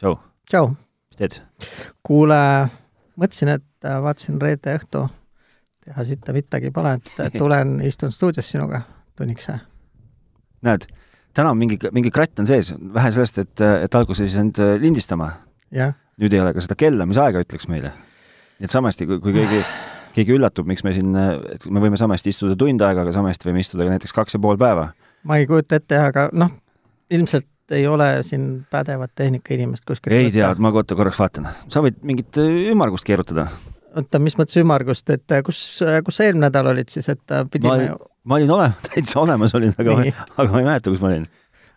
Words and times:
tšau, 0.00 0.16
tšau, 0.50 0.70
mis 1.10 1.20
teed? 1.20 1.38
kuule, 2.06 2.40
mõtlesin, 3.20 3.54
et 3.56 3.86
äh, 3.86 4.00
vaatasin 4.02 4.40
reede 4.42 4.74
õhtu, 4.78 5.04
teha 5.84 6.06
sitta 6.08 6.34
midagi 6.36 6.72
pole, 6.74 6.96
et 6.98 7.24
tulen, 7.40 7.78
istun 7.86 8.12
stuudios 8.14 8.50
sinuga 8.50 8.82
tunniks. 9.18 9.50
näed, 10.64 10.88
täna 11.36 11.54
on 11.54 11.60
mingi, 11.60 11.78
mingi 11.94 12.12
kratt 12.14 12.42
on 12.42 12.50
sees, 12.50 12.74
vähe 12.94 13.14
sellest, 13.14 13.40
et, 13.44 13.64
et 13.86 14.00
alguses 14.00 14.26
ei 14.26 14.34
saanud 14.34 14.62
äh, 14.64 14.76
lindistama. 14.82 15.32
nüüd 15.74 16.34
ei 16.34 16.42
ole 16.42 16.54
ka 16.54 16.62
seda 16.62 16.78
kella, 16.78 17.06
mis 17.10 17.18
aega 17.18 17.42
ütleks 17.42 17.68
meile. 17.70 17.94
nii 18.58 18.68
et 18.68 18.74
samasti, 18.74 19.06
kui, 19.06 19.20
kui 19.22 19.34
keegi, 19.34 19.62
keegi 20.14 20.36
üllatub, 20.36 20.66
miks 20.70 20.84
me 20.86 20.94
siin, 20.94 21.14
et 21.54 21.66
me 21.66 21.82
võime 21.82 21.98
samasti 21.98 22.30
istuda 22.34 22.58
tund 22.58 22.82
aega, 22.82 23.02
aga 23.02 23.14
samasti 23.14 23.50
võime 23.50 23.62
istuda 23.62 23.86
ka 23.86 23.96
näiteks 23.96 24.14
kaks 24.14 24.38
ja 24.38 24.42
pool 24.42 24.58
päeva. 24.58 24.92
ma 25.22 25.38
ei 25.38 25.46
kujuta 25.50 25.78
ette, 25.78 25.98
aga 25.98 26.28
noh, 26.34 26.50
ilmselt 27.10 27.46
ei 27.72 27.86
ole 27.86 28.08
siin 28.22 28.64
pädevat 28.70 29.12
tehnikainimest 29.14 29.84
kuskil. 29.88 30.12
ei 30.12 30.32
tea, 30.32 30.54
ma 30.58 30.72
oota 30.74 30.96
korraks 30.98 31.18
vaatan. 31.18 31.48
sa 31.68 31.84
võid 31.84 32.02
mingit 32.02 32.40
äh, 32.40 32.72
ümmargust 32.72 33.06
keerutada. 33.08 33.46
oota, 33.94 34.18
mis 34.22 34.36
mõttes 34.40 34.58
ümmargust, 34.60 35.08
et 35.10 35.32
äh, 35.32 35.44
kus, 35.46 35.60
kus 36.04 36.18
sa 36.18 36.26
eelmine 36.26 36.48
nädal 36.48 36.72
olid 36.74 36.92
siis, 36.92 37.08
et 37.12 37.24
äh, 37.32 37.46
pidime 37.50 37.76
ma, 37.76 37.88
ju 37.88 38.02
ma 38.24 38.40
olin 38.40 38.50
olemas, 38.50 38.84
täitsa 38.90 39.20
olemas 39.20 39.54
olin, 39.56 39.72
aga, 39.78 39.96
aga 40.36 40.50
ma 40.50 40.60
ei 40.60 40.68
mäleta, 40.68 40.92
kus 40.92 41.02
ma 41.02 41.10
olin. 41.10 41.26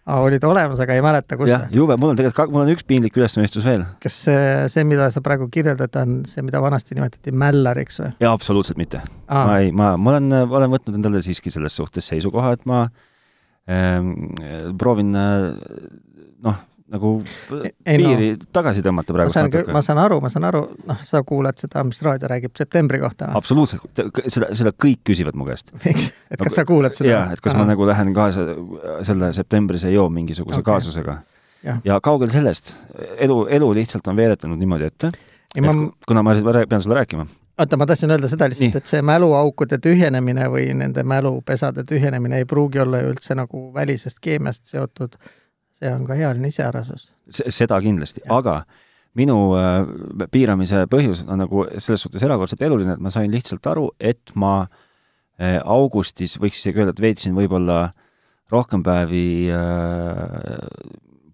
ah, 0.07 0.21
olid 0.23 0.45
olemas, 0.47 0.79
aga 0.83 0.95
ei 0.95 1.03
mäleta, 1.03 1.39
kus 1.39 1.51
jah, 1.51 1.67
jube, 1.73 1.97
mul 1.99 2.13
on 2.13 2.19
tegelikult, 2.19 2.53
mul 2.55 2.63
on 2.63 2.71
üks 2.75 2.87
piinlik 2.87 3.19
ülestunnistus 3.19 3.67
veel. 3.67 3.83
kas 4.03 4.21
see, 4.27 4.47
see, 4.73 4.87
mida 4.87 5.09
sa 5.13 5.23
praegu 5.25 5.49
kirjeldad, 5.53 5.99
on 6.03 6.21
see, 6.29 6.45
mida 6.47 6.61
vanasti 6.63 6.97
nimetati 6.97 7.35
mällariks 7.35 8.01
või 8.03 8.13
jaa, 8.23 8.31
absoluutselt 8.31 8.79
mitte 8.79 9.03
ma? 9.03 9.59
ei, 9.59 9.71
ma, 9.75 9.95
ma 9.99 10.15
olen, 10.15 10.41
olen 10.47 10.73
võtnud 10.77 10.99
endale 10.99 11.23
siiski 11.25 11.53
selles 11.53 11.75
suhtes 11.79 12.07
seisukoha, 12.13 12.55
et 12.57 12.67
ma 12.69 12.85
ähm, 12.87 13.05
proovin 14.77 15.15
äh, 15.15 15.47
noh, 16.45 16.59
nagu 16.87 17.11
ei 17.59 17.97
no. 17.99 18.11
piiri 18.13 18.27
tagasi 18.55 18.83
tõmmata 18.85 19.11
ma 19.11 19.17
praegu 19.17 19.33
saan, 19.33 19.49
ma 19.49 19.59
natuke. 19.59 19.81
saan 19.83 20.01
aru, 20.01 20.19
ma 20.23 20.31
saan 20.31 20.47
aru, 20.47 20.61
noh, 20.87 20.99
sa 21.03 21.21
kuulad 21.27 21.59
seda, 21.59 21.83
mis 21.87 21.99
raadio 22.05 22.29
räägib 22.31 22.53
septembri 22.59 23.01
kohta 23.01 23.31
absoluutselt, 23.37 24.03
seda, 24.31 24.51
seda 24.55 24.71
kõik 24.71 25.01
küsivad 25.07 25.35
mu 25.39 25.47
käest. 25.49 25.73
miks, 25.83 26.13
et 26.31 26.43
kas 26.43 26.59
sa 26.61 26.63
kuulad 26.67 26.95
seda? 26.95 27.11
jaa, 27.11 27.25
et 27.35 27.43
kas 27.43 27.57
ma 27.59 27.65
nagu 27.67 27.87
lähen 27.89 28.13
kaasa 28.15 28.45
selle 29.07 29.33
septembris 29.35 29.83
ei 29.87 29.97
joo 29.97 30.07
mingisuguse 30.13 30.61
okay. 30.61 30.73
kaasusega. 30.73 31.19
Ja 31.83 31.97
kaugel 31.99 32.29
sellest, 32.31 32.71
elu, 33.19 33.41
elu 33.57 33.73
lihtsalt 33.81 34.05
on 34.07 34.15
veeretanud 34.15 34.59
niimoodi 34.61 34.87
ette, 34.87 35.11
ei 35.57 35.65
ma, 35.65 35.73
kuna 36.07 36.23
ma 36.23 36.37
pean 36.69 36.79
sulle 36.79 37.01
rääkima. 37.01 37.25
oota, 37.57 37.77
ma 37.77 37.85
tahtsin 37.89 38.11
öelda 38.13 38.29
seda 38.31 38.49
lihtsalt 38.51 38.79
et 38.81 38.89
see 38.89 39.03
mäluaukude 39.05 39.79
tühjenemine 39.83 40.47
või 40.53 40.69
nende 40.77 41.03
mälupesade 41.07 41.85
tühjenemine 41.87 42.41
ei 42.41 42.49
pruugi 42.49 42.81
olla 42.83 43.01
ju 43.03 43.13
üldse 43.15 43.37
nagu 43.37 43.67
välisest 43.73 44.21
keemiast 44.23 44.65
seotud. 44.65 45.17
see 45.77 45.91
on 45.93 46.05
ka 46.05 46.15
ealine 46.15 46.47
iseärasus. 46.47 47.11
seda 47.29 47.81
kindlasti, 47.81 48.21
aga 48.29 48.63
minu 49.17 49.37
äh, 49.57 49.85
piiramise 50.31 50.85
põhjus 50.91 51.23
on 51.27 51.41
nagu 51.43 51.65
selles 51.77 52.01
suhtes 52.01 52.23
erakordselt 52.23 52.61
eluline, 52.61 52.93
et 52.97 53.03
ma 53.03 53.13
sain 53.13 53.31
lihtsalt 53.31 53.65
aru, 53.67 53.91
et 53.99 54.33
ma 54.35 54.67
äh, 55.39 55.57
augustis 55.63 56.37
võiks 56.41 56.61
isegi 56.61 56.81
öelda, 56.81 56.95
et 56.95 57.01
veetsin 57.01 57.37
võib-olla 57.37 57.91
rohkem 58.51 58.83
päevi 58.83 59.49
äh, 59.53 60.67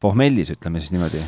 pohmellis, 0.04 0.52
ütleme 0.56 0.82
siis 0.82 0.92
niimoodi, 0.96 1.24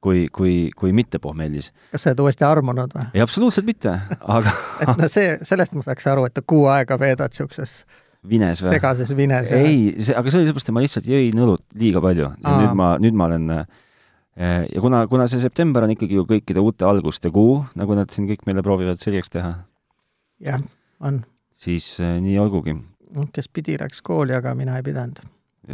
kui, 0.00 0.26
kui, 0.32 0.54
kui 0.76 0.92
mitte 0.96 1.20
pohmellis. 1.22 1.70
kas 1.92 2.04
sa 2.04 2.12
oled 2.12 2.22
uuesti 2.24 2.46
armunud 2.48 2.94
või? 2.96 3.06
ei, 3.14 3.24
absoluutselt 3.24 3.68
mitte, 3.68 3.96
aga 4.20 4.54
et 4.84 4.94
no 5.00 5.08
see, 5.12 5.34
sellest 5.46 5.76
ma 5.76 5.84
saaks 5.86 6.08
aru, 6.12 6.26
et 6.28 6.40
kuu 6.48 6.66
aega 6.72 6.98
veedad 7.00 7.36
siukses 7.36 7.82
vines 8.28 8.60
või? 8.60 8.74
segases 8.74 9.12
vines 9.16 9.52
ei, 9.56 9.94
see, 9.98 10.16
aga 10.16 10.32
see 10.32 10.42
oli 10.42 10.50
seepärast, 10.50 10.70
et 10.70 10.76
ma 10.76 10.84
lihtsalt 10.84 11.08
jõin 11.10 11.44
õlut 11.46 11.64
liiga 11.80 12.02
palju 12.04 12.26
ja 12.26 12.34
Aa. 12.42 12.60
nüüd 12.62 12.76
ma, 12.80 12.90
nüüd 13.02 13.18
ma 13.18 13.28
olen 13.30 13.48
äh, 13.56 13.64
ja 14.40 14.84
kuna, 14.84 15.04
kuna 15.10 15.28
see 15.30 15.42
september 15.42 15.86
on 15.86 15.94
ikkagi 15.96 16.18
ju 16.18 16.26
kõikide 16.28 16.64
uute 16.64 16.88
alguste 16.88 17.32
kuu, 17.34 17.60
nagu 17.78 17.98
nad 17.98 18.12
siin 18.12 18.28
kõik 18.30 18.46
meile 18.48 18.64
proovivad 18.66 19.00
selgeks 19.00 19.32
teha, 19.36 19.52
jah, 20.44 20.64
on. 21.00 21.22
siis 21.52 21.92
äh, 22.04 22.16
nii 22.24 22.38
olgugi. 22.40 22.78
kes 23.34 23.50
pidi, 23.52 23.76
läks 23.80 24.00
kooli, 24.06 24.36
aga 24.36 24.54
mina 24.56 24.78
ei 24.78 24.86
pidanud. 24.86 25.20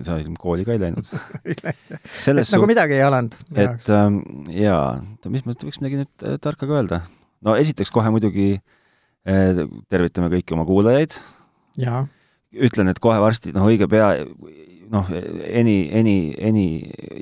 Sa 0.03 0.19
ilmselt 0.19 0.41
kooli 0.43 0.67
ka 0.67 0.75
ei 0.75 0.83
läinud. 0.83 1.07
selles 2.27 2.51
nagu 2.51 2.63
suhtes, 2.63 2.71
midagi 2.73 2.99
ei 2.99 3.05
alanud. 3.07 3.37
et 3.55 3.91
ähm, 3.95 4.21
jaa, 4.53 4.99
mis 5.33 5.47
ma 5.47 5.55
võiks 5.55 5.81
midagi 5.83 6.03
nüüd 6.03 6.27
äh, 6.27 6.39
tarka 6.43 6.69
ka 6.69 6.81
öelda. 6.81 7.01
no 7.47 7.57
esiteks 7.59 7.93
kohe 7.95 8.11
muidugi 8.15 8.57
äh, 8.57 9.65
tervitame 9.93 10.31
kõiki 10.35 10.57
oma 10.57 10.67
kuulajaid, 10.69 11.19
jaa, 11.83 12.07
ütlen, 12.57 12.91
et 12.93 13.03
kohe 13.03 13.19
varsti, 13.23 13.53
noh, 13.57 13.67
õige 13.71 13.89
pea, 13.91 14.11
noh, 14.93 15.11
any, 15.11 15.77
any, 15.99 16.17
any, 16.43 16.65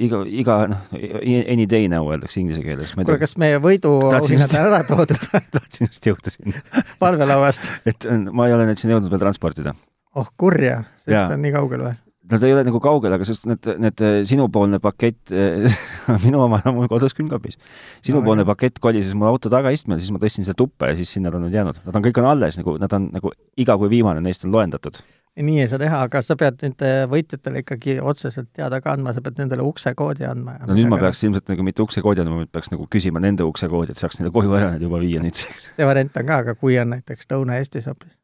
iga, 0.06 0.20
iga, 0.28 0.58
noh, 0.70 0.94
any 0.94 1.66
day 1.70 1.88
now 1.90 2.08
öeldakse 2.10 2.40
inglise 2.42 2.62
keeles. 2.64 2.94
kuule, 2.96 3.18
kas 3.20 3.36
meie 3.40 3.60
võiduauhinnad 3.62 4.54
on 4.54 4.68
ära 4.68 4.82
toodud 4.88 5.28
tahtsin 5.56 5.88
just 5.88 6.08
jõuda 6.08 6.32
sinna, 6.34 6.64
valvelauast? 7.02 7.68
et 7.90 8.08
äh, 8.08 8.24
ma 8.30 8.48
ei 8.48 8.56
ole 8.56 8.68
neid 8.68 8.80
siin 8.80 8.94
jõudnud 8.94 9.12
veel 9.12 9.24
transportida. 9.26 9.74
oh 10.20 10.32
kurja, 10.40 10.82
sellest 11.00 11.36
on 11.36 11.44
nii 11.44 11.54
kaugel 11.56 11.86
või? 11.88 11.96
No 12.30 12.38
ta 12.40 12.48
ei 12.48 12.54
ole 12.56 12.64
nagu 12.66 12.80
kaugel, 12.82 13.14
aga 13.16 13.26
sest 13.28 13.46
need, 13.48 13.66
need 13.82 14.04
äh, 14.04 14.20
sinupoolne 14.28 14.80
pakett, 14.82 15.32
minu 16.24 16.44
oma 16.44 16.60
on 16.64 16.78
mul 16.78 16.88
kodus 16.90 17.16
külmkapis. 17.16 17.58
sinupoolne 18.04 18.44
jah. 18.44 18.52
pakett 18.52 18.80
kolises 18.82 19.16
mu 19.18 19.28
auto 19.28 19.52
tagaistmele, 19.52 20.00
siis 20.02 20.14
ma 20.14 20.22
tõstsin 20.22 20.46
selle 20.46 20.58
tuppa 20.58 20.92
ja 20.92 20.98
siis 20.98 21.12
sinna 21.16 21.32
ta 21.32 21.40
on 21.40 21.46
nüüd 21.46 21.56
jäänud. 21.56 21.82
Nad 21.84 21.98
on 21.98 22.06
kõik 22.06 22.22
on 22.22 22.30
alles 22.30 22.58
nagu, 22.60 22.78
nad 22.80 22.96
on 22.96 23.10
nagu 23.14 23.34
iga 23.60 23.76
kui 23.80 23.92
viimane 23.92 24.24
neist 24.24 24.46
on 24.48 24.54
loendatud. 24.54 25.02
nii 25.34 25.64
ei 25.64 25.68
saa 25.68 25.80
teha, 25.82 26.00
aga 26.06 26.20
sa 26.22 26.36
pead 26.38 26.60
nende 26.62 26.90
võitjatele 27.10 27.64
ikkagi 27.64 27.96
otseselt 28.00 28.52
teada 28.54 28.78
ka 28.80 28.92
andma, 28.94 29.12
sa 29.12 29.22
pead 29.24 29.40
nendele 29.42 29.66
uksekoodi 29.66 30.28
andma. 30.30 30.60
no 30.64 30.76
nüüd 30.78 30.88
ma 30.88 31.00
peaks 31.02 31.24
ilmselt 31.26 31.50
nagu 31.50 31.66
mitte 31.66 31.82
uksekoodi 31.82 32.22
andma, 32.22 32.44
vaid 32.44 32.52
peaks 32.54 32.70
nagu 32.72 32.86
küsima 32.90 33.22
nende 33.22 33.44
uksekoodi, 33.44 33.92
et 33.92 34.00
saaks 34.00 34.20
neile 34.20 34.32
koju 34.34 34.54
ära 34.54 34.70
need 34.74 34.86
juba 34.86 35.02
viia 35.02 35.24
nüüdseks. 35.24 35.72
see 35.74 35.88
variant 35.88 36.22
on 36.22 36.30
ka, 36.30 36.38
aga 36.46 36.54
kui 36.54 36.78
on 36.78 36.94
näiteks 36.94 37.26
Lõuna-Eestis 37.32 37.90
hoopis. 37.90 38.14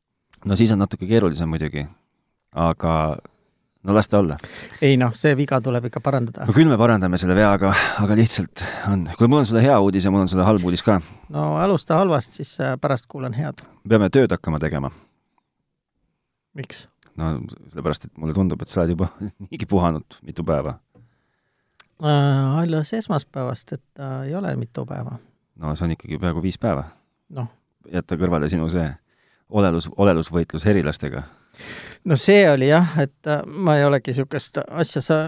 no 0.46 0.56
siis 0.56 0.70
on 0.70 0.78
natuke 0.84 1.10
keerulisem 1.10 1.50
muidugi, 1.50 1.88
aga 2.54 2.94
no 3.82 3.94
las 3.94 4.08
ta 4.08 4.18
olla. 4.18 4.36
ei 4.82 4.96
noh, 5.00 5.14
see 5.16 5.32
viga 5.36 5.60
tuleb 5.64 5.88
ikka 5.88 6.02
parandada 6.04 6.46
no. 6.46 6.54
küll 6.56 6.68
me 6.68 6.78
parandame 6.80 7.18
selle 7.20 7.36
vea, 7.38 7.52
aga, 7.56 7.72
aga 8.04 8.16
lihtsalt 8.18 8.64
on, 8.92 9.06
kuule, 9.16 9.30
mul 9.32 9.42
on 9.42 9.48
sulle 9.48 9.62
hea 9.64 9.78
uudis 9.80 10.04
ja 10.04 10.12
mul 10.12 10.24
on 10.24 10.28
sulle 10.28 10.44
halb 10.44 10.64
uudis 10.64 10.84
ka. 10.86 11.00
no 11.32 11.46
alusta 11.62 12.00
halvast, 12.00 12.36
siis 12.40 12.52
äh, 12.60 12.76
pärast 12.80 13.08
kuulan 13.08 13.36
head. 13.36 13.64
peame 13.88 14.10
tööd 14.12 14.32
hakkama 14.36 14.60
tegema. 14.62 14.92
miks? 16.54 16.86
no 17.16 17.32
sellepärast, 17.68 18.08
et 18.08 18.16
mulle 18.20 18.36
tundub, 18.36 18.62
et 18.62 18.72
sa 18.72 18.82
oled 18.82 18.96
juba 18.96 19.10
niigi 19.48 19.68
puhanud 19.70 20.20
mitu 20.22 20.44
päeva. 20.44 20.78
Äh, 22.00 22.58
alles 22.62 22.94
esmaspäevast, 22.96 23.76
et 23.76 24.00
äh, 24.00 24.22
ei 24.28 24.34
ole 24.34 24.54
mitu 24.56 24.86
päeva. 24.86 25.18
no 25.56 25.76
see 25.76 25.88
on 25.88 25.96
ikkagi 25.96 26.20
peaaegu 26.20 26.42
viis 26.42 26.60
päeva. 26.60 26.84
noh, 27.36 27.48
jätta 27.92 28.20
kõrvale 28.20 28.48
sinu 28.52 28.68
see 28.72 28.88
olelus, 29.50 29.88
olelusvõitlus 29.96 30.64
herilastega. 30.64 31.22
No 32.04 32.16
see 32.16 32.44
oli 32.50 32.70
jah, 32.70 32.94
et 33.02 33.30
äh, 33.30 33.42
ma 33.46 33.76
ei 33.78 33.84
olegi 33.84 34.12
niisugust 34.12 34.60
asja 34.68 35.02
sa 35.04 35.18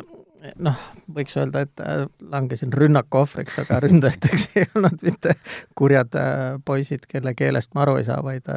noh, 0.63 0.79
võiks 1.15 1.37
öelda, 1.39 1.65
et 1.67 1.83
äh, 1.85 2.05
langesin 2.33 2.73
rünnaku 2.75 3.23
ohvriks, 3.23 3.59
aga 3.63 3.81
ründajateks 3.85 4.49
ei 4.57 4.69
olnud 4.75 5.05
mitte 5.05 5.37
kurjad 5.79 6.17
äh, 6.19 6.41
poisid, 6.65 7.07
kelle 7.11 7.35
keelest 7.39 7.75
ma 7.77 7.85
aru 7.87 7.99
ei 8.01 8.09
saa, 8.09 8.23
vaid 8.25 8.49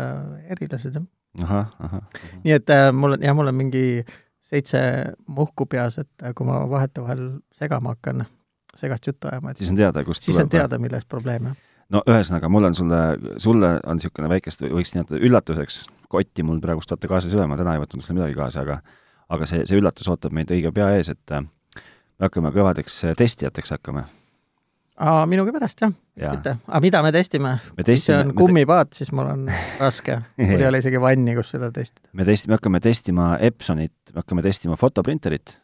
erilased 0.56 0.96
jah. 0.96 1.68
nii 2.44 2.56
et 2.56 2.78
mul 2.96 3.18
on 3.18 3.28
jah, 3.28 3.38
mul 3.38 3.52
on 3.52 3.60
mingi 3.60 3.86
seitse 4.46 4.80
muhku 5.28 5.66
peas, 5.70 6.00
et 6.02 6.26
kui 6.38 6.48
ma 6.48 6.62
vahetevahel 6.70 7.28
segama 7.58 7.96
hakkan, 7.96 8.28
segast 8.78 9.08
juttu 9.10 9.30
ajama, 9.32 9.52
et 9.52 9.62
siis 9.62 9.72
on 9.74 9.80
teada, 9.80 10.04
kust 10.06 10.24
siis 10.24 10.38
on 10.38 10.46
tuleb. 10.46 10.60
teada, 10.60 10.80
milles 10.82 11.08
probleem 11.10 11.50
jah. 11.50 11.58
no 11.92 12.04
ühesõnaga, 12.08 12.50
mul 12.54 12.70
on 12.70 12.78
sulle, 12.78 13.02
sulle 13.42 13.76
on 13.84 14.00
niisugune 14.00 14.30
väikest, 14.32 14.64
võiks 14.70 14.94
nimetada 14.96 15.22
üllatuseks, 15.22 15.84
kotti 16.16 16.44
mul 16.48 16.62
praegust 16.64 16.92
vaata 16.92 17.12
kaasas 17.12 17.34
ei 17.34 17.40
ole, 17.40 17.50
ma 17.52 17.60
täna 17.60 17.76
ei 17.76 17.84
võtnud 17.84 18.04
sulle 18.04 18.22
midagi 18.22 18.38
kaasa, 18.40 18.64
aga 18.66 18.80
aga 19.34 19.48
see, 19.50 19.64
see 19.68 19.80
üllatus 19.80 20.10
ootab 20.12 20.36
meid 20.36 20.52
õige 20.54 20.72
pea 20.76 20.92
ees, 20.98 21.10
et 21.14 21.34
äh, 21.34 21.46
me 21.46 22.28
hakkame 22.28 22.52
kõvadeks 22.56 23.02
äh, 23.10 23.18
testijateks 23.18 23.76
hakkame. 23.76 24.06
minugi 25.28 25.52
pärast 25.52 25.82
jah, 25.82 25.92
Jaa. 26.20 26.36
mitte. 26.38 26.56
aga 26.68 26.82
mida 26.84 27.02
me 27.04 27.12
testime? 27.16 27.56
me 27.66 27.84
kui 27.84 27.88
see 27.88 27.92
testime 27.94 28.22
on, 28.24 28.34
kummipaat, 28.38 28.94
siis 28.96 29.12
mul 29.12 29.28
on 29.34 29.46
raske. 29.80 30.20
mul 30.40 30.62
ei 30.62 30.70
ole 30.70 30.82
isegi 30.84 31.02
vanni, 31.02 31.36
kus 31.38 31.54
seda 31.56 31.72
testida. 31.76 32.10
me 32.14 32.28
testi-, 32.28 32.52
me 32.52 32.60
hakkame 32.60 32.82
testima 32.84 33.36
Epsonit, 33.50 33.96
me 34.14 34.24
hakkame 34.24 34.46
testima 34.46 34.80
fotoprinterit. 34.80 35.58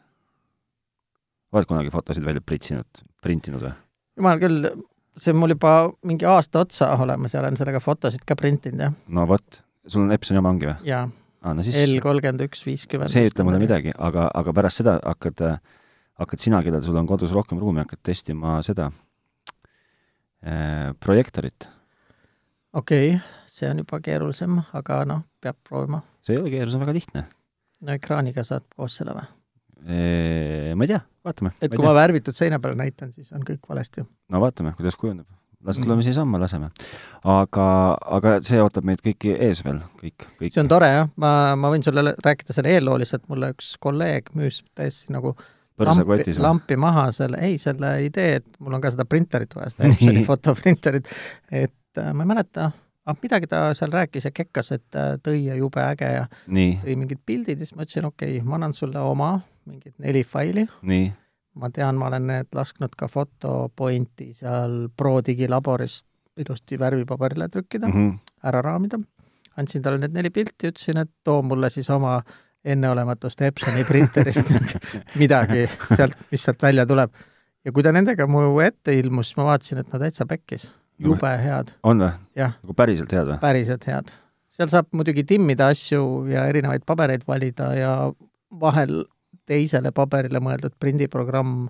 oled 1.52 1.68
kunagi 1.68 1.92
fotosid 1.92 2.24
välja 2.26 2.44
pritsinud, 2.44 3.04
printinud 3.22 3.68
või? 3.68 3.74
jumal 4.18 4.42
küll, 4.42 4.70
see 5.16 5.32
on 5.32 5.40
mul 5.40 5.54
juba 5.54 5.76
mingi 6.08 6.26
aasta 6.28 6.66
otsa 6.66 6.92
olemas 7.00 7.34
ja 7.34 7.40
olen 7.40 7.56
sellega 7.60 7.80
fotosid 7.80 8.26
ka 8.26 8.36
printinud 8.36 8.88
jah, 8.88 8.96
no 9.08 9.28
vot, 9.30 9.62
sul 9.86 10.04
on 10.04 10.14
Epsoni 10.14 10.40
oma 10.40 10.52
ongi 10.54 10.68
või? 10.68 10.76
ja 10.88 11.02
aa, 11.42 11.54
no 11.56 11.64
siis 11.66 11.78
L 11.82 11.98
kolmkümmend 12.02 12.46
üks 12.46 12.64
viiskümmend. 12.66 13.12
see 13.12 13.24
ei 13.24 13.30
ütle 13.32 13.46
mulle. 13.46 13.60
midagi, 13.62 13.94
aga, 13.98 14.28
aga 14.38 14.54
pärast 14.56 14.82
seda 14.82 14.98
hakkad, 15.00 15.44
hakkad 16.22 16.44
sina, 16.44 16.62
kellel 16.64 16.84
sul 16.84 16.98
on 17.00 17.08
kodus 17.10 17.34
rohkem 17.34 17.60
ruumi, 17.62 17.82
hakkad 17.84 18.02
testima 18.12 18.58
seda 18.66 18.90
äh, 20.46 20.92
projektorit. 21.02 21.68
okei 22.72 23.14
okay,, 23.16 23.20
see 23.50 23.70
on 23.70 23.84
juba 23.84 24.00
keerulisem, 24.04 24.60
aga 24.78 25.02
noh, 25.08 25.26
peab 25.42 25.58
proovima. 25.68 26.02
see 26.22 26.38
ei 26.38 26.42
ole 26.42 26.66
on 26.66 26.84
väga 26.86 26.98
lihtne. 26.98 27.26
no 27.82 27.96
ekraaniga 27.98 28.46
saad 28.46 28.68
koos 28.76 29.00
selle 29.00 29.16
või? 29.18 29.30
ma 29.82 30.86
ei 30.86 30.90
tea, 30.94 31.00
vaatame. 31.26 31.56
et 31.60 31.72
kui 31.74 31.84
ma 31.84 31.94
värvitud 31.96 32.38
seina 32.38 32.60
peale 32.62 32.78
näitan, 32.78 33.10
siis 33.14 33.32
on 33.34 33.42
kõik 33.46 33.66
valesti. 33.68 34.06
no 34.30 34.42
vaatame, 34.42 34.76
kuidas 34.78 34.98
kujuneb. 35.00 35.26
Las 35.66 35.78
tuleme 35.78 36.02
siiasamma, 36.02 36.40
laseme. 36.42 36.70
aga, 37.24 37.66
aga 38.18 38.34
see 38.44 38.60
ootab 38.62 38.86
meid 38.88 39.02
kõiki 39.04 39.34
ees 39.48 39.62
veel, 39.64 39.80
kõik, 40.00 40.26
kõik. 40.40 40.52
see 40.52 40.62
on 40.62 40.70
tore 40.70 40.90
jah, 40.90 41.10
ma, 41.22 41.32
ma 41.58 41.72
võin 41.72 41.84
sulle 41.86 42.14
rääkida 42.18 42.56
selle 42.56 42.74
eelloo 42.76 42.98
lihtsalt, 43.02 43.26
mulle 43.32 43.52
üks 43.54 43.74
kolleeg 43.82 44.32
müüs 44.38 44.62
täiesti 44.78 45.14
nagu 45.14 45.34
lampi, 45.82 46.36
lampi 46.38 46.78
maha 46.80 47.08
selle, 47.16 47.40
ei, 47.46 47.58
selle 47.62 47.94
idee, 48.06 48.40
et 48.40 48.48
mul 48.60 48.78
on 48.78 48.82
ka 48.82 48.92
seda 48.94 49.06
printerit 49.08 49.54
vaja, 49.56 49.72
seda 49.74 49.88
Epsoni 49.92 50.24
fotoprinterit, 50.28 51.10
et 51.50 52.02
äh, 52.02 52.12
ma 52.12 52.26
ei 52.26 52.34
mäleta, 52.34 52.70
ah 53.06 53.18
midagi 53.22 53.48
ta 53.50 53.64
seal 53.78 53.94
rääkis 53.94 54.28
ja 54.28 54.34
kekkas, 54.34 54.74
et 54.76 54.98
äh, 54.98 55.14
tõi 55.22 55.46
ja 55.46 55.56
jube 55.58 55.82
äge 55.84 56.10
ja 56.18 56.28
Nii. 56.46 56.76
tõi 56.84 56.98
mingid 57.04 57.22
pildid 57.26 57.62
ja 57.62 57.66
siis 57.66 57.76
ma 57.76 57.86
ütlesin, 57.86 58.06
okei 58.10 58.38
okay,, 58.38 58.46
ma 58.48 58.58
annan 58.60 58.76
sulle 58.76 59.02
oma 59.02 59.34
mingid 59.66 59.94
neli 60.02 60.24
faili. 60.26 60.66
Ma 61.54 61.70
tean, 61.70 61.98
ma 62.00 62.08
olen 62.08 62.26
need 62.30 62.54
lasknud 62.56 62.94
ka 62.98 63.08
Photopointi 63.12 64.32
seal 64.38 64.88
Pro 64.96 65.18
digilaborist 65.24 66.06
ilusti 66.40 66.78
värvipaberile 66.80 67.48
trükkida 67.48 67.88
mm, 67.88 67.92
-hmm. 67.92 68.18
ära 68.48 68.62
raamida. 68.62 68.98
andsin 69.56 69.82
talle 69.82 69.98
need 69.98 70.14
neli 70.16 70.30
pilti, 70.30 70.70
ütlesin, 70.72 70.98
et 70.98 71.10
too 71.24 71.42
mulle 71.42 71.70
siis 71.70 71.90
oma 71.90 72.22
enneolematust 72.64 73.42
Epsoni 73.42 73.84
printerist 73.84 74.52
midagi 75.22 75.68
sealt, 75.96 76.16
mis 76.30 76.42
sealt 76.44 76.62
välja 76.62 76.86
tuleb. 76.86 77.10
ja 77.64 77.72
kui 77.72 77.82
ta 77.82 77.92
nendega 77.92 78.26
mu 78.26 78.60
ette 78.60 78.94
ilmus, 78.98 79.28
siis 79.28 79.36
ma 79.36 79.44
vaatasin, 79.44 79.78
et 79.78 79.92
no 79.92 79.98
täitsa 79.98 80.26
pekkis 80.26 80.72
jube 80.98 81.32
head. 81.44 81.72
on 81.82 82.04
või? 82.04 82.12
nagu 82.36 82.76
päriselt 82.76 83.12
head 83.12 83.28
või? 83.28 83.38
päriselt 83.40 83.86
head. 83.86 84.12
seal 84.48 84.70
saab 84.72 84.88
muidugi 84.92 85.24
timmida 85.24 85.68
asju 85.72 86.26
ja 86.32 86.46
erinevaid 86.50 86.86
pabereid 86.86 87.26
valida 87.28 87.72
ja 87.76 87.92
vahel 88.60 89.04
teisele 89.46 89.92
paberile 89.94 90.40
mõeldud 90.42 90.74
prindiprogramm 90.80 91.68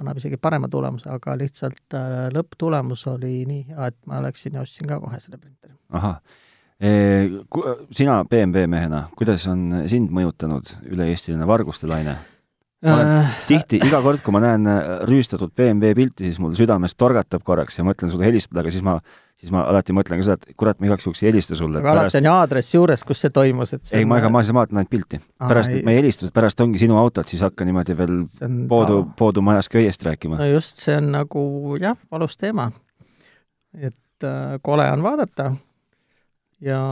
annab 0.00 0.18
isegi 0.18 0.38
parema 0.40 0.68
tulemuse, 0.72 1.10
aga 1.12 1.34
lihtsalt 1.38 1.96
äh, 1.96 2.26
lõpptulemus 2.34 3.04
oli 3.12 3.42
nii 3.48 3.66
hea, 3.70 3.90
et 3.92 3.98
ma 4.08 4.22
läksin 4.24 4.56
ja 4.56 4.64
ostsin 4.64 4.88
ka 4.90 4.98
kohe 5.02 5.20
selle 5.20 5.38
printeri. 5.38 5.76
ahah 5.90 6.18
e,. 6.80 6.90
Sina 7.92 8.22
BMW 8.24 8.66
mehena, 8.70 9.04
kuidas 9.18 9.46
on 9.50 9.84
sind 9.92 10.10
mõjutanud 10.14 10.76
üle-eestiline 10.88 11.46
varguste 11.48 11.90
laine? 11.90 12.16
Ma 12.82 12.94
olen 12.94 13.10
äh, 13.12 13.34
tihti, 13.48 13.78
iga 13.86 14.00
kord, 14.04 14.22
kui 14.24 14.34
ma 14.34 14.40
näen 14.42 14.66
äh, 14.70 14.80
rüüstatud 15.08 15.52
BMW 15.56 15.94
pilti, 15.96 16.26
siis 16.28 16.40
mul 16.42 16.54
südames 16.58 16.96
torgatab 16.98 17.44
korraks 17.46 17.78
ja 17.78 17.84
mõtlen 17.86 18.10
sulle 18.10 18.26
helistada, 18.26 18.62
aga 18.62 18.72
siis 18.74 18.84
ma, 18.86 18.96
siis 19.38 19.52
ma 19.54 19.62
alati 19.70 19.94
mõtlen 19.96 20.20
ka 20.20 20.26
seda, 20.26 20.38
et 20.50 20.56
kurat, 20.58 20.80
ma 20.80 20.88
igaks 20.88 21.06
juhuks 21.06 21.22
ei 21.22 21.30
helista 21.30 21.58
sulle. 21.58 21.78
aga 21.82 21.92
alati 21.94 22.18
on 22.18 22.28
ju 22.28 22.32
aadress 22.34 22.74
juures, 22.74 23.04
kus 23.06 23.22
see 23.22 23.34
toimus, 23.34 23.74
et 23.76 23.84
see 23.86 24.00
ei, 24.02 24.08
ma 24.08 24.18
ega, 24.22 24.30
ma 24.34 24.42
siis 24.42 24.56
vaatan 24.56 24.80
ainult 24.80 24.92
pilti. 24.92 25.20
pärast, 25.42 25.74
et 25.76 25.86
ma 25.86 25.94
ei 25.94 26.00
helista, 26.00 26.30
pärast 26.34 26.64
ongi 26.64 26.82
sinu 26.82 26.98
auto, 26.98 27.22
et 27.22 27.34
siis 27.34 27.44
hakka 27.46 27.66
niimoodi 27.68 27.96
veel 27.98 28.16
poodu, 28.70 29.02
poodu 29.18 29.44
majas 29.46 29.70
köiest 29.72 30.02
rääkima. 30.08 30.40
no 30.42 30.48
just, 30.50 30.82
see 30.82 30.96
on 30.98 31.12
nagu 31.14 31.44
jah, 31.82 31.98
valus 32.10 32.34
teema. 32.40 32.70
et 33.78 34.26
äh, 34.26 34.58
kole 34.62 34.90
on 34.90 35.06
vaadata 35.06 35.52
ja 36.62 36.82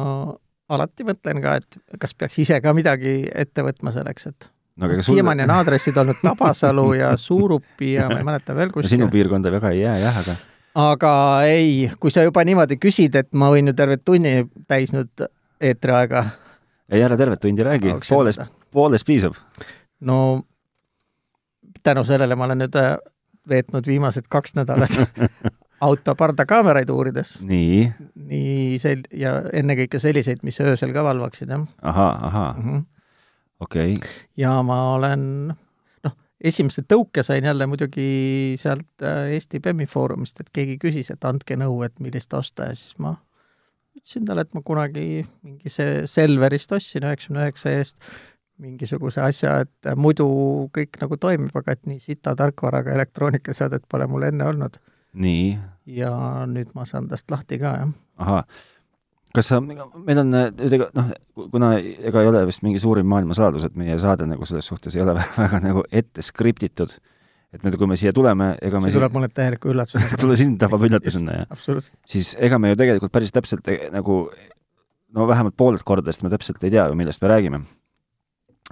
alati 0.71 1.07
mõtlen 1.07 1.43
ka, 1.43 1.59
et 1.59 1.99
kas 1.99 2.15
peaks 2.15 2.39
ise 2.43 2.63
ka 2.63 2.75
midagi 2.77 3.25
ette 3.35 3.67
võtma 3.67 3.93
selleks, 3.95 4.31
et 4.31 4.51
no, 4.81 4.91
siiamaani 5.06 5.44
on 5.47 5.56
aadressid 5.59 5.97
olnud 6.00 6.21
Tabasalu 6.23 6.93
ja 6.99 7.17
Suurupi 7.17 7.93
ja 7.93 8.09
ma 8.11 8.21
ei 8.21 8.25
mäleta 8.25 8.56
veel 8.56 8.73
kuskil. 8.73 8.97
sinu 8.97 9.09
piirkonda 9.12 9.53
väga 9.53 9.75
ei 9.75 9.82
jää 9.85 9.99
jah, 9.99 10.19
aga 10.23 10.37
aga 10.75 11.12
ei, 11.49 11.91
kui 12.00 12.12
sa 12.15 12.25
juba 12.27 12.44
niimoodi 12.47 12.79
küsid, 12.81 13.17
et 13.19 13.32
ma 13.35 13.50
võin 13.53 13.71
ju 13.71 13.77
terve 13.77 13.99
tunni 13.99 14.44
täis 14.71 14.94
nüüd 14.94 15.27
eetriaega. 15.61 16.25
ei, 16.91 17.03
ära 17.03 17.17
tervet 17.19 17.41
tundi 17.43 17.67
räägi, 17.67 17.97
poolest, 18.09 18.44
poolest 18.73 19.06
piisab. 19.06 19.35
no 20.00 20.43
tänu 21.83 22.05
sellele 22.05 22.37
ma 22.37 22.47
olen 22.49 22.65
nüüd 22.65 22.76
äh, 22.79 22.94
veetnud 23.49 23.87
viimased 23.87 24.29
kaks 24.29 24.55
nädalat 24.55 24.94
auto 25.87 26.15
pardakaameraid 26.15 26.91
uurides. 26.91 27.41
nii? 27.43 27.91
nii 28.31 28.79
sel- 28.79 29.09
ja 29.17 29.41
ennekõike 29.53 29.99
selliseid, 29.99 30.44
mis 30.47 30.61
öösel 30.61 30.94
ka 30.94 31.05
valvaksid, 31.05 31.50
jah. 31.50 31.67
ahah, 31.83 32.25
ahah 32.31 32.56
mm. 32.56 32.71
-hmm 32.71 32.88
okei 33.61 33.97
okay.. 33.97 34.15
ja 34.41 34.55
ma 34.67 34.79
olen 34.97 35.25
noh, 36.05 36.17
esimese 36.41 36.85
tõuke 36.89 37.25
sain 37.27 37.45
jälle 37.45 37.67
muidugi 37.71 38.57
sealt 38.61 39.05
äh, 39.05 39.35
Eesti 39.37 39.62
BEM-i 39.65 39.89
foorumist, 39.91 40.41
et 40.41 40.53
keegi 40.53 40.79
küsis, 40.83 41.12
et 41.12 41.29
andke 41.29 41.59
nõu, 41.61 41.83
et 41.87 41.99
millist 42.01 42.35
osta 42.37 42.71
ja 42.71 42.79
siis 42.79 42.99
ma 42.99 43.17
ütlesin 43.97 44.27
talle, 44.27 44.47
et 44.47 44.55
ma 44.57 44.65
kunagi 44.65 45.07
mingi 45.43 45.73
see 45.73 46.05
Selverist 46.09 46.73
ostsin 46.73 47.07
üheksakümne 47.07 47.47
üheksa 47.47 47.75
eest 47.79 48.12
mingisuguse 48.61 49.23
asja, 49.25 49.55
et 49.65 49.91
muidu 49.97 50.27
kõik 50.75 50.99
nagu 51.01 51.17
toimib, 51.21 51.55
aga 51.57 51.75
et 51.75 51.87
nii 51.89 52.01
sita 52.03 52.35
tarkvaraga 52.37 52.93
elektroonikaseadet 52.97 53.87
pole 53.89 54.09
mul 54.11 54.27
enne 54.29 54.47
olnud. 54.53 54.77
nii? 55.12 55.59
ja 55.91 56.12
nüüd 56.47 56.75
ma 56.77 56.85
saan 56.87 57.09
tast 57.11 57.31
lahti 57.33 57.59
ka, 57.59 57.73
jah. 57.81 57.95
ahah, 58.23 58.45
kas 59.35 59.50
sa, 59.53 59.61
meil 59.62 60.21
on 60.23 60.32
nüüd 60.32 60.75
ega 60.77 60.88
noh, 60.97 61.11
kuna 61.53 61.73
ega 61.79 62.23
ei 62.23 62.31
ole 62.31 62.43
vist 62.49 62.65
mingi 62.67 62.82
suurim 62.82 63.09
maailmasaladus, 63.11 63.69
et 63.69 63.79
meie 63.79 63.97
saade 64.03 64.27
nagu 64.29 64.47
selles 64.49 64.67
suhtes 64.71 64.97
ei 64.97 65.05
ole 65.05 65.15
väga, 65.19 65.35
väga 65.44 65.61
nagu 65.65 65.85
ette 66.03 66.25
skriptitud, 66.27 66.97
et 67.55 67.67
me, 67.67 67.73
kui 67.75 67.91
me 67.91 67.99
siia 68.00 68.15
tuleme, 68.17 68.53
ega 68.62 68.82
me 68.82 68.91
see 68.91 68.99
tuleb 68.99 69.15
mulle 69.17 69.31
täieliku 69.32 69.73
üllatusena 69.75 70.19
tule 70.23 70.38
sind 70.41 70.59
tabab 70.62 70.87
üllatusena, 70.88 71.43
jah? 71.43 71.93
siis 72.11 72.35
ega 72.38 72.59
me 72.62 72.73
ju 72.75 72.81
tegelikult 72.81 73.15
päris 73.15 73.35
täpselt 73.35 73.71
eh, 73.71 73.87
nagu 73.94 74.23
no 75.15 75.31
vähemalt 75.31 75.59
pooled 75.59 75.87
kordadest 75.87 76.26
me 76.26 76.33
täpselt 76.33 76.62
ei 76.67 76.75
tea 76.75 76.88
ju, 76.91 76.99
millest 76.99 77.23
me 77.23 77.31
räägime. 77.31 77.65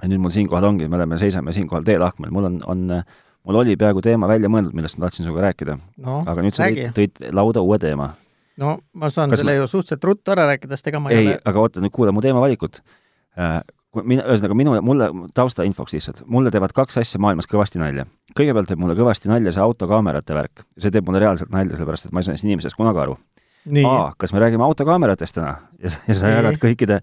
ja 0.01 0.11
nüüd 0.11 0.23
mul 0.23 0.35
siinkohal 0.35 0.71
ongi, 0.73 0.87
me 0.91 0.99
oleme, 0.99 1.19
seisame 1.19 1.55
siinkohal 1.55 1.87
teelahkmel, 1.87 2.31
mul 2.35 2.51
on, 2.51 2.61
on 2.67 2.87
mul 3.47 3.63
oli 3.63 3.75
peaaegu 3.79 4.03
teema 4.03 4.27
välja 4.27 4.51
mõeldud, 4.51 4.75
millest 4.75 4.99
ma 4.99 5.07
tahtsin 5.07 5.25
sinuga 5.27 5.49
rääkida 5.49 5.79
no,. 6.03 6.23
aga 6.27 6.43
nüüd 6.43 6.55
sa 6.55 6.67
tõid, 6.67 6.91
tõid 6.95 7.29
lauda 7.35 7.63
uue 7.63 7.79
teema 7.79 8.11
no 8.59 8.77
ma 8.93 9.09
saan 9.13 9.33
Kas 9.33 9.41
selle 9.41 9.55
ma... 9.55 9.63
ju 9.63 9.67
suhteliselt 9.71 10.05
ruttu 10.07 10.33
ära 10.35 10.47
rääkida, 10.51 10.77
sest 10.77 10.91
ega 10.91 11.01
ma 11.03 11.11
ei, 11.13 11.19
ei 11.19 11.27
ole 11.27 11.35
aga 11.51 11.63
oota, 11.63 11.83
nüüd 11.83 11.93
kuula 11.95 12.13
mu 12.15 12.23
teemavalikut 12.25 12.81
äh,. 13.39 13.59
mina, 14.03 14.25
ühesõnaga 14.27 14.57
minu, 14.57 14.75
mulle, 14.85 15.09
taustainfoks 15.37 15.95
lihtsalt, 15.95 16.21
mulle 16.29 16.51
teevad 16.53 16.75
kaks 16.77 16.99
asja 17.01 17.21
maailmas 17.23 17.49
kõvasti 17.49 17.81
nalja. 17.81 18.05
kõigepealt 18.37 18.71
teeb 18.71 18.81
mulle 18.83 18.97
kõvasti 18.99 19.31
nalja 19.31 19.55
see 19.55 19.65
autokaamerate 19.65 20.37
värk. 20.37 20.65
see 20.77 20.93
teeb 20.93 21.07
mulle 21.07 21.23
reaalselt 21.23 21.53
nalja, 21.55 21.77
sellepärast 21.77 22.09
et 22.09 22.15
ma 22.15 22.23
ei 22.23 22.29
saa 22.29 22.37
neist 22.37 22.47
inimesest 22.47 22.79
kunagi 22.79 23.05
aru. 23.05 23.17
A, 23.85 24.13
kas 24.17 24.31
me 24.33 24.39
räägime 24.39 24.63
autokaameratest 24.65 25.35
täna 25.35 25.57
ja 25.83 25.91
sa, 25.91 25.99
ja 26.07 26.15
sa 26.15 26.29
jagad 26.31 26.55
kõikide, 26.61 27.01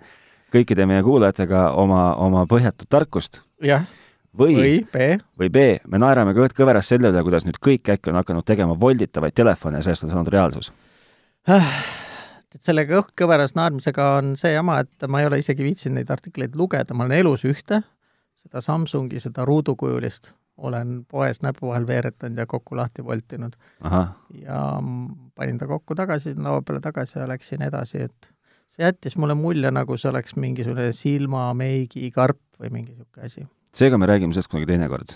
kõikide 0.55 0.87
meie 0.89 1.03
kuulajatega 1.05 1.69
oma, 1.79 2.09
oma 2.23 2.47
põhjatut 2.49 2.89
tarkust? 2.91 3.43
jah 3.63 3.85
või, 4.37 4.57
või 4.57 4.73
B, 4.93 5.09
või 5.39 5.51
B, 5.53 5.65
me 5.89 6.01
naerame 6.01 6.35
kõht 6.37 6.57
kõveras 6.57 6.89
selle 6.91 7.13
üle, 7.13 7.23
kuidas 7.25 7.47
nüüd 7.47 7.59
kõik 7.63 7.93
äkki 7.93 8.13
on 8.13 8.19
hakanud 8.21 8.45
tegema 8.45 8.77
volditavaid 8.81 9.37
telefone 9.37 9.81
ja 9.81 9.87
sellest 9.87 10.09
on 10.09 10.15
saanud 10.15 10.33
reaalsus 10.33 10.73
et 11.47 12.65
selle 12.65 12.87
kõhkkõveras 12.89 13.55
naermisega 13.59 14.09
on 14.19 14.35
see 14.39 14.55
jama, 14.55 14.81
et 14.83 15.07
ma 15.11 15.23
ei 15.23 15.29
ole 15.29 15.41
isegi 15.43 15.65
viitsinud 15.67 16.01
neid 16.01 16.11
artikleid 16.11 16.57
lugeda, 16.59 16.95
ma 16.95 17.07
olen 17.07 17.21
elus 17.21 17.47
ühte, 17.49 17.83
seda 18.41 18.63
Samsungi, 18.65 19.21
seda 19.23 19.47
ruudukujulist, 19.49 20.33
olen 20.57 21.03
poes 21.11 21.43
näpu 21.45 21.71
vahel 21.71 21.87
veeretanud 21.89 22.39
ja 22.41 22.47
kokku 22.49 22.77
lahti 22.79 23.05
voltinud. 23.05 23.57
ja 24.43 24.61
panin 25.35 25.59
ta 25.59 25.67
kokku 25.67 25.95
tagasi, 25.95 26.35
laua 26.35 26.63
peale 26.63 26.81
tagasi 26.81 27.19
ja 27.19 27.29
läksin 27.29 27.63
edasi, 27.63 28.07
et 28.09 28.31
see 28.67 28.83
jättis 28.83 29.17
mulle 29.17 29.35
mulje, 29.39 29.71
nagu 29.71 29.97
see 29.97 30.11
oleks 30.11 30.37
mingisugune 30.37 30.91
silmameigi 30.97 32.11
karp 32.11 32.41
või 32.61 32.73
mingi 32.73 32.95
niisugune 32.97 33.27
asi. 33.27 33.47
seega 33.77 33.99
me 33.99 34.09
räägime 34.09 34.33
sellest 34.33 34.51
kunagi 34.51 34.73
teinekord? 34.73 35.15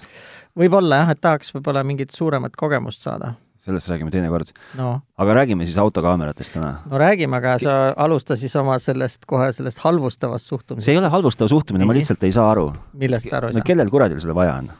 võib-olla 0.58 1.02
jah, 1.02 1.14
et 1.16 1.20
tahaks 1.20 1.54
võib-olla 1.56 1.82
mingit 1.86 2.14
suuremat 2.14 2.58
kogemust 2.60 3.02
saada 3.02 3.34
sellest 3.60 3.90
räägime 3.92 4.12
teinekord 4.14 4.50
no.. 4.78 4.92
aga 5.20 5.38
räägime 5.42 5.68
siis 5.68 5.78
autokaameratest 5.78 6.56
täna. 6.56 6.72
no 6.90 7.00
räägime, 7.00 7.36
aga 7.40 7.58
sa 7.62 7.78
alusta 7.96 8.38
siis 8.40 8.56
oma 8.56 8.78
sellest 8.80 9.28
kohe 9.28 9.52
sellest 9.56 9.84
halvustavast 9.84 10.48
suhtumisest. 10.48 10.88
see 10.88 10.96
ei 10.96 11.02
ole 11.02 11.12
halvustav 11.12 11.50
suhtumine, 11.52 11.88
ma 11.88 11.96
lihtsalt 11.96 12.24
ei 12.24 12.32
saa 12.34 12.50
aru. 12.54 12.70
millest 12.92 13.28
sa 13.30 13.40
aru 13.42 13.52
ei 13.52 13.60
saa? 13.60 13.68
kellel 13.72 13.92
kuradil 13.92 14.22
seda 14.22 14.36
vaja 14.36 14.56
on 14.62 14.72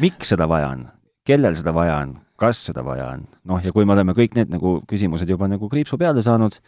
miks 0.00 0.32
seda 0.34 0.48
vaja 0.48 0.70
on? 0.74 0.86
kellel 1.26 1.56
seda 1.58 1.74
vaja 1.74 2.00
on? 2.04 2.16
kas 2.40 2.64
seda 2.68 2.84
vaja 2.84 3.10
on? 3.14 3.26
noh, 3.48 3.60
ja 3.64 3.72
kui 3.74 3.86
me 3.88 3.94
oleme 3.96 4.14
kõik 4.16 4.36
need 4.38 4.52
nagu 4.52 4.78
küsimused 4.90 5.30
juba 5.30 5.48
nagu 5.50 5.70
kriipsu 5.72 5.98
peale 6.00 6.22
saanud, 6.24 6.58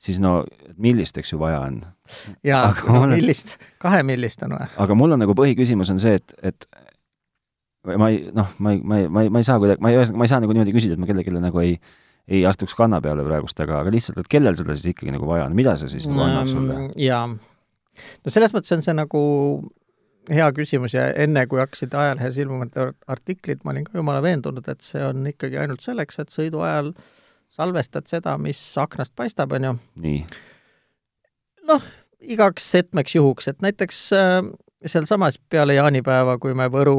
siis 0.00 0.20
no 0.22 0.42
millist, 0.76 1.18
eks 1.20 1.32
ju, 1.32 1.40
vaja 1.40 1.62
on. 1.64 1.80
jaa, 2.46 2.74
no, 2.88 3.04
millist, 3.14 3.56
kahe 3.82 4.02
millist 4.06 4.42
on 4.46 4.56
vaja. 4.58 4.70
aga 4.84 4.98
mul 4.98 5.16
on 5.16 5.24
nagu 5.24 5.36
põhiküsimus 5.38 5.92
on 5.94 6.02
see, 6.02 6.18
et, 6.20 6.36
et 6.42 6.68
ma 7.84 8.08
ei, 8.12 8.24
noh, 8.34 8.48
ma 8.58 8.72
ei, 8.72 8.80
ma 8.80 8.98
ei, 8.98 9.08
ma 9.08 9.24
ei, 9.24 9.30
ma 9.32 9.42
ei 9.42 9.46
saa 9.46 9.60
kuidagi, 9.62 9.82
ma 9.84 9.92
ei, 9.92 9.98
ühesõnaga, 10.00 10.20
ma 10.20 10.26
ei 10.26 10.32
saa 10.32 10.42
nagu 10.44 10.56
niimoodi 10.56 10.74
küsida, 10.76 10.96
et 10.96 11.02
ma 11.02 11.08
kellelegi 11.08 11.34
nagu 11.36 11.62
ei, 11.62 11.74
ei 12.32 12.44
astuks 12.48 12.76
kanna 12.78 13.00
peale 13.04 13.24
praegust, 13.26 13.60
aga, 13.60 13.82
aga 13.84 13.92
lihtsalt, 13.92 14.22
et 14.22 14.30
kellel 14.32 14.56
seda 14.58 14.76
siis 14.76 14.94
ikkagi 14.94 15.12
nagu 15.14 15.28
vaja 15.28 15.48
on, 15.48 15.56
mida 15.58 15.76
see 15.80 15.92
siis 15.92 16.08
nagu 16.08 16.24
annab 16.24 16.50
sulle? 16.50 16.78
Mm, 16.78 16.94
jaa. 17.04 17.26
no 18.24 18.32
selles 18.32 18.54
mõttes 18.56 18.72
on 18.76 18.84
see 18.86 18.96
nagu 18.96 19.24
hea 20.32 20.46
küsimus 20.56 20.94
ja 20.96 21.10
enne, 21.20 21.44
kui 21.50 21.60
hakkasid 21.60 21.92
ajalehes 22.00 22.38
ilmuma 22.40 22.68
artiklid, 23.12 23.60
ma 23.64 23.74
olin 23.74 23.84
ka 23.84 23.98
jumala 23.98 24.24
veendunud, 24.24 24.64
et 24.72 24.84
see 24.84 25.04
on 25.04 25.26
ikkagi 25.28 25.60
ainult 25.60 25.84
selleks, 25.84 26.22
et 26.22 26.32
sõidu 26.32 26.64
ajal 26.64 26.94
salvestad 27.52 28.08
seda, 28.10 28.38
mis 28.40 28.60
aknast 28.80 29.12
paistab, 29.16 29.52
on 29.54 29.68
ju. 29.68 29.76
nii. 30.06 30.24
noh, 31.68 31.84
igaks 32.24 32.70
setmeks 32.72 33.18
juhuks, 33.18 33.52
et 33.52 33.60
näiteks 33.64 34.00
äh, 34.16 34.38
sealsamas 34.86 35.38
peale 35.52 35.76
jaanipäeva, 35.76 36.38
kui 36.40 36.56
me 36.56 36.70
Võru 36.72 36.96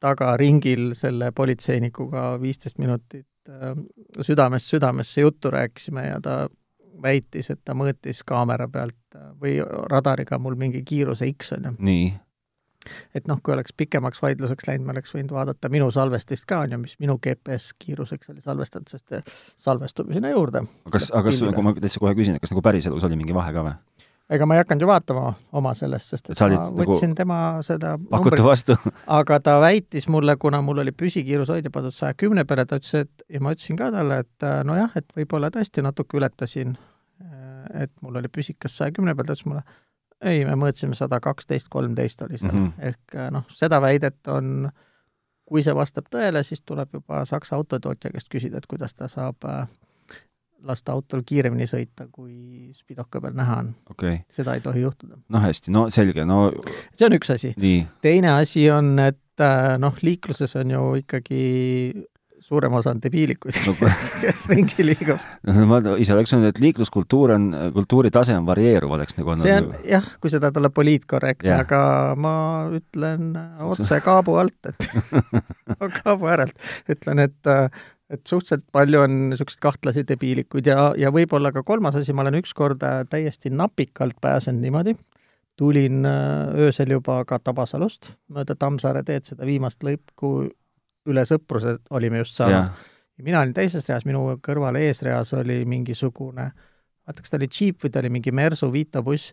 taga 0.00 0.34
ringil 0.40 0.92
selle 0.98 1.32
politseinikuga 1.32 2.28
viisteist 2.42 2.78
minutit 2.82 3.26
äh, 3.48 3.72
südamest 4.20 4.72
südamesse 4.72 5.20
juttu 5.20 5.50
rääkisime 5.50 6.06
ja 6.06 6.20
ta 6.22 6.36
väitis, 7.02 7.50
et 7.52 7.60
ta 7.64 7.74
mõõtis 7.76 8.22
kaamera 8.26 8.68
pealt 8.68 8.98
äh, 9.16 9.32
või 9.40 9.58
radariga 9.90 10.38
mul 10.38 10.56
mingi 10.58 10.82
kiiruse 10.86 11.28
X 11.32 11.52
on 11.56 11.70
ju. 11.70 11.74
nii, 11.90 12.06
et 13.16 13.28
noh, 13.30 13.40
kui 13.42 13.54
oleks 13.54 13.74
pikemaks 13.76 14.22
vaidluseks 14.22 14.68
läinud, 14.68 14.86
me 14.86 14.94
oleks 14.94 15.14
võinud 15.14 15.34
vaadata 15.34 15.70
minu 15.72 15.88
salvestist 15.94 16.46
ka, 16.48 16.62
on 16.66 16.76
ju, 16.76 16.80
mis 16.84 16.96
minu 17.02 17.18
GPS 17.22 17.72
kiiruseks 17.82 18.32
oli 18.34 18.44
salvestatud, 18.44 18.90
sest 18.92 19.36
salvestub 19.60 20.12
sinna 20.14 20.32
juurde. 20.32 20.66
kas, 20.92 21.10
aga 21.12 21.30
kas, 21.30 21.42
kui 21.42 21.66
ma 21.66 21.74
täitsa 21.78 22.02
kohe 22.02 22.14
küsin, 22.18 22.36
et 22.36 22.44
kas 22.44 22.54
nagu 22.54 22.64
päriselus 22.64 23.06
oli 23.08 23.18
mingi 23.18 23.36
vahe 23.36 23.54
ka 23.56 23.66
või? 23.66 23.76
Ega 24.30 24.46
ma 24.46 24.56
ei 24.56 24.62
hakanud 24.62 24.82
ju 24.82 24.88
vaatama 24.90 25.34
oma 25.60 25.72
sellest, 25.78 26.12
sest 26.14 26.30
et 26.32 26.42
olid 26.42 26.58
ma 26.58 26.66
nagu 26.70 26.82
võtsin 26.82 27.14
tema 27.18 27.38
seda 27.66 27.94
pakuti 28.10 28.42
vastu? 28.44 28.76
aga 29.18 29.38
ta 29.40 29.56
väitis 29.62 30.08
mulle, 30.12 30.36
kuna 30.40 30.60
mul 30.66 30.82
oli 30.82 30.92
püsikiirushoidja 30.92 31.70
pandud 31.74 31.94
saja 31.94 32.16
kümne 32.18 32.44
peale, 32.44 32.66
ta 32.66 32.80
ütles, 32.80 33.06
et 33.06 33.26
ja 33.32 33.40
ma 33.40 33.54
ütlesin 33.54 33.78
ka 33.78 33.92
talle, 33.94 34.20
et 34.26 34.46
äh, 34.46 34.60
nojah, 34.66 34.92
et 34.98 35.08
võib-olla 35.16 35.52
tõesti 35.54 35.84
natuke 35.86 36.18
ületasin, 36.18 36.76
et 37.74 37.92
mul 38.02 38.18
oli 38.20 38.28
püsikas 38.32 38.76
saja 38.78 38.94
kümne 38.94 39.14
peal, 39.14 39.28
ta 39.28 39.36
ütles 39.36 39.46
mulle, 39.48 39.62
ei, 40.24 40.44
me 40.48 40.56
mõõtsime 40.58 40.96
sada 40.96 41.20
kaksteist, 41.22 41.68
kolmteist 41.72 42.22
oli 42.22 42.38
seal 42.40 42.52
mm. 42.52 42.66
-hmm. 42.66 42.90
ehk 42.90 43.16
äh, 43.16 43.30
noh, 43.32 43.46
seda 43.52 43.80
väidet 43.82 44.28
on, 44.32 44.70
kui 45.46 45.62
see 45.62 45.74
vastab 45.74 46.08
tõele, 46.10 46.42
siis 46.42 46.62
tuleb 46.62 46.94
juba 46.98 47.24
Saksa 47.24 47.56
autotootja 47.56 48.10
käest 48.10 48.30
küsida, 48.32 48.58
et 48.58 48.66
kuidas 48.66 48.94
ta 48.94 49.08
saab 49.08 49.44
äh, 49.44 49.68
lasta 50.66 50.94
autol 50.96 51.22
kiiremini 51.26 51.68
sõita, 51.70 52.08
kui 52.12 52.72
spidoka 52.76 53.20
peal 53.22 53.36
näha 53.38 53.60
on. 53.62 53.70
okei 53.90 54.18
okay., 54.18 54.24
seda 54.32 54.56
ei 54.56 54.64
tohi 54.64 54.84
juhtuda. 54.84 55.20
no 55.28 55.44
hästi, 55.44 55.74
no 55.74 55.86
selge, 55.92 56.26
no 56.28 56.50
see 56.92 57.08
on 57.08 57.16
üks 57.18 57.32
asi. 57.34 57.54
teine 58.02 58.34
asi 58.36 58.68
on, 58.70 58.96
et 59.02 59.44
äh, 59.44 59.76
noh, 59.82 59.96
liikluses 60.02 60.56
on 60.60 60.76
ju 60.76 60.84
ikkagi 61.02 61.42
suurem 62.46 62.76
osa 62.78 62.92
on 62.94 63.00
debiilikud 63.02 63.56
No 63.66 63.74
no,, 63.80 63.90
kes 64.20 64.44
ringi 64.50 64.86
liigub. 64.86 65.22
ma 65.70 65.80
ise 65.98 66.14
oleks 66.14 66.34
öelnud, 66.34 66.52
et 66.52 66.60
liikluskultuur 66.62 67.34
on, 67.36 67.48
kultuuri 67.74 68.12
tase 68.14 68.36
on 68.38 68.46
varieeruv, 68.46 68.94
oleks 68.98 69.18
nagu 69.18 69.34
see 69.42 69.56
on 69.56 69.72
jah, 69.88 70.06
kui 70.22 70.32
seda 70.32 70.52
tuleb 70.54 70.74
poliitkorrektne 70.76 71.50
yeah., 71.50 71.64
aga 71.66 71.80
ma 72.20 72.36
ütlen 72.76 73.34
otse 73.72 74.00
kaabu 74.04 74.38
alt, 74.42 74.70
et 74.70 74.88
kaabu 76.02 76.30
äärelt, 76.30 76.56
ütlen, 76.92 77.26
et 77.26 77.54
et 78.10 78.22
suhteliselt 78.26 78.64
palju 78.72 79.00
on 79.02 79.14
niisuguseid 79.32 79.62
kahtlasi 79.62 80.04
debiilikuid 80.08 80.68
ja, 80.70 80.92
ja 80.98 81.10
võib-olla 81.14 81.50
ka 81.54 81.64
kolmas 81.66 81.98
asi, 81.98 82.14
ma 82.14 82.22
olen 82.22 82.38
ükskord 82.38 82.84
täiesti 83.10 83.50
napikalt 83.50 84.20
pääsenud 84.22 84.62
niimoodi, 84.62 84.94
tulin 85.56 86.06
äh, 86.06 86.60
öösel 86.66 86.92
juba 86.94 87.22
ka 87.26 87.38
Tabasalust 87.42 88.12
mööda 88.32 88.54
Tammsaare 88.54 89.02
teed, 89.06 89.26
seda 89.26 89.48
viimast 89.48 89.82
lõiku 89.86 90.36
üle 91.06 91.26
Sõpruse 91.26 91.78
olime 91.90 92.22
just 92.22 92.38
saamas. 92.38 92.70
mina 93.22 93.40
olin 93.40 93.54
teises 93.56 93.88
reas, 93.88 94.04
minu 94.04 94.38
kõrval 94.44 94.78
eesreas 94.80 95.32
oli 95.34 95.64
mingisugune, 95.64 96.50
vaata, 97.06 97.22
kas 97.22 97.30
ta 97.30 97.38
oli 97.40 97.48
džiip 97.48 97.84
või 97.84 97.92
ta 97.92 98.02
oli 98.02 98.10
mingi 98.18 98.32
Mersu 98.32 98.70
Vito 98.72 99.02
buss. 99.02 99.32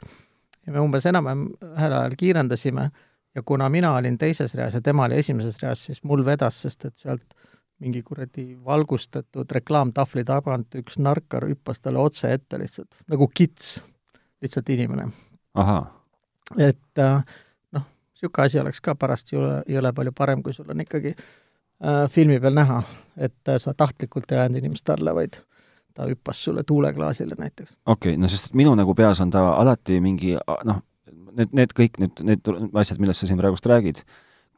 Ja 0.65 0.71
me 0.71 0.79
umbes 0.79 1.05
enam-vähem 1.09 1.47
ühel 1.73 1.93
ajal 1.97 2.13
kiirendasime. 2.15 2.89
Ja 3.35 3.41
kuna 3.43 3.67
mina 3.69 3.95
olin 3.97 4.15
teises 4.17 4.53
reas 4.55 4.77
ja 4.77 4.81
tema 4.81 5.07
oli 5.09 5.17
esimeses 5.19 5.57
reas, 5.59 5.81
siis 5.89 6.03
mul 6.03 6.21
vedas, 6.23 6.61
sest 6.61 6.85
et 6.85 6.97
sealt 7.01 7.33
mingi 7.83 8.03
kuradi 8.05 8.45
valgustatud 8.65 9.51
reklaamtahvli 9.57 10.23
tagant 10.27 10.75
üks 10.79 10.99
narkar 11.03 11.47
hüppas 11.49 11.83
talle 11.83 12.01
otse 12.03 12.31
ette 12.33 12.59
lihtsalt, 12.61 13.03
nagu 13.11 13.27
kits, 13.27 13.75
lihtsalt 14.43 14.69
inimene. 14.73 15.09
et 16.57 17.01
äh, 17.03 17.23
noh, 17.75 17.87
niisugune 18.15 18.47
asi 18.47 18.61
oleks 18.61 18.81
ka 18.83 18.95
pärast 18.99 19.33
jõle, 19.33 19.61
jõle 19.69 19.93
palju 19.93 20.13
parem, 20.15 20.43
kui 20.43 20.55
sul 20.55 20.69
on 20.71 20.83
ikkagi 20.83 21.13
äh, 21.13 22.05
filmi 22.11 22.39
peal 22.43 22.55
näha, 22.57 22.83
et 23.17 23.51
äh, 23.51 23.59
sa 23.59 23.75
tahtlikult 23.77 24.31
ei 24.31 24.43
ajanud 24.43 24.63
inimest 24.63 24.89
alla, 24.95 25.15
vaid 25.17 25.41
ta 25.93 26.07
hüppas 26.09 26.39
sulle 26.43 26.63
tuuleklaasile 26.63 27.37
näiteks. 27.37 27.77
okei 27.85 28.13
okay,, 28.13 28.21
no 28.21 28.31
sest 28.31 28.53
minu 28.57 28.73
nagu 28.75 28.95
peas 28.97 29.21
on 29.21 29.33
ta 29.33 29.45
alati 29.59 29.99
mingi 30.01 30.35
noh, 30.65 30.81
need, 31.37 31.53
need 31.53 31.73
kõik 31.77 31.99
nüüd 32.01 32.23
need 32.25 32.53
asjad, 32.79 33.01
millest 33.01 33.23
sa 33.23 33.29
siin 33.29 33.41
praegust 33.41 33.67
räägid, 33.69 34.01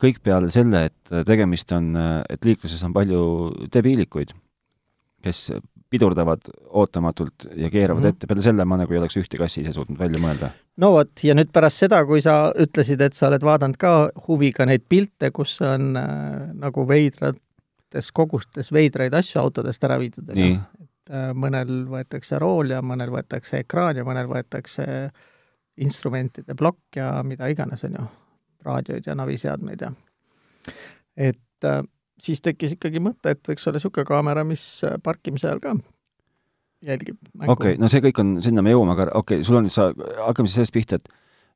kõik 0.01 0.19
peale 0.23 0.49
selle, 0.53 0.87
et 0.89 1.13
tegemist 1.27 1.71
on, 1.75 1.93
et 2.29 2.45
liikluses 2.45 2.81
on 2.83 2.93
palju 2.95 3.21
debiilikuid, 3.73 4.33
kes 5.23 5.49
pidurdavad 5.89 6.49
ootamatult 6.75 7.47
ja 7.55 7.69
keeravad 7.69 8.01
mm. 8.01 8.05
-hmm. 8.05 8.15
ette, 8.15 8.27
peale 8.27 8.41
selle 8.41 8.65
ma 8.65 8.77
nagu 8.77 8.93
ei 8.93 8.99
oleks 8.99 9.17
ühtegi 9.21 9.43
asja 9.43 9.61
ise 9.63 9.73
suutnud 9.73 9.99
välja 9.99 10.19
mõelda. 10.21 10.49
no 10.77 10.91
vot, 10.91 11.13
ja 11.23 11.35
nüüd 11.37 11.51
pärast 11.53 11.85
seda, 11.85 12.01
kui 12.05 12.21
sa 12.21 12.51
ütlesid, 12.59 13.01
et 13.01 13.13
sa 13.13 13.27
oled 13.29 13.43
vaadanud 13.45 13.77
ka 13.77 13.93
huviga 14.27 14.65
neid 14.65 14.83
pilte, 14.89 15.31
kus 15.31 15.61
on 15.61 15.95
äh, 15.97 16.49
nagu 16.53 16.87
veidrates 16.87 18.11
kogustes 18.13 18.73
veidraid 18.73 19.13
asju 19.13 19.41
autodest 19.41 19.83
ära 19.83 19.99
viidud, 20.01 20.29
on 20.29 20.41
ju 20.41 20.57
et 21.05 21.13
äh, 21.13 21.31
mõnel 21.37 21.85
võetakse 21.89 22.39
rool 22.41 22.73
ja 22.73 22.81
mõnel 22.81 23.13
võetakse 23.13 23.61
ekraan 23.63 23.97
ja 23.97 24.03
mõnel 24.07 24.27
võetakse 24.27 24.85
instrumentide 25.77 26.55
plokk 26.55 26.97
ja 26.97 27.23
mida 27.23 27.47
iganes, 27.51 27.83
on 27.83 27.99
ju, 27.99 28.05
raadioid 28.65 29.07
ja 29.07 29.15
naviseadmeid 29.17 29.85
ja 29.85 29.91
et 31.15 31.67
äh, 31.67 31.81
siis 32.21 32.41
tekkis 32.43 32.75
ikkagi 32.75 33.01
mõte, 33.03 33.35
et 33.35 33.43
võiks 33.47 33.67
olla 33.67 33.79
niisugune 33.79 34.07
kaamera, 34.07 34.45
mis 34.47 34.63
äh, 34.87 34.97
parkimise 35.03 35.49
ajal 35.49 35.61
ka 35.63 35.75
jälgib 36.85 37.19
mängu. 37.33 37.51
Okei 37.51 37.75
okay,, 37.75 37.81
no 37.81 37.89
see 37.91 38.03
kõik 38.05 38.21
on, 38.21 38.35
sinna 38.45 38.63
me 38.65 38.73
jõuame, 38.73 38.95
aga 38.95 39.09
okei 39.11 39.39
okay,, 39.39 39.47
sul 39.47 39.59
on 39.59 39.67
nüüd 39.67 39.75
sa, 39.75 39.89
hakkame 40.25 40.49
siis 40.49 40.59
sellest 40.59 40.75
pihta, 40.75 40.99
et 40.99 41.09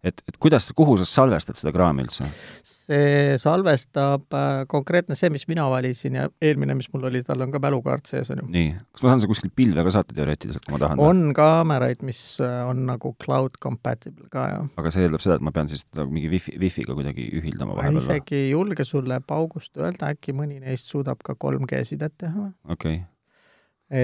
et, 0.03 0.21
et 0.27 0.37
kuidas, 0.39 0.69
kuhu 0.75 0.95
sa 1.01 1.05
salvestad 1.07 1.57
seda 1.59 1.73
kraami 1.75 2.05
üldse? 2.05 2.27
see 2.63 3.35
salvestab 3.41 4.35
äh, 4.35 4.61
konkreetne 4.71 5.17
see, 5.19 5.31
mis 5.33 5.45
mina 5.51 5.65
valisin 5.71 6.15
ja 6.15 6.27
eelmine, 6.41 6.75
mis 6.79 6.87
mul 6.93 7.09
oli, 7.09 7.21
tal 7.27 7.43
on 7.43 7.51
ka 7.51 7.61
mälukaart 7.63 8.07
sees, 8.09 8.31
on 8.33 8.43
ju. 8.43 8.47
nii, 8.53 8.71
kas 8.95 9.03
ma 9.03 9.11
saan 9.11 9.23
seda 9.23 9.31
kuskilt 9.33 9.55
pilve 9.59 9.83
ka 9.85 9.93
saata 9.97 10.15
teoreetiliselt, 10.15 10.63
kui 10.65 10.75
ma 10.75 10.81
tahan? 10.85 11.03
on 11.03 11.33
kaameraid, 11.37 12.05
mis 12.07 12.21
äh, 12.45 12.61
on 12.69 12.85
nagu 12.87 13.13
cloud 13.23 13.59
compatible 13.63 14.29
ka 14.31 14.47
ja 14.53 14.63
aga 14.79 14.93
see 14.95 15.05
eeldab 15.07 15.25
seda, 15.25 15.39
et 15.39 15.47
ma 15.49 15.53
pean 15.55 15.71
siis 15.71 15.85
teda 15.89 16.07
mingi 16.07 16.31
wifi, 16.31 16.55
wifi'ga 16.61 16.95
kuidagi 16.97 17.27
ühildama 17.41 17.75
ma 17.75 17.81
vahepeal 17.81 17.99
või? 17.99 18.05
isegi 18.05 18.39
ei 18.39 18.49
julge 18.53 18.87
sulle 18.87 19.19
paugust 19.27 19.75
öelda, 19.79 20.13
äkki 20.15 20.35
mõni 20.37 20.61
neist 20.63 20.87
suudab 20.91 21.23
ka 21.25 21.35
3G 21.35 21.83
sidet 21.91 22.15
teha 22.19 22.49
okei 22.71 23.01
okay., 23.01 23.05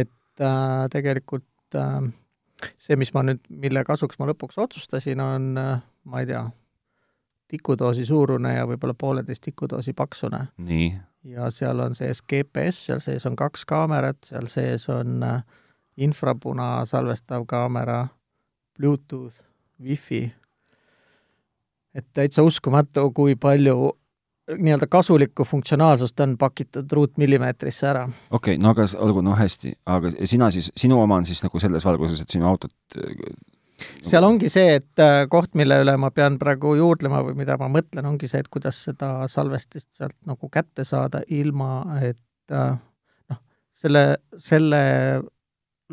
et 0.03 0.43
äh, 0.43 0.85
tegelikult 0.91 1.79
äh, 1.79 2.03
see, 2.77 2.95
mis 2.95 3.13
ma 3.13 3.23
nüüd, 3.25 3.41
mille 3.49 3.83
kasuks 3.87 4.19
ma 4.19 4.29
lõpuks 4.29 4.59
otsustasin, 4.61 5.21
on 5.21 5.57
äh, 5.57 5.81
ma 6.05 6.21
ei 6.21 6.29
tea, 6.29 6.43
tikudoosi 7.51 8.05
suurune 8.05 8.55
ja 8.55 8.65
võib-olla 8.67 8.95
pooleteist 8.97 9.43
tikudoosi 9.45 9.93
paksune 9.93 10.47
ja 11.25 11.49
seal 11.51 11.79
on 11.79 11.95
sees 11.97 12.21
GPS, 12.21 12.85
seal 12.87 13.03
sees 13.03 13.25
on 13.25 13.35
kaks 13.35 13.65
kaamerat, 13.69 14.17
seal 14.25 14.47
sees 14.51 14.87
on 14.89 15.23
äh, 15.23 15.43
infrapuna 15.97 16.85
salvestav 16.85 17.45
kaamera, 17.47 18.07
Bluetooth, 18.77 19.45
Wi-Fi. 19.81 20.33
et 21.95 22.07
täitsa 22.13 22.43
uskumatu, 22.43 23.11
kui 23.11 23.35
palju 23.35 23.93
nii-öelda 24.51 24.87
kasulikku 24.91 25.45
funktsionaalsust 25.47 26.19
on 26.19 26.37
pakitud 26.37 26.91
ruutmillimeetrisse 26.91 27.87
ära. 27.89 28.05
okei 28.29 28.55
okay,, 28.55 28.61
no 28.61 28.75
aga 28.75 28.85
olgu, 29.01 29.23
no 29.25 29.35
hästi, 29.37 29.73
aga 29.85 30.11
sina 30.23 30.51
siis, 30.53 30.71
sinu 30.77 31.01
oma 31.01 31.19
on 31.21 31.25
siis 31.25 31.41
nagu 31.43 31.59
selles 31.59 31.85
valguses, 31.85 32.21
et 32.21 32.29
sinu 32.29 32.47
autot 32.49 32.73
seal 34.05 34.23
ongi 34.23 34.49
see, 34.51 34.77
et 34.79 35.03
äh, 35.03 35.25
koht, 35.31 35.55
mille 35.59 35.77
üle 35.83 35.95
ma 35.99 36.11
pean 36.15 36.37
praegu 36.41 36.75
juurdlema 36.79 37.21
või 37.25 37.35
mida 37.41 37.57
ma 37.59 37.67
mõtlen, 37.71 38.07
ongi 38.07 38.29
see, 38.31 38.43
et 38.43 38.51
kuidas 38.51 38.79
seda 38.87 39.27
salvestist 39.31 39.89
sealt 39.97 40.17
nagu 40.27 40.49
kätte 40.51 40.85
saada, 40.87 41.23
ilma 41.27 41.99
et 41.99 42.53
äh, 42.53 42.75
noh, 43.31 43.41
selle, 43.75 44.05
selle 44.37 44.81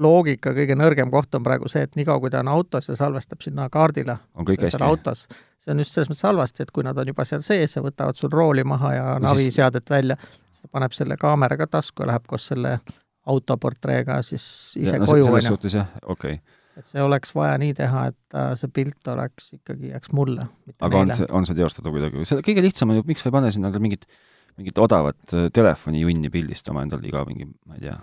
loogika 0.01 0.55
kõige 0.57 0.77
nõrgem 0.79 1.11
koht 1.13 1.35
on 1.37 1.45
praegu 1.45 1.69
see, 1.69 1.85
et 1.85 1.97
niikaua, 1.99 2.21
kui 2.23 2.33
ta 2.33 2.41
on 2.41 2.51
autos 2.53 2.89
ja 2.89 2.97
salvestab 2.97 3.45
sinna 3.45 3.69
kaardile, 3.73 4.17
on 4.35 4.87
autos, 4.87 5.27
see 5.61 5.75
on 5.75 5.83
just 5.83 5.93
selles 5.93 6.11
mõttes 6.11 6.27
halvasti, 6.27 6.65
et 6.65 6.73
kui 6.73 6.87
nad 6.87 6.99
on 6.99 7.13
juba 7.13 7.27
seal 7.29 7.45
sees 7.45 7.77
ja 7.77 7.83
võtavad 7.85 8.17
sul 8.17 8.33
rooli 8.33 8.65
maha 8.65 8.95
ja 8.95 9.07
No 9.19 9.35
siis- 9.35 9.43
naviseadet 9.43 9.91
välja, 9.91 10.17
siis 10.51 10.65
ta 10.65 10.73
paneb 10.73 10.97
selle 10.97 11.17
kaamera 11.21 11.57
ka 11.61 11.67
tasku 11.67 12.05
ja 12.05 12.13
läheb 12.15 12.27
koos 12.27 12.47
selle 12.53 12.79
autoportreega 13.27 14.23
siis 14.27 14.45
ise 14.81 14.99
no, 14.99 15.07
koju, 15.07 15.29
selles 15.29 15.47
on 15.47 15.57
suhtes 15.57 15.77
jah, 15.79 15.93
okei 16.03 16.39
okay.. 16.39 16.57
et 16.81 16.89
see 16.89 17.05
oleks 17.05 17.35
vaja 17.37 17.59
nii 17.63 17.77
teha, 17.79 18.07
et 18.11 18.39
äh, 18.39 18.51
see 18.59 18.73
pilt 18.75 19.13
oleks 19.13 19.53
ikkagi, 19.61 19.93
jääks 19.93 20.13
mulle, 20.17 20.49
aga 20.81 21.05
on 21.05 21.13
neile. 21.13 21.21
see, 21.21 21.31
on 21.31 21.47
see 21.47 21.59
teostatav 21.59 21.95
kuidagi, 21.95 22.25
see 22.29 22.43
kõige 22.49 22.65
lihtsam 22.65 22.91
on 22.91 23.01
ju, 23.01 23.07
miks 23.13 23.23
sa 23.23 23.31
ei 23.31 23.37
pane 23.37 23.53
sinna 23.55 23.71
mingit, 23.77 24.09
mingit 24.57 24.83
odavat 24.83 25.37
äh, 25.37 25.47
telefonijunni 25.55 26.33
pildistama 26.35 26.83
endale 26.87 27.07
iga 27.13 27.23
mingi, 27.29 27.47
ma 27.69 27.79
ei 27.79 27.87
tea, 27.87 27.99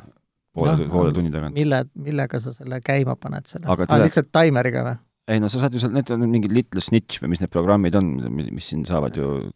poole 0.56 0.76
no,, 0.78 0.88
poole 0.92 1.14
tunni 1.16 1.32
tagant. 1.34 1.56
mille, 1.56 1.84
millega 2.00 2.42
sa 2.42 2.54
selle 2.56 2.82
käima 2.86 3.16
paned 3.20 3.50
selle 3.50 3.70
Aga 3.70 3.88
ah, 3.90 4.02
lihtsalt 4.04 4.32
taimeriga 4.34 4.84
või? 4.88 4.98
ei 5.30 5.44
no 5.44 5.50
sa 5.52 5.62
saad 5.62 5.76
ju 5.76 5.84
seal, 5.84 5.94
need 5.96 6.10
on 6.14 6.26
mingid 6.32 6.56
Little 6.56 6.84
Snitch 6.84 7.22
või 7.22 7.34
mis 7.36 7.44
need 7.44 7.54
programmid 7.54 7.98
on, 8.00 8.16
mis 8.40 8.72
siin 8.72 8.86
saavad 8.90 9.18
ju 9.20 9.52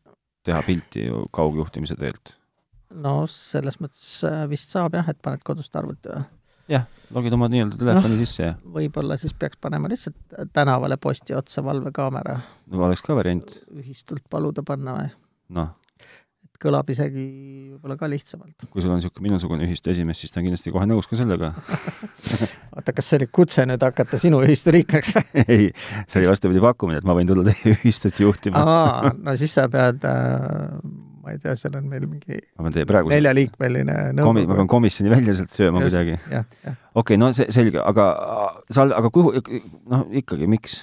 teha 0.46 0.62
pilti 0.68 1.08
ju 1.08 1.26
kaugjuhtimise 1.34 1.98
teelt. 2.00 2.36
no 2.94 3.24
selles 3.32 3.80
mõttes 3.82 4.16
äh, 4.30 4.46
vist 4.52 4.74
saab 4.74 4.98
jah, 5.00 5.10
et 5.10 5.22
paned 5.26 5.44
kodust 5.46 5.76
arvuti 5.80 6.14
või? 6.14 6.26
jah, 6.72 6.88
logid 7.16 7.36
oma 7.36 7.50
nii-öelda 7.52 7.80
telefoni 7.80 8.18
no, 8.18 8.24
sisse 8.24 8.50
ja 8.52 8.58
võib-olla 8.78 9.18
siis 9.20 9.34
peaks 9.38 9.60
panema 9.62 9.92
lihtsalt 9.92 10.50
tänavale 10.54 10.98
posti 11.02 11.36
otsa 11.38 11.66
valvekaamera. 11.66 12.38
no 12.72 12.86
oleks 12.88 13.06
ka 13.06 13.18
variant. 13.18 13.58
ühistult 13.74 14.26
paluda 14.30 14.66
panna 14.68 15.00
või? 15.00 15.16
noh 15.58 15.74
kõlab 16.62 16.89
isegi 16.93 17.24
võib-olla 17.74 17.98
ka 18.00 18.10
lihtsamalt. 18.12 18.67
kui 18.69 18.83
sul 18.83 18.93
on 18.93 19.00
niisugune 19.00 19.27
minusugune 19.27 19.67
ühistu 19.67 19.93
esimees, 19.93 20.19
siis 20.22 20.33
ta 20.33 20.41
on 20.41 20.48
kindlasti 20.48 20.74
kohe 20.74 20.88
nõus 20.89 21.10
ka 21.10 21.19
sellega 21.19 21.53
oota, 22.75 22.93
kas 22.93 23.10
see 23.10 23.22
oli 23.22 23.29
kutse 23.39 23.65
nüüd 23.69 23.83
hakata 23.83 24.19
sinu 24.22 24.41
ühistu 24.45 24.74
liikmeks 24.75 25.15
või 25.17 25.45
ei, 25.55 25.72
see 26.07 26.22
oli 26.22 26.31
vastupidi 26.31 26.63
pakkumine, 26.63 27.01
et 27.01 27.07
ma 27.07 27.15
võin 27.17 27.29
tulla 27.29 27.48
teie 27.50 27.75
ühistut 27.77 28.22
juhtima 28.25 28.62
aa, 28.62 29.13
no 29.25 29.36
siis 29.39 29.55
sa 29.57 29.67
pead 29.72 30.05
äh, 30.10 30.77
ma 31.24 31.33
ei 31.33 31.39
tea, 31.43 31.55
seal 31.60 31.77
on 31.79 31.88
meil 31.89 32.07
mingi 32.10 32.39
neljaliikmeline 32.60 33.98
nõukogu 34.17 34.48
ma 34.50 34.60
pean 34.60 34.72
komisjoni 34.72 35.13
välja 35.13 35.38
sealt 35.39 35.55
sööma 35.55 35.83
Just, 35.86 35.95
kuidagi. 35.95 36.77
okei 37.00 37.19
no 37.19 37.31
see, 37.36 37.48
selge, 37.53 37.79
aga 37.79 38.10
sa, 38.67 38.89
aga 38.89 39.12
kuhu, 39.13 39.38
noh, 39.91 40.10
ikkagi, 40.24 40.50
miks? 40.51 40.81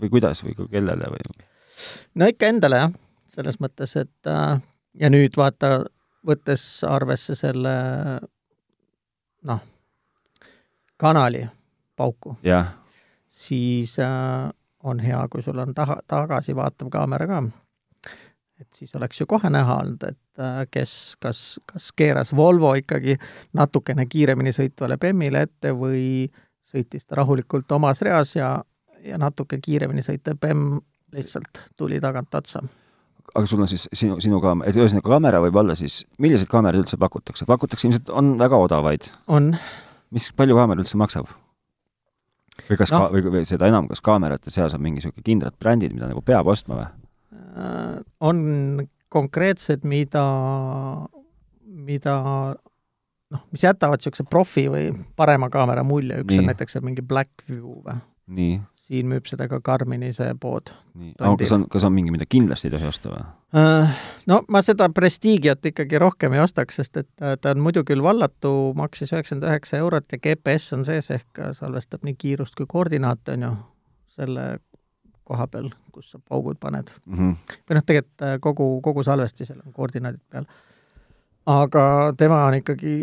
või 0.00 0.12
kuidas 0.12 0.42
või 0.44 0.56
kellele 0.58 1.08
või? 1.12 1.24
no 2.20 2.28
ikka 2.30 2.50
endale 2.52 2.80
jah, 2.82 2.96
selles 3.32 3.60
mõttes, 3.62 3.96
et 4.00 4.30
äh, 4.30 4.60
ja 5.00 5.10
nüüd 5.12 5.36
vaata, 5.36 5.84
võttes 6.26 6.62
arvesse 6.88 7.36
selle 7.38 7.74
noh, 9.46 9.60
kanali 10.96 11.44
pauku, 11.96 12.36
siis 13.28 13.98
äh, 14.02 14.48
on 14.84 15.00
hea, 15.00 15.20
kui 15.30 15.42
sul 15.42 15.58
on 15.58 15.74
taha, 15.74 16.00
tagasivaatav 16.08 16.90
kaamera 16.92 17.26
ka. 17.30 17.42
et 18.60 18.68
siis 18.72 18.94
oleks 18.96 19.20
ju 19.20 19.26
kohe 19.28 19.50
näha 19.50 19.78
olnud, 19.82 20.02
et 20.08 20.40
äh, 20.40 20.64
kes, 20.70 21.16
kas, 21.20 21.60
kas 21.66 21.92
keeras 21.92 22.32
Volvo 22.36 22.74
ikkagi 22.74 23.18
natukene 23.52 24.06
kiiremini 24.06 24.52
sõitvale 24.52 24.98
Bemmile 24.98 25.42
ette 25.46 25.72
või 25.76 26.30
sõitis 26.66 27.06
ta 27.06 27.20
rahulikult 27.20 27.72
omas 27.72 28.02
reas 28.02 28.34
ja, 28.36 28.56
ja 29.04 29.18
natuke 29.18 29.60
kiiremini 29.62 30.02
sõitev 30.02 30.40
Bemm 30.40 30.80
lihtsalt 31.12 31.68
tuli 31.76 32.00
tagant 32.00 32.34
otsa 32.34 32.64
aga 33.36 33.48
sul 33.50 33.62
on 33.64 33.70
siis 33.70 33.86
sinu, 33.92 34.18
sinu 34.22 34.40
kaamera, 34.42 34.70
et 34.70 34.78
ühesõnaga 34.78 35.12
kaamera 35.12 35.40
võib 35.44 35.58
olla 35.62 35.76
siis, 35.78 36.02
milliseid 36.22 36.50
kaameraid 36.52 36.84
üldse 36.84 36.98
pakutakse? 37.00 37.48
pakutakse 37.48 37.88
ilmselt, 37.88 38.12
on 38.12 38.36
väga 38.40 38.60
odavaid? 38.66 39.10
on. 39.26 39.54
mis, 40.14 40.30
palju 40.36 40.56
kaamera 40.58 40.84
üldse 40.84 40.98
maksab? 41.00 41.30
või 42.66 42.80
kas 42.80 42.92
no. 42.94 43.04
ka, 43.04 43.10
või, 43.14 43.24
või 43.36 43.44
seda 43.48 43.68
enam, 43.70 43.88
kas 43.90 44.02
kaamerate 44.04 44.52
seas 44.54 44.74
on 44.76 44.84
mingi 44.84 45.02
niisugune 45.02 45.26
kindlad 45.26 45.58
brändid, 45.60 45.94
mida 45.96 46.10
nagu 46.10 46.22
peab 46.24 46.48
ostma 46.52 46.80
või? 46.80 46.88
Äh, 47.36 47.98
on 48.24 48.40
konkreetsed, 49.12 49.84
mida, 49.88 50.24
mida 51.64 52.16
noh, 53.32 53.42
mis 53.52 53.64
jätavad 53.66 54.00
niisuguse 54.00 54.26
profi 54.30 54.66
või 54.72 54.90
parema 55.18 55.50
kaamera 55.52 55.84
mulje, 55.86 56.22
üks 56.22 56.32
Nii. 56.32 56.42
on 56.42 56.50
näiteks 56.52 56.80
mingi 56.84 57.04
Blackview 57.06 57.80
või? 57.84 58.00
nii. 58.26 58.58
Siin 58.86 59.08
müüb 59.10 59.26
seda 59.26 59.48
ka 59.50 59.58
Karmini 59.64 60.12
see 60.14 60.34
pood. 60.40 60.70
aga 61.18 61.34
kas 61.40 61.52
on, 61.56 61.66
kas 61.70 61.86
on 61.86 61.94
mingi, 61.94 62.12
mida 62.14 62.26
kindlasti 62.28 62.68
ei 62.68 62.76
tohi 62.76 62.88
osta 62.88 63.10
või? 63.10 63.24
Äh, 63.58 63.96
no 64.30 64.40
ma 64.52 64.62
seda 64.62 64.88
Prestigiat 64.94 65.66
ikkagi 65.72 65.98
rohkem 66.02 66.36
ei 66.36 66.42
ostaks, 66.44 66.78
sest 66.80 67.02
et 67.02 67.10
äh, 67.22 67.34
ta 67.40 67.54
on 67.54 67.64
muidu 67.64 67.82
küll 67.88 68.04
vallatu, 68.04 68.52
maksis 68.78 69.12
üheksakümmend 69.14 69.48
üheksa 69.50 69.80
eurot 69.82 70.12
ja 70.12 70.20
GPS 70.22 70.76
on 70.76 70.86
sees 70.88 71.10
ehk 71.14 71.42
salvestab 71.58 72.06
nii 72.06 72.14
kiirust 72.18 72.54
kui 72.58 72.68
koordinaate, 72.70 73.34
on 73.36 73.48
ju, 73.48 73.52
selle 74.20 74.46
koha 75.26 75.48
peal, 75.50 75.70
kus 75.94 76.12
sa 76.12 76.20
paugud 76.22 76.60
paned 76.62 76.92
mm. 77.04 77.18
-hmm. 77.18 77.58
või 77.66 77.78
noh, 77.78 77.86
tegelikult 77.86 78.28
äh, 78.28 78.38
kogu, 78.40 78.68
kogu 78.82 79.02
salvestisel 79.02 79.60
on 79.64 79.72
koordinaadid 79.72 80.22
peal. 80.30 80.46
aga 81.46 82.14
tema 82.16 82.44
on 82.46 82.60
ikkagi 82.60 82.96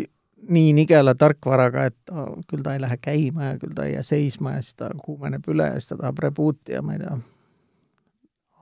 nii 0.48 0.72
nigela 0.76 1.14
tarkvaraga, 1.18 1.86
et 1.90 2.14
küll 2.50 2.64
ta 2.64 2.74
ei 2.74 2.82
lähe 2.82 2.98
käima 3.00 3.52
ja 3.52 3.60
küll 3.60 3.74
ta 3.76 3.86
ei 3.88 3.94
jää 3.94 4.06
seisma 4.06 4.56
ja 4.56 4.64
siis 4.64 4.78
ta 4.80 4.90
kuumeneb 5.02 5.46
üle 5.50 5.70
ja 5.70 5.78
siis 5.78 5.92
ta 5.92 6.00
tahab 6.00 6.20
reboot'i 6.24 6.76
ja 6.76 6.82
ma 6.84 6.96
ei 6.96 7.02
tea, 7.04 7.18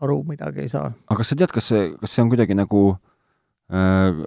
aru 0.03 0.21
midagi 0.29 0.67
ei 0.67 0.73
saa. 0.73 0.93
aga 1.09 1.19
kas 1.23 1.33
sa 1.33 1.39
tead, 1.39 1.55
kas 1.55 1.73
see, 1.73 1.89
kas 2.01 2.15
see 2.15 2.25
on 2.25 2.31
kuidagi 2.33 2.57
nagu 2.59 2.83
äh, 2.93 4.23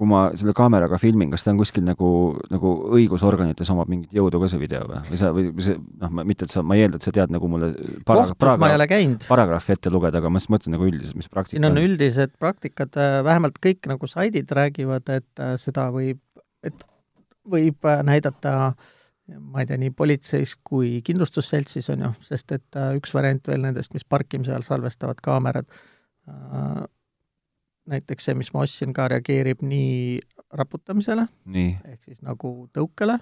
kui 0.00 0.08
ma 0.08 0.22
selle 0.38 0.52
kaameraga 0.56 0.98
filmin, 1.00 1.30
kas 1.32 1.44
ta 1.44 1.52
on 1.52 1.60
kuskil 1.60 1.84
nagu, 1.86 2.10
nagu 2.52 2.72
õigusorganites 2.96 3.70
omab 3.72 3.90
mingit 3.92 4.12
jõudu 4.16 4.40
ka 4.42 4.50
see 4.52 4.60
video 4.62 4.84
või, 4.88 5.00
või 5.08 5.20
sa, 5.20 5.30
või 5.36 5.46
see, 5.64 5.78
noh, 6.02 6.12
mitte 6.24 6.46
et 6.48 6.54
sa, 6.54 6.64
ma 6.66 6.76
ei 6.76 6.84
eelda, 6.86 7.00
et 7.00 7.08
sa 7.08 7.14
tead 7.16 7.32
nagu 7.34 7.50
mulle 7.50 7.72
para-, 8.08 8.34
paragrahv, 8.40 9.26
paragrahvi 9.28 9.76
ette 9.76 9.92
lugeda, 9.92 10.20
aga 10.20 10.32
ma 10.32 10.42
just 10.42 10.52
mõtlen 10.52 10.76
nagu 10.76 10.88
üldiselt, 10.88 11.18
mis 11.20 11.30
praktika 11.32 11.56
siin 11.56 11.68
on, 11.68 11.76
on. 11.76 11.88
üldised 11.88 12.36
praktikad, 12.40 12.92
äh, 13.00 13.20
vähemalt 13.26 13.60
kõik 13.64 13.88
nagu 13.90 14.10
saidid 14.10 14.52
räägivad, 14.56 15.08
et 15.20 15.44
äh, 15.44 15.56
seda 15.60 15.88
võib, 15.94 16.20
et 16.66 16.86
võib 17.50 17.88
äh, 17.88 18.02
näidata 18.06 18.54
ma 19.30 19.62
ei 19.62 19.68
tea, 19.68 19.78
nii 19.78 19.92
politseis 19.94 20.56
kui 20.66 20.98
kindlustusseltsis, 21.06 21.86
on 21.94 22.06
ju, 22.06 22.12
sest 22.26 22.56
et 22.56 22.78
äh, 22.78 22.94
üks 22.98 23.12
variant 23.14 23.46
veel 23.46 23.62
nendest, 23.62 23.94
mis 23.94 24.06
parkimise 24.06 24.50
ajal 24.54 24.66
salvestavad 24.66 25.20
kaamerad, 25.22 25.70
äh, 26.30 26.80
näiteks 27.90 28.26
see, 28.26 28.38
mis 28.38 28.50
ma 28.54 28.64
ostsin, 28.66 28.94
ka 28.96 29.06
reageerib 29.10 29.62
nii 29.66 30.18
raputamisele, 30.58 31.28
ehk 31.92 32.08
siis 32.08 32.24
nagu 32.26 32.68
tõukele, 32.74 33.20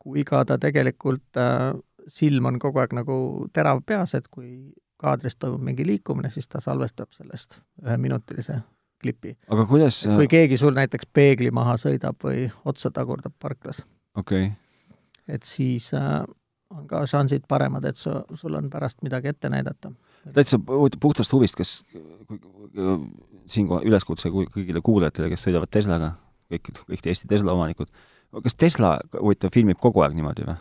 kui 0.00 0.24
ka 0.28 0.42
ta 0.48 0.56
tegelikult 0.60 1.40
silm 2.08 2.48
on 2.48 2.58
kogu 2.60 2.80
aeg 2.80 2.92
nagu 2.96 3.16
terav 3.52 3.82
peas, 3.86 4.14
et 4.16 4.28
kui 4.32 4.72
kaadris 5.00 5.36
toimub 5.40 5.64
mingi 5.64 5.86
liikumine, 5.88 6.30
siis 6.32 6.48
ta 6.48 6.60
salvestab 6.60 7.12
sellest 7.16 7.60
üheminutilise 7.84 8.60
klipi. 9.00 9.36
aga 9.48 9.66
kuidas 9.70 10.02
et 10.06 10.16
kui 10.16 10.28
keegi 10.30 10.58
sul 10.60 10.76
näiteks 10.76 11.08
peegli 11.12 11.50
maha 11.54 11.76
sõidab 11.80 12.18
või 12.24 12.48
otsa 12.64 12.92
tagurdab 12.94 13.34
parklas 13.42 13.84
okay., 14.18 14.52
et 15.28 15.46
siis 15.46 15.92
äh, 15.94 16.22
on 16.70 16.86
ka 16.90 17.02
šansid 17.08 17.46
paremad, 17.48 17.84
et 17.88 17.98
su, 17.98 18.12
sul 18.38 18.54
on 18.58 18.70
pärast 18.70 19.02
midagi 19.06 19.32
ette 19.32 19.50
näidata. 19.50 19.92
täitsa 20.34 20.58
puhtast 21.00 21.32
huvist, 21.32 21.58
kas 21.58 21.80
siinkohal 23.50 23.86
üleskutse 23.88 24.30
kõigile 24.30 24.82
kuulajatele, 24.84 25.30
kes 25.32 25.46
sõidavad 25.46 25.70
Teslaga, 25.72 26.14
kõik, 26.52 26.72
kõik 26.86 27.10
Eesti 27.12 27.30
Tesla 27.30 27.54
omanikud, 27.56 27.90
kas 28.44 28.58
Tesla, 28.58 28.98
huvitav, 29.18 29.52
filmib 29.54 29.80
kogu 29.82 30.04
aeg 30.04 30.16
niimoodi 30.18 30.46
või? 30.46 30.58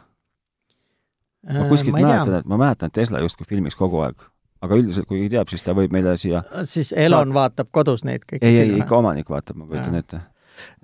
ma 1.50 1.64
äh, 1.64 1.70
kuskilt 1.72 1.96
mäletan, 1.96 2.42
et 2.42 2.50
ma 2.50 2.58
mäletan, 2.60 2.92
et 2.92 2.98
Tesla 3.00 3.22
justkui 3.24 3.48
filmis 3.48 3.78
kogu 3.80 4.02
aeg 4.04 4.26
aga 4.66 4.80
üldiselt, 4.80 5.08
kui 5.08 5.22
keegi 5.22 5.36
teab, 5.36 5.52
siis 5.52 5.64
ta 5.66 5.76
võib 5.78 5.94
meile 5.96 6.16
siia 6.20 6.44
siis 6.70 6.92
Elon 6.98 7.30
saat... 7.30 7.36
vaatab 7.38 7.72
kodus 7.76 8.04
neid 8.08 8.26
kõiki 8.28 8.46
ei, 8.46 8.62
ei, 8.64 8.76
ikka 8.80 9.00
omanik 9.00 9.32
vaatab, 9.32 9.60
ma 9.62 9.70
kujutan 9.70 10.00
ette. 10.00 10.22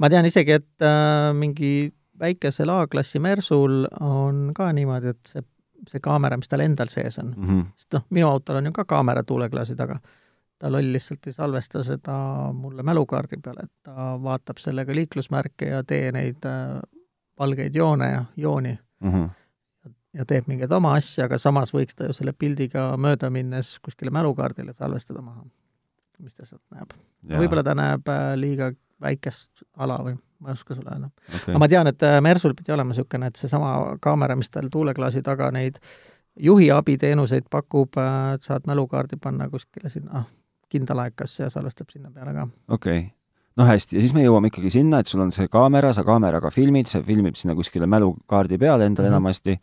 ma 0.01 0.11
tean 0.11 0.27
isegi, 0.29 0.59
et 0.61 0.85
äh, 0.85 1.31
mingi 1.37 1.71
väikesel 2.19 2.71
A-klassi 2.71 3.19
Mersul 3.23 3.83
on 3.99 4.49
ka 4.55 4.69
niimoodi, 4.75 5.15
et 5.15 5.33
see, 5.33 5.43
see 5.91 6.03
kaamera, 6.03 6.39
mis 6.39 6.51
tal 6.51 6.63
endal 6.63 6.91
sees 6.91 7.19
on 7.19 7.33
mm, 7.35 7.47
-hmm. 7.47 7.65
sest 7.75 7.97
noh, 7.97 8.05
minu 8.15 8.29
autol 8.29 8.61
on 8.61 8.71
ju 8.71 8.75
ka 8.75 8.85
kaamera 8.87 9.23
tuuleklaasi 9.23 9.75
taga, 9.75 9.99
ta 10.59 10.71
loll 10.71 10.93
lihtsalt 10.95 11.27
ei 11.27 11.35
salvesta 11.35 11.83
seda 11.83 12.17
mulle 12.53 12.83
mälukaardi 12.83 13.41
peale, 13.43 13.67
et 13.67 13.73
ta 13.83 14.15
vaatab 14.23 14.61
sellega 14.63 14.95
liiklusmärke 14.95 15.73
ja 15.73 15.83
tee 15.83 16.11
neid 16.15 16.47
äh, 16.47 16.79
valgeid 17.39 17.75
joone 17.75 18.11
ja 18.11 18.25
jooni 18.37 18.77
mm. 19.03 19.11
-hmm 19.11 19.33
ja 20.15 20.25
teeb 20.27 20.47
mingeid 20.49 20.71
oma 20.75 20.95
asju, 20.99 21.25
aga 21.25 21.39
samas 21.41 21.73
võiks 21.75 21.97
ta 21.97 22.09
ju 22.09 22.15
selle 22.15 22.33
pildiga 22.37 22.87
mööda 23.01 23.29
minnes 23.33 23.75
kuskile 23.85 24.13
mälukaardile 24.15 24.73
salvestada 24.75 25.23
maha, 25.23 25.43
mis 26.23 26.35
ta 26.35 26.45
sealt 26.45 26.63
näeb. 26.75 26.95
võib-olla 27.35 27.63
ta 27.65 27.75
näeb 27.77 28.11
äh, 28.11 28.31
liiga 28.39 28.71
väikest 29.01 29.65
ala 29.81 29.99
või 30.05 30.15
ma 30.39 30.51
ei 30.51 30.57
oska 30.57 30.75
sulle 30.75 30.91
öelda. 30.93 31.09
Okay.. 31.27 31.51
aga 31.53 31.61
ma 31.61 31.69
tean, 31.71 31.91
et 31.91 32.07
äh, 32.07 32.19
Mersul 32.23 32.55
pidi 32.55 32.73
olema 32.75 32.93
niisugune, 32.93 33.31
et 33.31 33.39
seesama 33.39 33.75
kaamera, 34.03 34.37
mis 34.39 34.51
tal 34.53 34.71
tuuleklaasi 34.71 35.23
taga 35.25 35.51
neid 35.55 35.81
juhi 36.39 36.71
abiteenuseid 36.71 37.49
pakub, 37.51 37.99
äh, 37.99 38.33
et 38.37 38.47
saad 38.47 38.67
mälukaardi 38.69 39.19
panna 39.21 39.49
kuskile 39.51 39.91
sinna 39.91 40.25
kindalaekasse 40.71 41.45
ja 41.45 41.51
salvestab 41.51 41.91
sinna 41.93 42.11
peale 42.11 42.33
ka. 42.35 42.47
okei. 42.67 42.99
Okay 42.99 43.11
no 43.55 43.63
hästi, 43.63 43.95
ja 43.95 44.03
siis 44.03 44.11
me 44.15 44.23
jõuame 44.25 44.49
ikkagi 44.51 44.71
sinna, 44.73 44.99
et 44.99 45.07
sul 45.07 45.21
on 45.23 45.31
see 45.31 45.47
kaamera, 45.51 45.93
sa 45.95 46.03
kaameraga 46.03 46.49
filmid, 46.51 46.89
see 46.91 47.03
filmib 47.07 47.37
sinna 47.39 47.55
kuskile 47.55 47.87
mälukaardi 47.87 48.57
peale 48.59 48.83
endale 48.89 49.07
mm 49.07 49.13
-hmm. 49.13 49.15
enamasti 49.15 49.59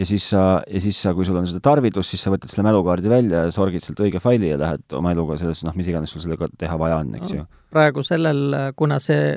ja 0.00 0.06
siis 0.08 0.30
sa, 0.32 0.42
ja 0.64 0.80
siis 0.80 0.98
sa, 1.02 1.12
kui 1.16 1.26
sul 1.28 1.38
on 1.40 1.46
seda 1.48 1.60
tarvidust, 1.64 2.14
siis 2.14 2.24
sa 2.24 2.32
võtad 2.32 2.52
selle 2.52 2.66
mälukaardi 2.70 3.12
välja 3.12 3.44
ja 3.46 3.54
sorgid 3.54 3.84
sealt 3.84 4.00
õige 4.00 4.22
faili 4.22 4.52
ja 4.52 4.58
lähed 4.60 4.96
oma 4.96 5.12
eluga 5.14 5.36
selles, 5.40 5.62
noh, 5.66 5.76
mis 5.76 5.88
iganes 5.90 6.12
sul 6.14 6.22
sellega 6.24 6.48
teha 6.60 6.76
vaja 6.80 7.00
on, 7.02 7.14
eks 7.20 7.34
ju. 7.36 7.46
praegu 7.74 8.04
sellel, 8.06 8.40
kuna 8.78 8.96
see, 9.02 9.34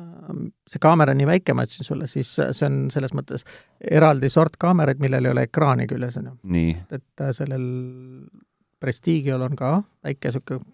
ähm, 0.00 0.46
see 0.70 0.82
kaamera 0.82 1.14
nii 1.16 1.28
väike, 1.28 1.56
ma 1.56 1.66
ütlesin 1.68 1.88
sulle, 1.88 2.08
siis 2.10 2.32
see 2.38 2.68
on 2.68 2.86
selles 2.94 3.12
mõttes 3.16 3.44
eraldi 3.98 4.30
sort 4.32 4.56
kaameraid, 4.62 5.02
millel 5.04 5.28
ei 5.28 5.34
ole 5.34 5.46
ekraani 5.50 5.88
küljes, 5.90 6.16
on 6.22 6.32
ju. 6.32 6.38
sest 6.78 6.96
et 7.00 7.26
äh, 7.26 7.34
sellel 7.36 7.66
Prestigial 8.80 9.40
on 9.40 9.56
ka 9.56 9.76
väike 10.04 10.30
niisugune 10.32 10.64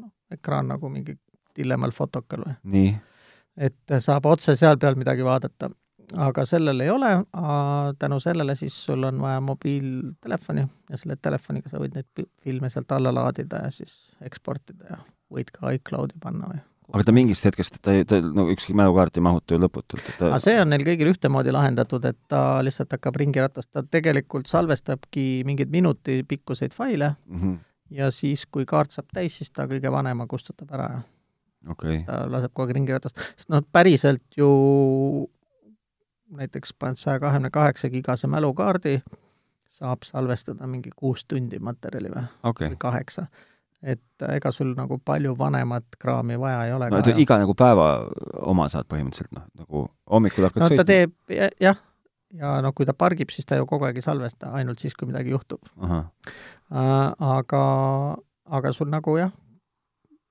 noh, 0.00 0.12
ekraan 0.32 0.72
nagu 0.72 0.88
mingi 0.92 1.16
dillemal 1.56 1.92
fotokal 1.92 2.46
või. 2.46 2.88
et 3.60 4.00
saab 4.00 4.28
otse 4.30 4.56
seal 4.56 4.78
peal 4.80 4.96
midagi 4.96 5.24
vaadata 5.26 5.68
aga 6.16 6.44
sellel 6.48 6.80
ei 6.80 6.90
ole, 6.90 7.10
tänu 7.98 8.20
sellele 8.20 8.54
siis 8.58 8.74
sul 8.84 9.04
on 9.06 9.20
vaja 9.22 9.40
mobiiltelefoni 9.40 10.64
ja 10.90 10.98
selle 10.98 11.16
telefoniga 11.22 11.70
sa 11.70 11.78
võid 11.82 11.94
neid 11.94 12.26
filme 12.42 12.70
sealt 12.70 12.92
alla 12.92 13.12
laadida 13.14 13.64
ja 13.66 13.70
siis 13.74 14.10
eksportida 14.26 14.90
ja 14.90 14.98
võid 15.30 15.52
ka 15.54 15.70
iCloudi 15.76 16.18
panna 16.22 16.50
või 16.50 16.60
aga 16.90 17.06
ta 17.06 17.14
mingist 17.14 17.46
hetkest, 17.46 17.78
ta 17.84 17.94
ei, 17.94 18.04
ta 18.08 18.18
no 18.24 18.48
ükski 18.50 18.74
mälukaart 18.74 19.18
ei 19.20 19.24
mahuta 19.24 19.54
ju 19.54 19.62
lõputult, 19.62 20.02
et 20.02 20.18
ta 20.18 20.32
aga 20.32 20.40
see 20.42 20.58
on 20.58 20.72
neil 20.72 20.84
kõigil 20.86 21.12
ühtemoodi 21.12 21.54
lahendatud, 21.54 22.04
et 22.10 22.18
ta 22.30 22.42
lihtsalt 22.66 22.96
hakkab 22.96 23.18
ringiratast, 23.22 23.70
ta 23.70 23.84
tegelikult 23.86 24.50
salvestabki 24.50 25.44
mingeid 25.46 25.70
minuti 25.70 26.20
pikkuseid 26.26 26.74
faile 26.74 27.14
mm 27.14 27.38
-hmm. 27.38 27.56
ja 28.00 28.10
siis, 28.10 28.46
kui 28.46 28.66
kaart 28.66 28.90
saab 28.90 29.06
täis, 29.14 29.38
siis 29.38 29.50
ta 29.50 29.68
kõige 29.70 29.92
vanema 29.92 30.26
kustutab 30.26 30.72
ära 30.74 30.90
ja 30.96 31.02
okei 31.68 32.00
okay., 32.00 32.04
ta 32.06 32.24
laseb 32.30 32.52
kogu 32.54 32.68
aeg 32.68 32.76
ringiratast, 32.80 33.22
sest 33.36 33.52
noh, 33.52 33.62
päriselt 33.72 34.24
ju 34.36 34.50
näiteks 36.30 36.74
paned 36.78 36.98
saja 37.00 37.20
kahekümne 37.20 37.50
kaheksa 37.50 37.90
gigase 37.90 38.26
mälukaardi, 38.26 39.00
saab 39.70 40.02
salvestada 40.04 40.66
mingi 40.66 40.90
kuus 40.96 41.24
tundi 41.28 41.58
materjali 41.58 42.10
või, 42.10 42.24
okei 42.42 42.72
või. 42.72 42.78
kaheksa. 42.78 43.26
et 43.82 44.22
äh, 44.22 44.36
ega 44.36 44.52
sul 44.52 44.74
nagu 44.76 44.98
palju 45.04 45.36
vanemat 45.38 45.84
kraami 45.98 46.36
vaja 46.40 46.64
ei 46.66 46.72
ole 46.76 46.90
no 46.90 47.00
ka 47.00 47.10
et 47.10 47.20
iga 47.22 47.38
nagu 47.40 47.54
päeva 47.56 47.86
oma 48.52 48.68
saad 48.68 48.88
põhimõtteliselt 48.90 49.32
noh, 49.32 49.46
nagu 49.56 49.86
hommikul 50.10 50.44
hakkad 50.44 50.62
no 50.62 50.68
ta 50.68 50.74
sõitma. 50.74 50.86
teeb 50.90 51.36
ja- 51.36 51.52
jah, 51.60 51.78
ja 52.36 52.56
no 52.62 52.72
kui 52.72 52.86
ta 52.86 52.94
pargib, 52.94 53.30
siis 53.32 53.46
ta 53.46 53.56
ju 53.56 53.66
kogu 53.66 53.88
aeg 53.88 53.96
ei 53.96 54.04
salvesta, 54.04 54.52
ainult 54.58 54.78
siis, 54.82 54.94
kui 54.94 55.08
midagi 55.08 55.30
juhtub 55.32 55.62
äh,. 55.82 56.02
aga, 56.70 57.64
aga 58.46 58.72
sul 58.72 58.90
nagu 58.90 59.16
jah, 59.18 59.32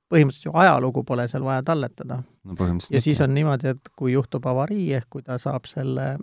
põhimõtteliselt 0.10 0.50
ju 0.50 0.56
ajalugu 0.58 1.04
pole 1.08 1.28
seal 1.32 1.45
vaja 1.45 1.63
talletada 1.65 2.22
no 2.22 2.69
ja 2.89 3.02
siis 3.02 3.22
on 3.22 3.34
niimoodi, 3.34 3.76
et 3.76 3.91
kui 3.95 4.13
juhtub 4.13 4.45
avarii 4.50 4.93
ehk 4.98 5.10
kui 5.10 5.26
ta 5.26 5.38
saab 5.41 5.69
selle 5.69 6.15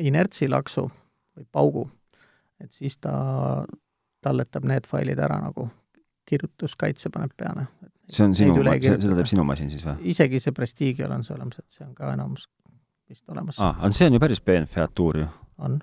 inertsilaksu 0.00 0.86
või 1.36 1.46
paugu, 1.52 1.84
et 2.60 2.72
siis 2.72 2.96
ta 2.98 3.12
talletab 4.24 4.64
need 4.68 4.88
failid 4.88 5.18
ära 5.18 5.40
nagu 5.42 5.68
kirjutuskaitse 6.30 7.10
paneb 7.10 7.32
peale. 7.36 7.66
see 8.10 8.24
on 8.26 8.34
sinu, 8.34 8.54
seda 8.54 9.18
teeb 9.18 9.30
sinu 9.30 9.44
masin 9.46 9.70
siis 9.72 9.84
või? 9.86 9.96
isegi 10.14 10.40
see 10.42 10.54
Prestigial 10.56 11.12
on 11.14 11.24
see 11.26 11.34
olemas, 11.36 11.60
et 11.60 11.78
see 11.78 11.86
on 11.86 11.94
ka 11.94 12.12
enamus 12.14 12.46
vist 13.10 13.28
olemas 13.30 13.58
aa, 13.60 13.74
aga 13.78 13.92
see 13.96 14.10
on 14.10 14.16
ju 14.16 14.22
päris 14.22 14.42
peen 14.44 14.68
featuur 14.70 15.20
ju. 15.22 15.26
on. 15.58 15.80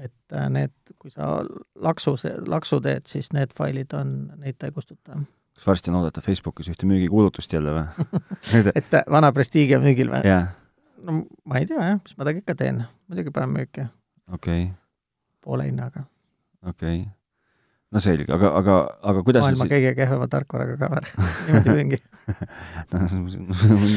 et 0.00 0.36
äh, 0.36 0.48
need, 0.52 0.74
kui 1.00 1.10
sa 1.10 1.40
laksu, 1.88 2.16
laksu 2.46 2.80
teed, 2.84 3.08
siis 3.08 3.32
need 3.36 3.54
failid 3.56 3.96
on, 3.96 4.16
neid 4.42 4.58
ta 4.60 4.68
ei 4.68 4.76
kustuta. 4.76 5.20
Kas 5.56 5.66
varsti 5.66 5.90
on 5.92 5.98
oodata 6.00 6.20
Facebookis 6.24 6.68
ühte 6.72 6.84
müügikuulutust 6.88 7.52
jälle 7.52 7.70
või? 7.74 7.84
et 8.78 8.94
äh, 8.94 9.02
vana 9.10 9.32
Prestige 9.32 9.76
on 9.78 9.84
müügil 9.86 10.08
või? 10.12 10.20
jaa, 10.26 10.42
no 11.06 11.10
ma 11.48 11.54
ei 11.60 11.66
tea 11.68 11.80
jah, 11.80 11.98
mis 12.02 12.14
ma 12.16 12.20
temaga 12.24 12.38
ikka 12.42 12.54
teen, 12.58 12.76
muidugi 13.08 13.30
panen 13.34 13.50
müüki 13.56 13.82
okei, 14.36 14.62
poole 15.44 15.64
hinnaga. 15.68 16.00
okei. 16.66 16.98
no 17.92 17.98
selge, 18.04 18.30
aga, 18.36 18.48
aga, 18.60 18.74
aga 19.12 19.18
kuidas 19.26 19.42
maailma 19.46 19.64
kõige 19.72 19.92
kehvema 19.98 20.26
tarkvaraga 20.32 20.74
kaamera 20.84 21.08
niimoodi 21.48 21.68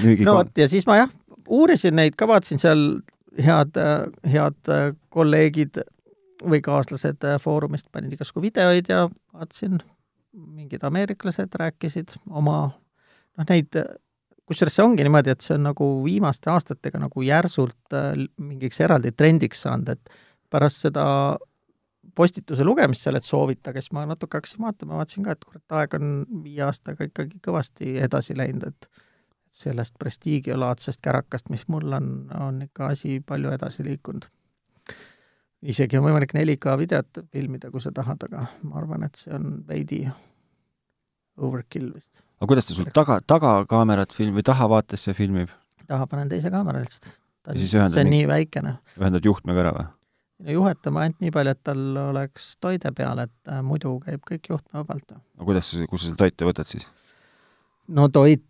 müügi 0.08 0.24
no 0.28 0.34
vot, 0.40 0.52
ja 0.58 0.68
siis 0.72 0.86
ma 0.90 0.94
jah, 1.02 1.12
uurisin 1.48 1.96
neid 2.00 2.14
ka, 2.20 2.24
vaatasin 2.30 2.60
seal 2.62 2.82
head, 3.40 3.74
head 4.28 4.62
kolleegid 5.14 5.74
või 6.40 6.60
kaaslased 6.64 7.22
Foorumist 7.44 7.88
panid 7.92 8.12
igasugu 8.16 8.40
videoid 8.48 8.86
ja 8.92 9.00
vaatasin, 9.10 9.74
mingid 10.34 10.84
ameeriklased 10.86 11.56
rääkisid 11.60 12.16
oma, 12.30 12.62
noh 13.38 13.50
neid, 13.50 13.76
kusjuures 14.50 14.76
see 14.76 14.86
ongi 14.86 15.06
niimoodi, 15.06 15.34
et 15.34 15.46
see 15.46 15.58
on 15.58 15.68
nagu 15.70 15.90
viimaste 16.06 16.52
aastatega 16.54 17.02
nagu 17.02 17.26
järsult 17.26 17.98
äh, 17.98 18.14
mingiks 18.38 18.82
eraldi 18.86 19.14
trendiks 19.14 19.66
saanud, 19.66 19.94
et 19.94 20.20
pärast 20.50 20.86
seda 20.88 21.06
postituse 22.16 22.66
lugemist 22.66 23.06
seal, 23.06 23.20
et 23.20 23.28
soovitage, 23.28 23.84
siis 23.84 23.94
ma 23.96 24.06
natuke 24.10 24.40
hakkasin 24.40 24.64
vaatama, 24.66 24.98
vaatasin 25.00 25.28
ka, 25.28 25.36
et 25.36 25.46
kurat, 25.46 25.66
aeg 25.80 25.94
on 26.00 26.16
viie 26.44 26.66
aastaga 26.66 27.08
ikkagi 27.08 27.40
kõvasti 27.46 27.96
edasi 28.06 28.36
läinud, 28.38 28.66
et 28.72 29.06
sellest 29.62 29.96
prestiigiolaadsest 30.02 31.02
kärakast, 31.06 31.50
mis 31.54 31.66
mul 31.72 31.94
on, 31.98 32.10
on 32.38 32.62
ikka 32.66 32.92
asi 32.94 33.20
palju 33.26 33.54
edasi 33.56 33.86
liikunud. 33.88 34.28
Isegi 35.64 35.98
on 36.00 36.06
võimalik 36.08 36.32
4K 36.36 36.76
videot 36.80 37.22
filmida, 37.34 37.72
kui 37.72 37.82
sa 37.84 37.92
tahad, 37.96 38.24
aga 38.30 38.46
ma 38.64 38.80
arvan, 38.80 39.04
et 39.08 39.16
see 39.20 39.34
on 39.36 39.64
veidi 39.68 40.04
overkill 41.40 41.92
vist. 41.94 42.22
aga 42.40 42.48
kuidas 42.52 42.68
ta 42.70 42.76
sul 42.78 42.90
taga, 42.96 43.20
tagakaamerat 43.28 44.14
film- 44.16 44.36
või 44.38 44.46
tahavaatesse 44.48 45.14
filmib? 45.18 45.50
taha 45.88 46.08
panen 46.08 46.30
teise 46.30 46.52
kaamera 46.54 46.80
lihtsalt. 46.84 47.16
See 47.58 47.80
on 47.82 47.90
nii- 47.92 48.10
nii 48.12 48.28
väikene. 48.30 48.78
ühendad 49.00 49.26
juhtmega 49.26 49.64
ära 49.64 49.72
või? 49.74 49.88
no 50.46 50.52
juhetame 50.52 51.00
ainult 51.04 51.20
nii 51.24 51.32
palju, 51.32 51.52
et 51.52 51.64
tal 51.64 51.98
oleks 51.98 52.52
toide 52.62 52.92
peal, 52.96 53.20
et 53.20 53.52
äh, 53.52 53.62
muidu 53.66 53.98
käib 54.06 54.22
kõik 54.28 54.52
juhtmevabalt. 54.54 55.12
aga 55.12 55.46
kuidas 55.46 55.72
kus 55.90 56.02
sa 56.02 56.08
selle 56.08 56.18
toite 56.18 56.46
võtad 56.46 56.68
siis? 56.70 56.88
no 57.88 58.08
toit 58.08 58.48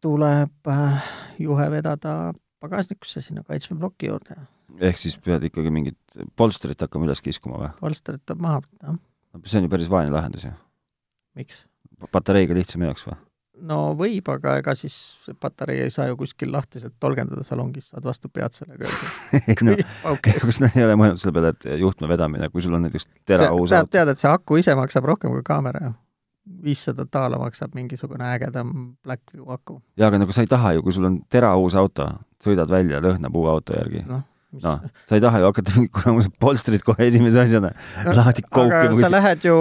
tuleb 0.00 0.68
äh, 0.68 1.08
juhe 1.38 1.70
vedada 1.70 2.32
pagasnikusse 2.60 3.20
sinna 3.20 3.42
kaitsmeploki 3.46 4.06
juurde. 4.10 4.36
Ehk 4.80 5.00
siis 5.00 5.18
pead 5.22 5.46
ikkagi 5.48 5.72
mingit 5.72 6.18
polstrit 6.36 6.80
hakkama 6.82 7.08
üles 7.08 7.22
kiskuma 7.24 7.60
või? 7.62 7.70
polstrit 7.80 8.24
tuleb 8.26 8.42
maha 8.44 8.62
võtta, 8.64 8.98
see 9.44 9.60
on 9.60 9.68
ju 9.68 9.72
päris 9.72 9.92
vaene 9.92 10.12
lahendus 10.14 10.48
ju. 10.48 10.52
miks? 11.38 11.64
patareiga 12.12 12.56
lihtsam 12.56 12.84
ei 12.84 12.90
oleks 12.90 13.06
või? 13.08 13.18
no 13.64 13.78
võib, 13.98 14.28
aga 14.32 14.56
ega 14.60 14.74
siis 14.78 14.96
patarei 15.40 15.78
ei 15.84 15.92
saa 15.92 16.08
ju 16.10 16.16
kuskil 16.20 16.50
lahtiselt 16.52 16.96
tolgendada 17.00 17.44
salongis, 17.46 17.90
saad 17.92 18.04
vastu 18.04 18.28
pead 18.32 18.56
sellega 18.56 18.90
no 19.66 19.76
okay. 20.12 20.36
kas 20.44 20.60
nad 20.62 20.76
ei 20.76 20.84
ole 20.86 20.98
mõelnud 21.00 21.22
selle 21.22 21.36
peale, 21.36 21.54
et 21.54 21.68
juhtme 21.80 22.10
vedamine, 22.10 22.50
kui 22.52 22.64
sul 22.64 22.76
on 22.76 22.86
näiteks 22.86 23.08
terauus 23.28 23.72
tead, 23.72 23.92
tead, 23.92 24.12
et 24.12 24.22
see 24.22 24.32
aku 24.32 24.60
ise 24.60 24.76
maksab 24.78 25.08
rohkem 25.08 25.32
kui 25.32 25.44
kaamera 25.46 25.86
ju. 25.86 25.94
viissada 26.68 27.06
daala 27.12 27.40
maksab 27.40 27.74
mingisugune 27.78 28.28
ägedam 28.34 28.72
Blackview 29.04 29.48
aku. 29.52 29.80
jaa, 29.96 30.10
aga 30.10 30.24
nagu 30.24 30.36
sa 30.36 30.44
ei 30.44 30.52
taha 30.52 30.76
ju, 30.76 30.84
kui 30.86 30.96
sul 30.96 31.08
on 31.08 31.20
terauus 31.32 31.78
auto, 31.78 32.10
sõidad 32.42 32.70
välja, 32.70 33.00
lõhnab 33.00 33.36
uue 33.36 33.52
auto 33.56 33.78
järgi. 33.78 34.04
noh, 34.10 34.24
noh, 34.62 34.80
sa 35.08 35.16
ei 35.18 35.22
taha 35.24 35.40
ju 35.42 35.50
hakata 35.50 35.74
mingit 35.76 35.92
kuramused 35.96 36.34
polstrit 36.40 36.84
kohe 36.86 37.06
esimese 37.10 37.40
asjana 37.42 37.72
No, 38.04 38.14
lahti 38.16 38.42
koukima 38.46 38.94
sa. 39.00 39.10
lähed 39.12 39.44
ju 39.48 39.56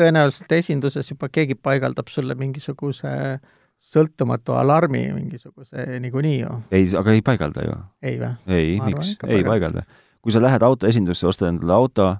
tõenäoliselt 0.00 0.52
esinduses 0.56 1.10
juba 1.12 1.28
keegi 1.28 1.54
paigaldab 1.58 2.08
sulle 2.08 2.34
mingisuguse 2.38 3.10
sõltumatu 3.80 4.54
alarmi 4.60 5.06
mingisuguse 5.16 6.00
niikuinii 6.04 6.38
ju, 6.42 6.56
ei, 6.76 6.84
aga 7.00 7.14
ei 7.16 7.22
paigalda 7.24 7.64
ju. 7.64 7.76
ei 8.04 8.18
või? 8.20 8.32
ei, 8.56 8.74
miks, 8.84 9.14
ei 9.28 9.44
paigalda. 9.46 9.84
kui 10.20 10.32
sa 10.34 10.42
lähed 10.44 10.62
autoesindusse, 10.66 11.26
ostad 11.28 11.48
endale 11.48 11.72
auto, 11.72 12.10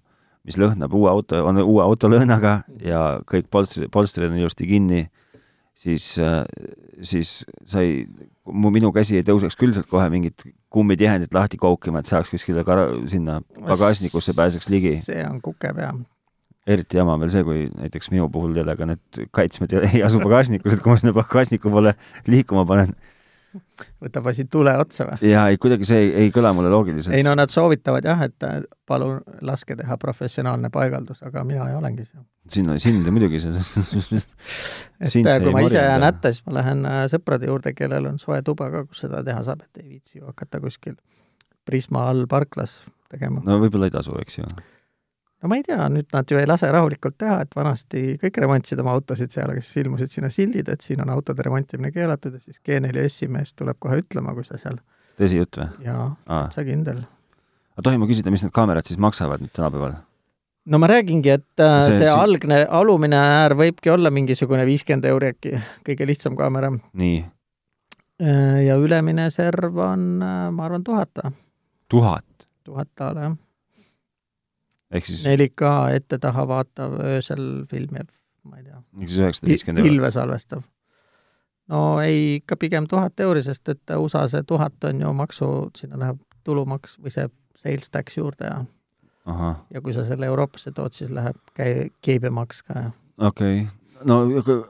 mis 0.49 0.57
lõhnab 0.57 0.93
uue 0.97 1.11
auto, 1.12 1.43
on 1.45 1.61
uue 1.61 1.83
auto 1.85 2.09
lõhnaga 2.09 2.62
ja 2.81 3.03
kõik 3.29 3.51
polstrid, 3.53 3.90
polstrid 3.93 4.31
on 4.31 4.38
ilusti 4.40 4.64
kinni, 4.71 5.03
siis, 5.77 6.07
siis 7.12 7.33
sa 7.69 7.85
ei, 7.85 8.07
mu, 8.53 8.71
minu 8.75 8.93
käsi 8.95 9.19
ei 9.19 9.27
tõuseks 9.27 9.59
küll 9.59 9.75
sealt 9.77 9.89
kohe 9.91 10.07
mingit 10.13 10.47
kummitihendit 10.73 11.35
lahti 11.35 11.59
koukima, 11.61 12.03
et 12.03 12.11
saaks 12.11 12.31
kuskile 12.33 12.65
kara-, 12.67 12.93
sinna 13.11 13.41
pagasnikusse 13.67 14.35
pääseks 14.37 14.71
ligi. 14.73 14.97
see 15.03 15.25
on 15.27 15.41
kukepea. 15.45 15.93
eriti 16.71 17.01
jama 17.01 17.17
on 17.17 17.25
veel 17.25 17.33
see, 17.35 17.45
kui 17.47 17.65
näiteks 17.75 18.11
minu 18.15 18.29
puhul 18.33 18.57
jälle 18.57 18.77
ka 18.77 18.87
need 18.87 19.25
kaitsmed 19.35 19.75
ei 19.81 20.03
asu 20.07 20.21
pagasnikus, 20.23 20.77
et 20.77 20.85
kui 20.85 20.93
ma 20.93 21.01
sinna 21.01 21.17
pagasniku 21.17 21.73
poole 21.73 21.95
liikuma 22.31 22.67
panen 22.69 22.95
võtab 24.03 24.29
asi 24.31 24.45
tule 24.51 24.73
otsa 24.79 25.07
või? 25.09 25.31
ja 25.31 25.47
ei, 25.51 25.59
kuidagi 25.61 25.87
see 25.89 26.01
ei, 26.05 26.11
ei 26.25 26.33
kõla 26.35 26.53
mulle 26.57 26.71
loogiliselt. 26.73 27.15
ei 27.17 27.25
no 27.27 27.35
nad 27.39 27.51
soovitavad 27.53 28.07
jah, 28.07 28.23
et 28.27 28.47
palun 28.89 29.21
laske 29.47 29.77
teha 29.79 29.97
professionaalne 30.01 30.71
paigaldus, 30.75 31.23
aga 31.27 31.45
mina 31.47 31.69
ei 31.71 31.77
olengi 31.79 32.07
seal. 32.07 32.25
sinna, 32.51 32.79
sind 32.83 33.11
muidugi 33.11 33.43
see 33.43 33.55
et 35.01 35.15
kui 35.15 35.35
ei 35.35 35.55
ma 35.55 35.65
ise 35.67 35.83
jään 35.83 36.07
hätta, 36.07 36.33
siis 36.33 36.47
ma 36.47 36.59
lähen 36.61 36.87
äh, 36.89 37.05
sõprade 37.13 37.51
juurde, 37.51 37.75
kellel 37.77 38.11
on 38.13 38.21
soe 38.23 38.41
tuba 38.47 38.71
ka, 38.73 38.85
kus 38.89 39.07
seda 39.07 39.25
teha 39.27 39.43
saab, 39.47 39.65
et 39.67 39.83
ei 39.83 39.97
viitsi 39.97 40.21
ju 40.21 40.29
hakata 40.31 40.63
kuskil 40.63 40.99
Prisma 41.67 42.09
all 42.11 42.25
parklas 42.31 42.85
tegema. 43.11 43.43
no 43.45 43.59
võib-olla 43.63 43.91
ei 43.91 43.95
tasu, 43.95 44.15
eks 44.23 44.41
ju. 44.41 44.51
No 45.42 45.48
ma 45.50 45.57
ei 45.59 45.64
tea, 45.66 45.81
nüüd 45.92 46.11
nad 46.14 46.29
ju 46.31 46.38
ei 46.40 46.48
lase 46.48 46.68
rahulikult 46.72 47.16
teha, 47.20 47.40
et 47.44 47.57
vanasti 47.57 48.03
kõik 48.20 48.40
remontsid 48.44 48.81
oma 48.83 48.94
autosid 48.96 49.33
seal, 49.35 49.53
aga 49.53 49.62
siis 49.64 49.85
ilmusid 49.85 50.12
sinna 50.12 50.31
sildid, 50.33 50.68
et 50.72 50.85
siin 50.85 51.03
on 51.05 51.12
autode 51.14 51.44
remontimine 51.46 51.92
keelatud 51.94 52.37
ja 52.37 52.42
siis 52.42 52.61
G4S-i 52.66 53.31
mees 53.33 53.55
tuleb 53.57 53.81
kohe 53.81 54.00
ütlema, 54.03 54.35
kui 54.37 54.46
sa 54.46 54.61
seal 54.61 54.79
tõsijutt 55.20 55.61
või? 55.62 55.70
ja 55.87 55.96
aa, 56.11 56.44
sa 56.53 56.64
kindel. 56.66 57.03
aga 57.74 57.88
tohin 57.88 58.03
ma 58.03 58.09
küsida, 58.11 58.33
mis 58.35 58.44
need 58.44 58.55
kaamerad 58.57 58.88
siis 58.88 59.00
maksavad 59.00 59.42
nüüd 59.44 59.53
tänapäeval? 59.57 59.98
no 60.70 60.81
ma 60.83 60.92
räägingi, 60.92 61.35
et 61.40 61.64
äh, 61.64 61.83
See- 61.88 62.00
see, 62.05 62.12
algne 62.12 62.62
alumine 62.68 63.20
äär 63.40 63.57
võibki 63.59 63.92
olla 63.92 64.12
mingisugune 64.12 64.66
viiskümmend 64.68 65.09
euri 65.09 65.35
äkki, 65.35 65.57
kõige 65.88 66.09
lihtsam 66.09 66.37
kaamera. 66.38 66.72
nii, 66.92 67.20
ja 68.66 68.76
ülemine 68.76 69.31
serv 69.33 69.79
on, 69.81 70.11
äh, 70.20 70.42
ma 70.53 70.68
arvan, 70.68 70.85
tuhat, 70.85 71.24
tuhat 71.88 72.26
tuhat 72.64 72.88
daala 72.98 73.20
jah. 73.24 73.37
Ehk 74.90 75.07
siis, 75.07 75.24
4K 75.26 75.72
ette-taha 75.96 76.46
vaatav, 76.50 76.98
öösel 77.14 77.46
filmiv, 77.70 78.11
ma 78.44 78.61
ei 78.61 78.66
tea. 78.66 78.83
ehk 79.00 79.09
siis 79.09 79.22
üheksasada 79.22 79.53
viiskümmend 79.53 79.83
eurot. 79.85 79.90
pilve 79.90 80.11
salvestav. 80.16 80.64
no 81.68 81.85
ei, 82.05 82.40
ikka 82.40 82.59
pigem 82.61 82.88
tuhat 82.90 83.20
euri, 83.20 83.44
sest 83.46 83.68
et 83.72 83.96
USA 83.98 84.26
see 84.29 84.42
tuhat 84.46 84.90
on 84.90 85.00
ju 85.07 85.14
maksu, 85.16 85.53
sinna 85.79 86.00
läheb 86.05 86.20
tulumaks 86.44 86.98
või 86.98 87.14
see 87.14 87.29
sales 87.61 87.90
tax 87.92 88.16
juurde 88.16 88.48
ja 88.48 88.62
ahah, 89.29 89.61
ja 89.70 89.83
kui 89.85 89.94
sa 89.96 90.05
selle 90.09 90.29
Euroopasse 90.31 90.72
tood, 90.76 90.96
siis 90.96 91.12
läheb 91.14 91.38
käi-, 91.57 91.90
käibemaks 92.05 92.64
ka 92.66 92.79
ja 92.79 92.90
okei 93.20 93.62
okay.. 93.62 94.07
no 94.09 94.22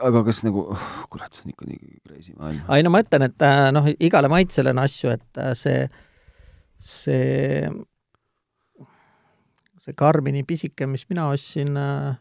aga, 0.02 0.24
kas 0.26 0.42
nagu, 0.46 0.66
kurat, 1.12 1.33
see 1.35 1.46
on 1.46 1.54
ikka 1.54 1.68
nii 1.68 2.00
crazy 2.06 2.35
maailm. 2.37 2.62
ei 2.76 2.87
no 2.87 2.92
ma 2.94 3.02
ütlen, 3.04 3.26
et 3.30 3.46
äh, 3.46 3.66
noh, 3.74 3.88
igale 3.98 4.30
maitsele 4.33 4.74
on 4.74 4.83
asju, 4.83 5.14
et 5.14 5.42
äh, 5.42 5.52
see, 5.59 5.85
see, 6.78 7.70
see 9.81 9.97
Karmini 9.97 10.43
pisike, 10.47 10.87
mis 10.87 11.07
mina 11.09 11.29
ostsin, 11.33 11.77
äh, 11.77 12.19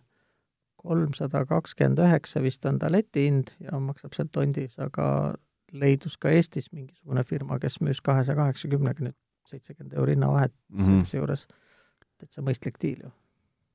kolmsada 0.79 1.43
kakskümmend 1.45 1.99
üheksa 1.99 2.41
vist 2.43 2.65
on 2.69 2.79
ta 2.79 2.91
letihind 2.91 3.51
ja 3.63 3.79
maksab 3.83 4.15
seal 4.15 4.29
tondis, 4.31 4.77
aga 4.79 5.35
leidus 5.75 6.15
ka 6.17 6.31
Eestis 6.33 6.71
mingisugune 6.71 7.23
firma, 7.27 7.59
kes 7.59 7.79
müüs 7.83 7.99
kahesaja 8.03 8.37
kaheksakümnega 8.39 9.09
nüüd 9.09 9.17
seitsekümmend 9.49 9.97
euri 9.97 10.15
hinnavahet 10.15 10.53
mm 10.53 10.85
-hmm. 10.85 11.05
selle 11.05 11.23
juures. 11.23 11.47
täitsa 12.19 12.41
mõistlik 12.43 12.79
diil 12.81 13.03
ju. 13.03 13.11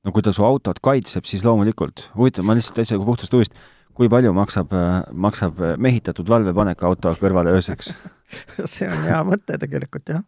no 0.05 0.13
kui 0.13 0.23
ta 0.23 0.33
su 0.33 0.45
autot 0.45 0.81
kaitseb, 0.81 1.25
siis 1.25 1.45
loomulikult. 1.45 2.11
huvitav, 2.17 2.45
ma 2.45 2.55
lihtsalt 2.55 2.77
täitsa 2.77 2.99
puhtast 2.99 3.33
huvist, 3.33 3.55
kui 3.95 4.09
palju 4.09 4.33
maksab, 4.33 4.73
maksab 5.13 5.61
mehitatud 5.77 6.29
valvepanek 6.29 6.83
auto 6.83 7.09
kõrvale 7.21 7.53
ööseks 7.53 7.95
see 8.75 8.89
on 8.89 9.03
hea 9.05 9.23
mõte 9.25 9.59
tegelikult, 9.59 10.09
jah. 10.09 10.25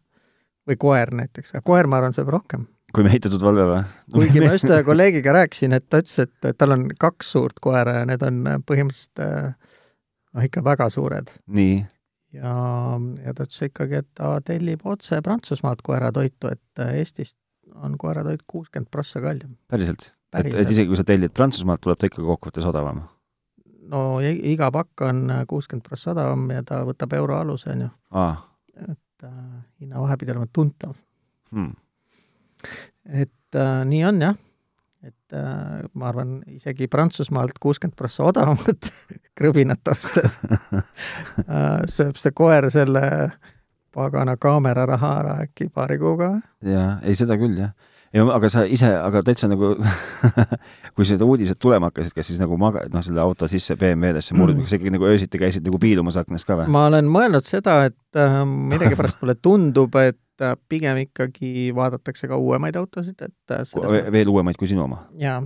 või 0.69 0.77
koer 0.77 1.15
näiteks, 1.15 1.55
aga 1.55 1.63
koer, 1.63 1.87
ma 1.87 1.97
arvan, 1.97 2.13
sööb 2.13 2.29
rohkem 2.29 2.67
kui 2.97 3.05
mehitatud 3.05 3.43
valve 3.45 3.67
või? 3.69 3.81
kuigi 4.17 4.43
ma 4.45 4.53
just 4.55 4.69
ühe 4.71 4.83
kolleegiga 4.91 5.35
rääkisin, 5.37 5.77
et 5.77 5.89
ta 5.93 6.01
ütles, 6.03 6.19
et 6.25 6.59
tal 6.59 6.77
on 6.77 6.87
kaks 7.01 7.35
suurt 7.37 7.61
koera 7.63 8.01
ja 8.01 8.09
need 8.09 8.25
on 8.25 8.41
põhimõtteliselt 8.69 9.23
noh, 9.23 10.47
ikka 10.47 10.65
väga 10.65 10.89
suured. 10.93 11.33
nii? 11.47 11.81
ja, 12.37 12.55
ja 13.25 13.35
ta 13.37 13.47
ütles 13.47 13.67
ikkagi, 13.69 14.03
et 14.03 14.09
ta 14.17 14.37
tellib 14.45 14.85
otse 14.89 15.21
Prantsusmaalt 15.25 15.83
koeratoitu, 15.87 16.53
et 16.53 16.87
Eestist 16.93 17.37
on 17.83 17.97
koeratoit 18.01 18.45
kuuskümmend 18.47 18.91
prossa 18.91 19.21
kallim. 19.25 19.57
päriselt? 19.69 20.11
et, 20.35 20.53
et 20.53 20.71
isegi 20.71 20.89
kui 20.91 20.99
sa 20.99 21.07
tellid 21.07 21.35
Prantsusmaalt, 21.37 21.85
tuleb 21.85 22.01
ta 22.01 22.11
ikkagi 22.11 22.27
kokkuvõttes 22.27 22.69
odavam? 22.73 23.05
no 23.93 24.03
iga 24.25 24.71
pakk 24.75 25.07
on 25.09 25.25
kuuskümmend 25.49 25.87
prossa 25.87 26.13
odavam 26.15 26.49
ja 26.55 26.63
ta 26.67 26.83
võtab 26.89 27.17
euro 27.19 27.39
aluse, 27.39 27.73
on 27.73 27.87
ju. 27.87 27.91
et 28.89 29.27
äh, 29.27 29.43
hinnavahe 29.81 30.17
pidi 30.21 30.35
olema 30.35 30.49
tuntav 30.53 30.97
hmm.. 31.53 31.75
Et 33.07 33.59
äh, 33.59 33.81
nii 33.89 34.05
on 34.09 34.21
jah 34.29 34.43
et 35.07 35.37
äh, 35.37 35.83
ma 35.95 36.11
arvan, 36.11 36.39
isegi 36.51 36.89
Prantsusmaalt 36.91 37.59
kuuskümmend 37.63 37.97
prossa 37.99 38.27
odavamat 38.27 38.91
krõbinat 39.39 39.93
ostes 39.93 40.39
äh, 40.47 41.83
sööb 41.91 42.19
see 42.21 42.35
koer 42.37 42.71
selle 42.75 43.05
pagana 43.97 44.37
kaamera 44.41 44.87
raha 44.89 45.13
ära 45.23 45.37
äkki 45.47 45.71
paari 45.73 45.99
kuuga. 46.01 46.37
jaa, 46.65 46.97
ei 47.07 47.17
seda 47.19 47.39
küll, 47.41 47.57
jah. 47.61 47.73
ei, 48.13 48.21
aga 48.21 48.51
sa 48.53 48.67
ise, 48.69 48.91
aga 48.99 49.23
täitsa 49.27 49.49
nagu 49.53 49.75
kui 50.97 51.09
seda 51.09 51.29
uudised 51.29 51.61
tulema 51.63 51.91
hakkasid, 51.91 52.17
kas 52.17 52.31
siis 52.31 52.43
nagu 52.43 52.59
maga-, 52.61 52.87
noh, 52.93 53.05
selle 53.05 53.23
auto 53.25 53.49
sisse 53.51 53.79
BMW-desse 53.81 54.37
murdma, 54.37 54.67
kas 54.67 54.77
ikkagi 54.77 54.95
nagu 54.95 55.09
öösiti 55.09 55.41
käisid 55.41 55.67
nagu 55.67 55.81
piilumas 55.83 56.19
aknast 56.21 56.49
ka 56.49 56.61
või? 56.61 56.71
ma 56.73 56.87
olen 56.91 57.09
mõelnud 57.13 57.49
seda, 57.49 57.83
et 57.89 58.21
äh, 58.21 58.41
millegipärast 58.45 59.23
mulle 59.23 59.39
tundub, 59.41 59.97
et 60.03 60.21
äh, 60.45 60.57
pigem 60.69 61.01
ikkagi 61.05 61.71
vaadatakse 61.77 62.29
ka 62.29 62.39
uuemaid 62.41 62.77
autosid, 62.77 63.21
et 63.23 63.55
äh, 63.55 63.65
seda... 63.69 64.03
veel 64.13 64.31
uuemaid 64.33 64.59
kui 64.61 64.69
sinu 64.71 64.85
oma? 64.87 65.05
jaa. 65.21 65.41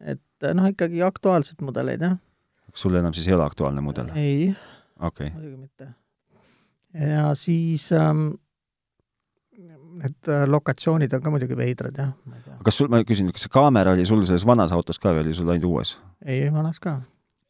et 0.00 0.46
äh, 0.46 0.54
noh, 0.56 0.68
ikkagi 0.70 1.02
aktuaalseid 1.06 1.64
mudeleid, 1.64 2.04
jah. 2.04 2.16
kas 2.70 2.86
sul 2.86 2.96
enam 3.00 3.14
siis 3.16 3.28
ei 3.30 3.36
ole 3.36 3.46
aktuaalne 3.46 3.84
mudel? 3.84 4.10
ei 4.18 4.54
okay.. 5.00 5.30
muidugi 5.34 5.56
mitte. 5.56 5.90
ja 6.94 7.30
siis 7.38 7.90
ähm, 7.96 8.26
need 10.02 10.32
lokatsioonid 10.50 11.12
on 11.14 11.24
ka 11.24 11.32
muidugi 11.34 11.56
veidrad, 11.58 11.98
jah. 11.98 12.12
kas 12.66 12.80
sul, 12.80 12.90
ma 12.92 13.02
küsin, 13.06 13.32
kas 13.34 13.46
see 13.46 13.54
kaamera 13.54 13.94
oli 13.96 14.06
sul 14.08 14.24
selles 14.26 14.46
vanas 14.46 14.74
autos 14.74 15.00
ka 15.02 15.14
või 15.14 15.26
oli 15.26 15.36
sul 15.36 15.50
ainult 15.54 15.70
uues? 15.70 15.96
ei, 16.24 16.50
vanas 16.54 16.82
ka. 16.82 16.98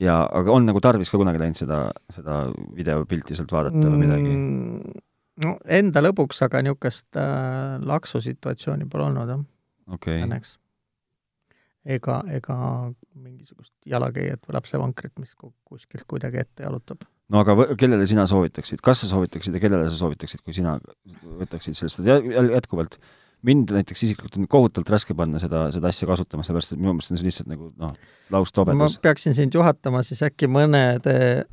ja, 0.03 0.23
aga 0.27 0.55
on 0.55 0.69
nagu 0.69 0.83
tarvis 0.85 1.13
ka 1.13 1.21
kunagi 1.21 1.43
läinud 1.43 1.59
seda, 1.59 1.89
seda 2.13 2.45
videopilti 2.77 3.37
sealt 3.37 3.53
vaadata 3.53 3.85
või 3.89 4.07
midagi 4.07 4.31
mm,? 4.31 5.03
No 5.43 5.57
enda 5.65 6.03
lõbuks, 6.05 6.43
aga 6.47 6.63
niisugust 6.65 7.19
äh, 7.19 7.79
laksu 7.87 8.21
situatsiooni 8.25 8.87
pole 8.91 9.09
olnud, 9.09 9.33
jah. 9.33 9.43
Okay.. 9.95 10.23
õnneks. 10.25 10.57
ega, 11.85 12.21
ega 12.33 12.59
mingisugust 13.13 13.75
jalakäijat 13.89 14.47
või 14.47 14.57
lapsevankrit, 14.57 15.13
mis 15.21 15.35
kuskilt 15.37 16.07
kuidagi 16.09 16.41
ette 16.41 16.65
jalutab. 16.65 17.05
No 17.33 17.41
aga 17.41 17.75
kellele 17.81 18.07
sina 18.09 18.25
soovitaksid, 18.29 18.81
kas 18.85 19.03
sa 19.03 19.11
soovitaksid 19.11 19.57
ja 19.57 19.61
kellele 19.61 19.91
sa 19.91 19.99
soovitaksid, 19.99 20.45
kui 20.45 20.57
sina 20.57 20.79
võtaksid 21.41 21.77
sellest 21.77 22.03
jätkuvalt? 22.05 22.99
Mind 23.45 23.75
näiteks 23.77 24.07
isiklikult 24.07 24.39
on 24.41 24.47
kohutavalt 24.49 24.89
raske 24.95 25.13
panna 25.17 25.37
seda, 25.41 25.67
seda 25.75 25.91
asja 25.91 26.07
kasutama, 26.09 26.47
sellepärast 26.47 26.73
et 26.73 26.81
minu 26.81 26.95
meelest 26.95 27.13
on 27.13 27.19
see 27.21 27.27
lihtsalt 27.27 27.51
nagu 27.51 27.67
noh, 27.77 27.91
laustobedus. 28.33 28.81
ma 28.81 29.05
peaksin 29.05 29.37
sind 29.37 29.53
juhatama 29.53 30.01
siis 30.07 30.23
äkki 30.25 30.49
mõnede 30.49 31.45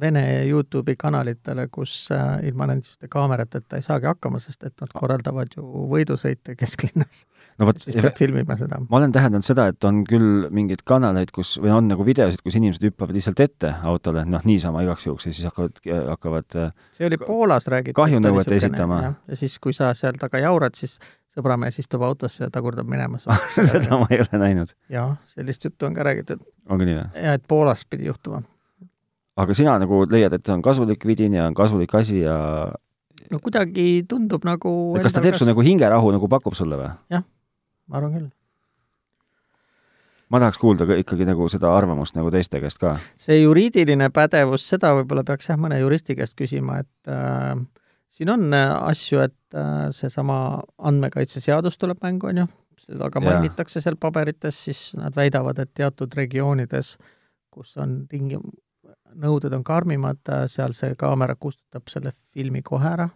Vene 0.00 0.22
Youtube'i 0.46 0.94
kanalitele, 0.98 1.64
kus 1.72 1.92
äh, 2.14 2.38
ilma 2.46 2.68
nendeste 2.70 3.08
kaamerateta 3.10 3.80
ei 3.80 3.82
saagi 3.82 4.06
hakkama, 4.06 4.38
sest 4.38 4.62
et 4.68 4.74
nad 4.78 4.92
korraldavad 4.94 5.56
ju 5.56 5.64
võidusõite 5.90 6.54
kesklinnas 6.58 7.24
no 7.58 7.66
vot, 7.66 7.80
siis 7.82 7.96
peab 7.98 8.14
filmima 8.18 8.54
seda. 8.60 8.78
ma 8.86 9.00
olen 9.00 9.14
täheldanud 9.14 9.46
seda, 9.46 9.66
et 9.72 9.88
on 9.88 10.02
küll 10.06 10.46
mingeid 10.54 10.84
kanaleid, 10.86 11.32
kus, 11.34 11.56
või 11.62 11.72
on 11.74 11.90
nagu 11.90 12.06
videosid, 12.06 12.42
kus 12.44 12.58
inimesed 12.60 12.86
hüppavad 12.86 13.18
lihtsalt 13.18 13.42
ette 13.42 13.72
autole, 13.90 14.22
noh, 14.30 14.44
niisama 14.46 14.84
igaks 14.86 15.08
juhuks 15.08 15.26
ja 15.26 15.34
siis 15.34 15.48
hakkavad, 15.50 15.82
hakkavad 16.12 16.58
äh, 16.60 16.70
see 16.94 17.08
oli 17.10 17.18
Poolas 17.24 17.66
räägitud. 17.72 17.98
kahjunõuet 17.98 18.54
esitama. 18.60 19.00
ja 19.26 19.40
siis, 19.42 19.58
kui 19.58 19.74
sa 19.76 19.90
seal 19.98 20.20
taga 20.22 20.38
jaurad, 20.44 20.78
siis 20.78 21.00
sõbramees 21.34 21.82
istub 21.82 22.06
autosse 22.06 22.46
ja 22.46 22.52
tagurdab 22.54 22.86
minema 22.90 23.18
seda 23.58 23.98
ma 23.98 24.06
ei 24.10 24.22
ole 24.22 24.44
näinud. 24.44 24.78
jah, 24.92 25.18
sellist 25.34 25.66
juttu 25.66 25.90
on 25.90 25.98
ka 25.98 26.06
räägitud. 26.06 26.46
on 26.70 26.82
nii 26.84 26.96
või? 27.00 27.10
ja 27.26 27.36
et 27.40 27.46
Poolas 27.50 27.82
pidi 27.90 28.06
juhtuma 28.06 28.44
aga 29.38 29.54
sina 29.56 29.76
nagu 29.78 30.02
leiad, 30.10 30.34
et 30.34 30.46
see 30.46 30.54
on 30.54 30.62
kasulik 30.64 31.04
vidin 31.06 31.36
ja 31.38 31.46
on 31.46 31.54
kasulik 31.54 31.94
asi 31.94 32.22
ja 32.24 32.36
no 33.30 33.40
kuidagi 33.42 34.02
tundub 34.10 34.44
nagu 34.48 34.74
kas 35.02 35.14
ta 35.16 35.22
teeb 35.24 35.38
su 35.38 35.48
nagu 35.48 35.64
hingerahu 35.64 36.12
nagu 36.16 36.28
pakub 36.30 36.56
sulle 36.58 36.78
või? 36.80 36.92
jah, 37.12 37.24
ma 37.88 38.00
arvan 38.00 38.14
küll. 38.16 38.28
ma 40.30 40.40
tahaks 40.42 40.60
kuulda 40.62 40.86
ka 40.88 40.98
ikkagi 41.00 41.28
nagu 41.28 41.48
seda 41.52 41.72
arvamust 41.74 42.18
nagu 42.18 42.32
teiste 42.34 42.62
käest 42.62 42.80
ka. 42.82 42.96
see 43.20 43.42
juriidiline 43.42 44.10
pädevus, 44.14 44.66
seda 44.72 44.94
võib-olla 44.98 45.24
peaks 45.26 45.52
jah, 45.52 45.60
mõne 45.60 45.78
juristi 45.82 46.18
käest 46.18 46.38
küsima, 46.38 46.80
et 46.84 47.12
äh, 47.12 47.54
siin 48.10 48.32
on 48.34 48.48
äh, 48.56 48.74
asju, 48.90 49.22
et 49.28 49.58
äh, 49.58 49.86
seesama 49.96 50.40
andmekaitseseadus 50.78 51.78
tuleb 51.78 52.02
mängu, 52.06 52.32
on 52.32 52.42
ju, 52.44 52.48
seda 52.80 53.10
ka 53.12 53.22
mainitakse 53.22 53.82
seal 53.84 53.98
paberites, 54.00 54.64
siis 54.66 54.82
nad 54.98 55.14
väidavad, 55.16 55.60
et 55.62 55.72
teatud 55.76 56.14
regioonides, 56.18 56.96
kus 57.50 57.76
on 57.82 58.02
tingim-, 58.10 58.50
nõuded 59.18 59.54
on 59.56 59.64
karmimad, 59.66 60.20
seal 60.52 60.74
see 60.76 60.94
kaamera 60.98 61.36
kustutab 61.40 61.88
selle 61.92 62.12
filmi 62.34 62.62
kohe 62.66 62.88
ära, 62.92 63.08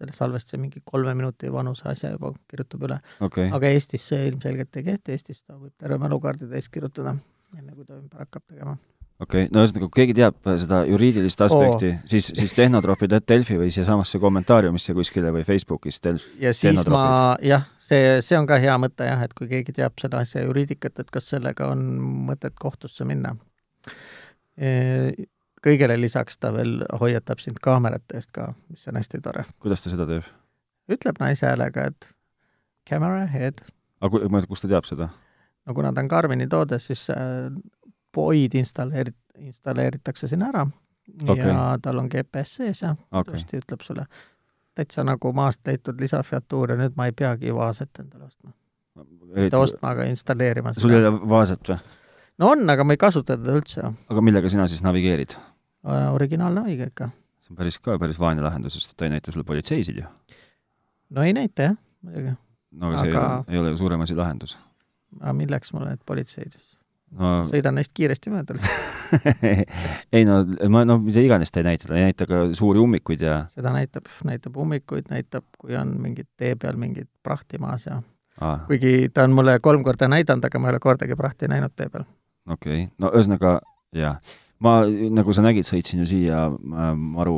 selle 0.00 0.14
salvestuse 0.16 0.60
mingi 0.60 0.82
kolme 0.84 1.14
minuti 1.16 1.50
vanuse 1.52 1.88
asja 1.90 2.14
juba 2.14 2.32
kirjutab 2.50 2.86
üle 2.88 3.00
okay.. 3.20 3.50
aga 3.52 3.72
Eestis 3.74 4.06
see 4.12 4.28
ilmselgelt 4.30 4.80
ei 4.80 4.86
kehti, 4.92 5.16
Eestis 5.16 5.42
ta 5.42 5.58
võib 5.58 5.74
terve 5.76 5.98
mälukaardi 6.00 6.48
täis 6.50 6.70
kirjutada, 6.72 7.16
enne 7.58 7.74
kui 7.74 7.84
ta 7.84 7.98
ümber 7.98 8.24
hakkab 8.24 8.46
tegema. 8.46 8.76
okei 9.20 9.44
okay., 9.44 9.50
no 9.52 9.64
ühesõnaga, 9.64 9.88
kui 9.88 10.00
keegi 10.00 10.16
teab 10.22 10.52
seda 10.62 10.80
juriidilist 10.88 11.44
aspekti 11.44 11.92
oh., 11.92 11.98
siis, 12.14 12.30
siis 12.40 12.56
tehnotroopid.delfi 12.56 13.58
või 13.60 13.74
siiasamasse 13.74 14.22
kommentaariumisse 14.22 14.96
kuskile 14.96 15.34
või 15.36 15.44
Facebookis 15.48 16.00
Delf. 16.06 16.30
ja 16.40 16.54
siis 16.56 16.80
ma, 16.88 17.04
jah, 17.44 17.68
see, 17.84 18.16
see 18.24 18.40
on 18.40 18.48
ka 18.48 18.60
hea 18.62 18.78
mõte 18.80 19.10
jah, 19.10 19.26
et 19.26 19.36
kui 19.36 19.50
keegi 19.52 19.76
teab 19.82 20.00
selle 20.00 20.22
asja 20.24 20.46
juriidikat, 20.46 21.04
et 21.04 21.12
kas 21.12 21.28
sellega 21.34 21.68
on 21.74 21.84
mõtet 22.30 22.56
kohtusse 22.56 23.04
minna 23.04 23.36
kõigele 25.64 25.96
lisaks 26.00 26.38
ta 26.40 26.52
veel 26.54 26.80
hoiatab 27.00 27.42
sind 27.42 27.60
kaamerate 27.62 28.20
eest 28.20 28.32
ka, 28.36 28.52
mis 28.70 28.86
on 28.88 29.00
hästi 29.00 29.20
tore. 29.24 29.44
kuidas 29.60 29.84
ta 29.84 29.92
seda 29.92 30.06
teeb? 30.08 30.28
ütleb 30.90 31.20
naise 31.22 31.46
häälega, 31.46 31.90
et 31.92 32.10
camera 32.88 33.24
ahead. 33.24 33.64
aga 34.00 34.28
ma 34.28 34.40
ei 34.40 34.46
tea, 34.46 34.52
kust 34.52 34.66
ta 34.66 34.72
teab 34.72 34.88
seda? 34.88 35.10
no 35.66 35.76
kuna 35.76 35.92
ta 35.92 36.04
on 36.04 36.08
Karmini 36.08 36.48
toode, 36.50 36.78
siis 36.82 37.06
äh, 37.14 37.50
poid 38.12 38.56
installeeri-, 38.58 39.16
installeeritakse 39.38 40.28
sinna 40.28 40.50
ära 40.54 40.66
okay. 41.28 41.48
ja 41.48 41.78
tal 41.82 41.98
on 41.98 42.08
GPS 42.12 42.56
sees 42.60 42.82
ja 42.82 42.94
okay. 43.10 43.34
ilusti 43.34 43.60
ütleb 43.60 43.84
sulle, 43.84 44.06
täitsa 44.74 45.04
nagu 45.06 45.32
maast 45.36 45.66
leitud 45.66 46.00
lisafiatuur 46.00 46.74
ja 46.74 46.80
nüüd 46.80 46.96
ma 46.96 47.10
ei 47.10 47.16
peagi 47.16 47.54
vaaset 47.54 48.02
endale 48.02 48.28
ostma. 48.30 48.52
mitte 49.36 49.56
ostma, 49.56 49.94
aga 49.94 50.08
installeerima. 50.10 50.74
sul 50.78 50.96
ei 50.96 51.04
ole 51.04 51.14
vaaset 51.28 51.72
või? 51.72 51.78
no 52.38 52.52
on, 52.54 52.66
aga 52.70 52.84
ma 52.84 52.96
ei 52.96 53.00
kasuta 53.00 53.38
teda 53.38 53.56
üldse. 53.60 53.92
aga 54.10 54.24
millega 54.24 54.52
sina 54.52 54.68
siis 54.68 54.82
navigeerid? 54.86 55.36
Äh, 55.80 56.14
originaalnaviga 56.14 56.90
ikka. 56.90 57.08
see 57.40 57.54
on 57.54 57.56
päris 57.56 57.78
ka 57.80 57.94
päris 57.98 58.18
vaene 58.20 58.42
lahendus, 58.44 58.74
sest 58.76 58.92
ta 59.00 59.06
ei 59.06 59.14
näita 59.14 59.32
sulle 59.32 59.46
politseisid 59.48 59.96
ju. 59.96 60.08
no 61.16 61.22
ei 61.24 61.32
näita 61.32 61.70
jah, 61.70 61.76
muidugi. 62.04 62.34
no 62.72 62.90
aga 62.90 62.98
see 62.98 63.14
aga... 63.14 63.22
ei 63.22 63.30
ole, 63.30 63.54
ei 63.54 63.60
ole 63.62 63.70
ju 63.70 63.78
suurem 63.80 64.04
asi 64.04 64.16
lahendus. 64.18 64.58
aga 65.20 65.32
milleks 65.38 65.72
mulle 65.72 65.94
need 65.94 66.02
politseid 66.06 66.58
no...? 67.16 67.30
sõidan 67.48 67.80
neist 67.80 67.94
kiiresti 67.96 68.32
mööda 68.34 68.58
ei 70.18 70.26
no, 70.28 70.42
ma, 70.68 70.84
no 70.84 70.98
mida 71.00 71.24
iganes 71.24 71.54
ta 71.54 71.62
ei 71.62 71.70
näita, 71.70 71.88
ta 71.88 71.96
ei 71.96 72.10
näita 72.10 72.28
ka 72.28 72.42
suuri 72.60 72.82
ummikuid 72.84 73.24
ja 73.24 73.40
seda 73.48 73.72
näitab, 73.72 74.12
näitab 74.28 74.60
ummikuid, 74.60 75.08
näitab, 75.08 75.48
kui 75.56 75.80
on 75.80 75.96
mingid 76.02 76.28
tee 76.36 76.52
peal 76.60 76.76
mingid 76.76 77.08
prahti 77.24 77.62
maas 77.62 77.88
ja 77.88 78.02
ah. 78.36 78.66
kuigi 78.68 79.08
ta 79.14 79.24
on 79.24 79.32
mulle 79.32 79.56
kolm 79.64 79.80
korda 79.88 80.12
näidanud, 80.12 80.44
aga 80.44 80.60
ma 80.60 80.68
ei 80.68 80.76
ole 80.76 80.84
kordagi 80.84 81.16
prahti 81.16 81.48
näinud 81.48 81.72
tee 81.72 81.88
peal 81.88 82.04
okei 82.52 82.84
okay., 82.84 82.86
no 83.00 83.14
ühesõnaga 83.16 83.56
jah. 83.96 84.20
Ma, 84.64 84.80
nagu 84.86 85.34
sa 85.36 85.44
nägid, 85.44 85.68
sõitsin 85.68 86.02
ju 86.04 86.08
siia 86.10 86.46
äh, 86.50 86.94
maru, 86.94 87.36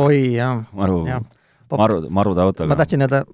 oi 0.00 0.20
jaa, 0.36 0.58
maru, 0.80 1.02
jah. 1.08 1.24
maru, 1.72 2.02
marude 2.08 2.44
autoga. 2.44 2.70
ma 2.70 2.78
tahtsin 2.80 3.04
öelda 3.06 3.24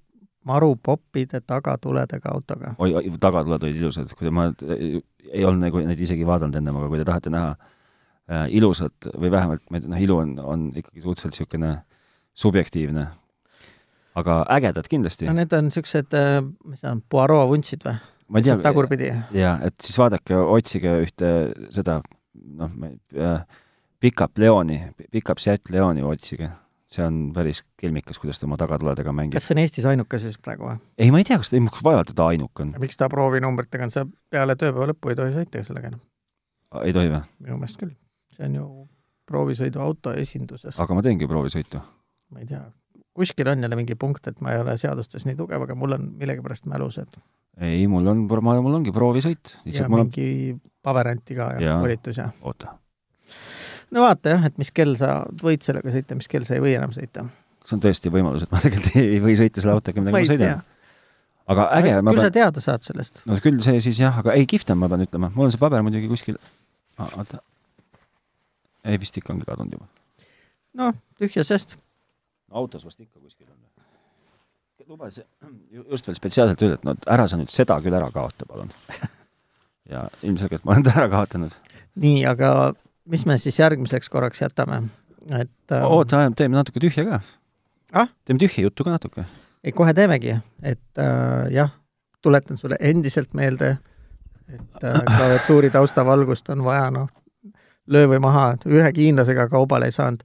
marupoppide 0.49 1.43
tagatuledega 1.47 2.33
autoga. 2.33 2.75
oi, 2.79 2.95
oi, 2.97 3.13
tagatuled 3.21 3.67
olid 3.67 3.81
ilusad, 3.83 4.13
kui 4.19 4.33
ma 4.35 4.49
ei 4.61 5.45
olnud 5.45 5.67
nagu 5.67 5.85
neid 5.85 6.01
isegi 6.01 6.27
vaadanud 6.27 6.57
ennem, 6.61 6.81
aga 6.81 6.91
kui 6.91 7.01
te 7.01 7.07
tahate 7.09 7.33
näha 7.33 7.55
äh, 7.55 8.47
ilusat 8.57 9.11
või 9.15 9.33
vähemalt, 9.33 9.65
ma 9.71 9.79
ei 9.79 9.85
tea, 9.85 9.95
noh, 9.95 10.05
ilu 10.09 10.21
on, 10.23 10.37
on 10.55 10.69
ikkagi 10.81 11.05
suhteliselt 11.05 11.37
niisugune 11.37 11.75
subjektiivne, 12.41 13.09
aga 14.21 14.45
ägedad 14.57 14.89
kindlasti. 14.91 15.29
no 15.29 15.37
need 15.37 15.53
on 15.57 15.69
niisugused, 15.69 16.17
mis 16.65 16.81
need 16.83 16.95
on, 16.95 17.05
Poirot 17.13 17.51
vuntsid 17.53 17.85
või? 17.87 17.99
ma 18.31 18.41
ei 18.41 18.49
tea. 18.49 18.57
tagurpidi. 18.65 19.13
jaa, 19.37 19.59
et 19.67 19.77
siis 19.83 20.01
vaadake, 20.01 20.39
otsige 20.41 20.97
ühte 21.05 21.35
seda, 21.75 22.01
noh, 22.59 22.73
äh, 23.17 23.63
Pickup 24.01 24.39
Leoni, 24.39 24.81
Pickup 25.13 25.39
Seat 25.43 25.71
Leoni 25.71 26.03
otsige 26.07 26.51
see 26.91 27.07
on 27.07 27.19
päris 27.35 27.63
kelmikas, 27.79 28.19
kuidas 28.19 28.41
ta 28.41 28.49
oma 28.49 28.59
tagatuledega 28.59 29.13
mängib. 29.15 29.37
kas 29.39 29.47
see 29.47 29.55
on 29.55 29.63
Eestis 29.63 29.87
ainuke 29.87 30.19
siis 30.23 30.39
praegu 30.43 30.67
või? 30.67 30.79
ei, 30.99 31.11
ma 31.15 31.21
ei 31.23 31.27
tea, 31.29 31.39
kas 31.39 31.53
ta, 31.53 31.61
vaevalt 31.87 32.11
ta 32.17 32.27
ainuke 32.33 32.65
on. 32.65 32.73
miks 32.83 32.99
ta 32.99 33.09
proovinumbritega 33.13 33.87
on, 33.87 33.95
sa 33.95 34.07
peale 34.33 34.57
tööpäeva 34.59 34.91
lõppu 34.91 35.13
ei 35.13 35.19
tohi 35.21 35.37
sõita 35.37 35.63
sellega 35.67 35.93
enam? 35.93 36.03
ei 36.83 36.95
tohi 36.97 37.13
või? 37.13 37.23
minu 37.47 37.61
meelest 37.61 37.79
küll. 37.81 37.95
see 38.35 38.49
on 38.49 38.59
ju 38.59 38.67
proovisõiduauto 39.31 40.17
esinduses. 40.19 40.79
aga 40.83 40.99
ma 40.99 41.07
teengi 41.07 41.31
proovisõitu. 41.31 41.83
ma 42.35 42.43
ei 42.43 42.51
tea, 42.51 42.65
kuskil 43.17 43.49
on 43.51 43.63
jälle 43.63 43.77
mingi 43.77 43.97
punkt, 43.99 44.27
et 44.31 44.41
ma 44.41 44.55
ei 44.55 44.63
ole 44.63 44.77
seadustes 44.81 45.27
nii 45.27 45.39
tugev, 45.39 45.67
aga 45.67 45.77
mul 45.79 45.97
on 45.99 46.11
millegipärast 46.21 46.69
mälus, 46.71 47.01
et 47.03 47.21
ei, 47.61 47.87
mul 47.91 48.07
on, 48.09 48.27
mul 48.27 48.79
ongi 48.81 48.93
proovisõit. 48.95 49.57
ja 49.69 49.89
mingi 49.91 50.29
on... 50.55 50.61
paberanti 50.83 51.37
ka 51.37 51.55
ja, 51.59 51.67
ja 51.67 51.81
volitus 51.83 52.21
ja. 52.23 52.31
oota 52.41 52.77
no 53.91 54.05
vaata 54.07 54.35
jah, 54.35 54.49
et 54.49 54.59
mis 54.61 54.71
kell 54.75 54.97
sa 54.99 55.21
võid 55.43 55.65
sellega 55.67 55.93
sõita, 55.95 56.19
mis 56.19 56.31
kell 56.31 56.47
sa 56.49 56.57
ei 56.57 56.65
või 56.65 56.75
enam 56.79 56.93
sõita. 56.95 57.27
kas 57.63 57.77
on 57.77 57.83
tõesti 57.85 58.13
võimalus, 58.13 58.47
et 58.47 58.55
ma 58.55 58.63
tegelikult 58.63 58.97
ei 59.03 59.21
või 59.23 59.37
sõita 59.41 59.63
selle 59.63 59.77
autoga, 59.77 60.05
ma, 60.05 60.15
ma 60.15 60.23
sõidan? 60.27 60.65
aga 61.51 61.69
äge. 61.81 61.95
küll 61.99 62.11
pean... 62.13 62.25
sa 62.25 62.35
teada 62.39 62.65
saad 62.65 62.87
sellest. 62.87 63.23
no 63.29 63.39
küll 63.43 63.61
see 63.65 63.85
siis 63.85 64.03
jah, 64.03 64.19
aga 64.23 64.35
ei, 64.39 64.49
kihvt 64.51 64.73
on, 64.75 64.83
ma 64.83 64.91
pean 64.93 65.07
ütlema, 65.07 65.33
mul 65.37 65.49
on 65.49 65.55
see 65.55 65.63
paber 65.63 65.85
muidugi 65.87 66.11
kuskil 66.11 66.39
ah,, 66.99 67.11
oota. 67.11 67.43
ei, 68.87 68.99
vist 69.03 69.19
ikka 69.21 69.35
ongi 69.35 69.49
kadunud 69.49 69.79
juba. 69.79 69.91
noh, 70.81 70.99
tühja 71.21 71.47
sest. 71.47 71.79
Autos 72.51 72.85
vast 72.85 73.01
ikka 73.01 73.21
kuskil 73.21 73.47
on. 73.51 73.59
luba 74.89 75.11
see, 75.15 75.25
just 75.91 76.07
veel 76.09 76.17
spetsiaalselt 76.19 76.63
öelda, 76.67 76.79
et 76.81 76.87
no 76.89 76.95
ära 77.07 77.27
sa 77.31 77.39
nüüd 77.39 77.53
seda 77.53 77.77
küll 77.85 77.95
ära 77.95 78.11
kaota, 78.15 78.47
palun 78.49 78.73
ja 79.91 80.07
ilmselgelt 80.23 80.65
ma 80.65 80.75
olen 80.75 80.87
ta 80.87 80.95
ära 80.97 81.09
kaotanud. 81.13 81.53
nii, 82.01 82.25
aga 82.27 82.73
mis 83.11 83.27
me 83.27 83.39
siis 83.39 83.59
järgmiseks 83.59 84.11
korraks 84.11 84.43
jätame, 84.43 84.83
et 85.31 85.75
äh, 85.75 85.85
oota, 85.87 86.25
teeme 86.37 86.59
natuke 86.59 86.83
tühja 86.83 87.07
ka 87.07 87.21
ah?. 87.93 88.11
teeme 88.25 88.43
tühja 88.43 88.67
juttu 88.67 88.87
ka 88.87 88.97
natuke. 88.97 89.25
ei, 89.65 89.73
kohe 89.73 89.95
teemegi, 89.95 90.37
et 90.63 90.99
äh, 90.99 91.51
jah, 91.55 91.73
tuletan 92.23 92.59
sulle 92.59 92.79
endiselt 92.81 93.35
meelde, 93.35 93.77
et 94.49 94.85
äh, 94.85 95.01
klaviatuuri 95.07 95.71
taustavalgust 95.71 96.51
on 96.55 96.65
vaja, 96.65 96.91
noh, 96.95 97.09
löö 97.91 98.13
või 98.15 98.23
maha, 98.23 98.55
ühe 98.67 98.93
hiinlasega 98.97 99.49
kaubale 99.51 99.91
ei 99.91 99.97
saanud. 99.97 100.23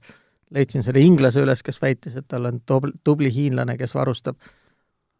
Leidsin 0.54 0.84
selle 0.86 1.02
inglase 1.02 1.42
üles, 1.42 1.62
kes 1.66 1.80
väitis, 1.82 2.16
et 2.18 2.26
tal 2.28 2.46
on 2.50 2.60
tubli, 2.66 2.94
tubli 3.04 3.32
hiinlane, 3.34 3.76
kes 3.78 3.94
varustab. 3.94 4.38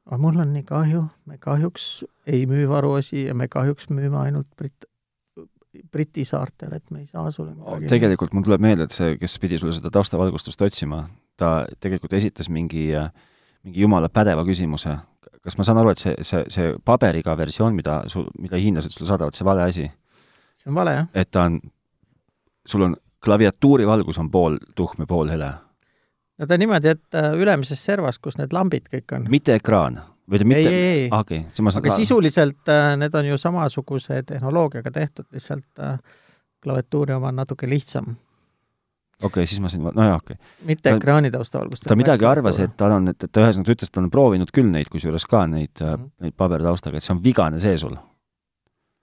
aga 0.07 0.19
mul 0.23 0.39
on 0.39 0.53
nii 0.55 0.63
kahju, 0.67 1.03
me 1.27 1.39
kahjuks 1.43 2.05
ei 2.31 2.45
müü 2.47 2.69
varuosi 2.71 3.27
ja 3.27 3.35
me 3.35 3.49
kahjuks 3.49 3.91
müüme 3.91 4.21
ainult 4.21 4.47
Brit-, 4.61 4.87
Briti 5.93 6.25
saartel, 6.25 6.77
et 6.77 6.91
me 6.91 7.01
ei 7.03 7.07
saa 7.07 7.31
sulle 7.31 7.55
midagi 7.55 7.91
tegelikult 7.91 8.33
mul 8.33 8.47
tuleb 8.47 8.63
meelde, 8.63 8.87
et 8.87 8.95
see, 8.95 9.17
kes 9.19 9.39
pidi 9.43 9.59
sulle 9.59 9.75
seda 9.77 9.91
taustavalgustust 9.93 10.63
otsima, 10.63 11.03
ta 11.37 11.67
tegelikult 11.81 12.15
esitas 12.17 12.49
mingi, 12.53 12.89
mingi 13.67 13.83
jumala 13.83 14.09
pädeva 14.09 14.45
küsimuse. 14.47 14.97
kas 15.43 15.59
ma 15.59 15.67
saan 15.67 15.79
aru, 15.79 15.93
et 15.95 16.03
see, 16.03 16.15
see, 16.27 16.45
see 16.51 16.71
paberiga 16.85 17.37
versioon, 17.39 17.75
mida 17.75 18.01
su, 18.11 18.25
mida 18.39 18.59
hiinlased 18.59 18.95
sulle 18.95 19.11
saadavad, 19.11 19.35
see 19.35 19.47
vale 19.47 19.67
asi? 19.67 19.91
see 20.55 20.71
on 20.71 20.79
vale, 20.79 20.95
jah. 21.01 21.11
et 21.15 21.31
ta 21.31 21.49
on, 21.51 21.61
sul 22.67 22.87
on 22.89 22.97
klaviatuuri 23.25 23.87
valgus 23.87 24.19
on 24.19 24.31
pool 24.31 24.59
tuhm 24.75 25.05
ja 25.05 25.07
pool 25.07 25.31
hele? 25.33 25.53
no 26.39 26.47
ta 26.47 26.55
on 26.55 26.63
niimoodi, 26.65 26.93
et 26.97 27.17
äh, 27.17 27.33
ülemises 27.39 27.81
servas, 27.85 28.19
kus 28.19 28.39
need 28.41 28.53
lambid 28.53 28.91
kõik 28.93 29.17
on. 29.17 29.27
mitte 29.33 29.57
ekraan 29.57 30.01
või 30.31 30.43
ta 30.43 30.49
mitte, 30.49 30.77
ah, 31.11 31.23
okei 31.23 31.41
okay,, 31.41 31.43
siis 31.51 31.65
ma 31.65 31.73
saan 31.73 31.85
aga 31.85 31.97
sisuliselt 31.97 32.73
äh, 32.73 32.93
need 33.01 33.15
on 33.15 33.33
ju 33.33 33.39
samasuguse 33.41 34.23
tehnoloogiaga 34.27 34.93
tehtud, 34.93 35.29
lihtsalt 35.33 35.83
äh, 35.83 35.99
klaviatuuri 36.63 37.17
oma 37.17 37.31
on 37.33 37.39
natuke 37.43 37.69
lihtsam. 37.71 38.17
okei 39.23 39.29
okay,, 39.29 39.47
siis 39.47 39.63
ma 39.63 39.71
sain, 39.73 39.87
nojah, 39.87 40.19
okei 40.19 40.37
okay.. 40.37 40.67
mitte 40.73 40.91
ta, 40.91 40.97
ekraani 40.97 41.31
taustavalgust. 41.31 41.89
ta 41.89 41.97
midagi 41.97 42.29
arvas, 42.29 42.61
et 42.65 42.77
tal 42.77 42.99
on, 42.99 43.09
et, 43.13 43.23
et 43.23 43.33
ta 43.33 43.47
ühesõnaga, 43.47 43.79
ütles, 43.79 43.93
et 43.93 43.97
ta 43.97 44.03
on 44.03 44.11
proovinud 44.13 44.53
küll 44.55 44.69
neid, 44.73 44.91
kusjuures 44.93 45.27
ka 45.31 45.47
neid 45.51 45.73
mm, 45.81 45.95
-hmm. 45.95 46.13
neid 46.27 46.37
pabertaustaga, 46.37 46.99
et 46.99 47.07
see 47.07 47.15
on 47.15 47.25
vigane 47.25 47.63
see 47.63 47.79
sul. 47.79 47.97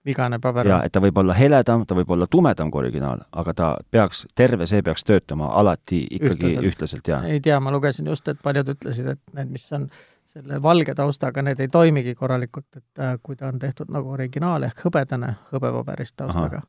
Vigane 0.05 0.39
paber? 0.39 0.67
jaa, 0.67 0.79
et 0.85 0.93
ta 0.93 1.01
võib 1.03 1.17
olla 1.21 1.35
heledam, 1.37 1.85
ta 1.87 1.97
võib 1.97 2.13
olla 2.15 2.27
tumedam 2.31 2.71
kui 2.71 2.83
originaal, 2.83 3.23
aga 3.31 3.53
ta 3.57 3.69
peaks, 3.91 4.25
terve 4.35 4.67
see 4.69 4.83
peaks 4.85 5.05
töötama 5.07 5.51
alati 5.59 6.03
ikkagi 6.19 6.53
ühtlaselt, 6.53 6.69
ühtlaselt, 6.71 7.11
jaa. 7.13 7.21
ei 7.29 7.41
tea, 7.43 7.59
ma 7.63 7.73
lugesin 7.73 8.09
just, 8.11 8.27
et 8.27 8.41
paljud 8.43 8.73
ütlesid, 8.75 9.09
et 9.15 9.37
need, 9.37 9.51
mis 9.57 9.67
on 9.75 9.89
selle 10.33 10.61
valge 10.63 10.95
taustaga, 10.97 11.43
need 11.45 11.59
ei 11.61 11.69
toimigi 11.71 12.15
korralikult, 12.17 12.69
et 12.77 13.03
äh, 13.03 13.17
kui 13.23 13.37
ta 13.39 13.51
on 13.51 13.59
tehtud 13.61 13.91
nagu 13.93 14.15
originaal 14.15 14.65
ehk 14.69 14.87
hõbedane, 14.87 15.35
hõbepaberist 15.53 16.17
taustaga, 16.19 16.63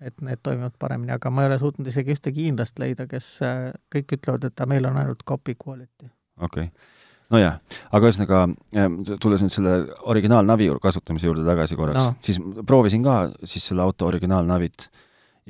et 0.00 0.24
need 0.24 0.40
toimivad 0.42 0.78
paremini, 0.78 1.14
aga 1.14 1.30
ma 1.30 1.44
ei 1.44 1.52
ole 1.52 1.60
suutnud 1.62 1.92
isegi 1.92 2.16
ühtegi 2.16 2.48
hiinlast 2.48 2.80
leida, 2.82 3.06
kes 3.10 3.34
äh, 3.46 3.68
kõik 3.92 4.18
ütlevad, 4.18 4.48
et 4.48 4.66
meil 4.66 4.88
on 4.88 4.98
ainult 5.02 5.26
copy 5.28 5.56
quality. 5.58 6.10
okei 6.40 6.70
okay 6.70 7.00
nojah, 7.32 7.58
aga 7.90 8.10
ühesõnaga, 8.10 8.42
ähm, 8.76 9.00
tulles 9.22 9.44
nüüd 9.44 9.54
selle 9.54 9.78
originaalnavi 10.12 10.68
kasutamise 10.82 11.30
juurde 11.30 11.46
tagasi 11.48 11.78
korraks 11.78 12.04
no., 12.04 12.20
siis 12.22 12.38
proovisin 12.68 13.06
ka 13.06 13.24
siis 13.44 13.70
selle 13.70 13.84
auto 13.84 14.10
originaalnavit 14.10 14.88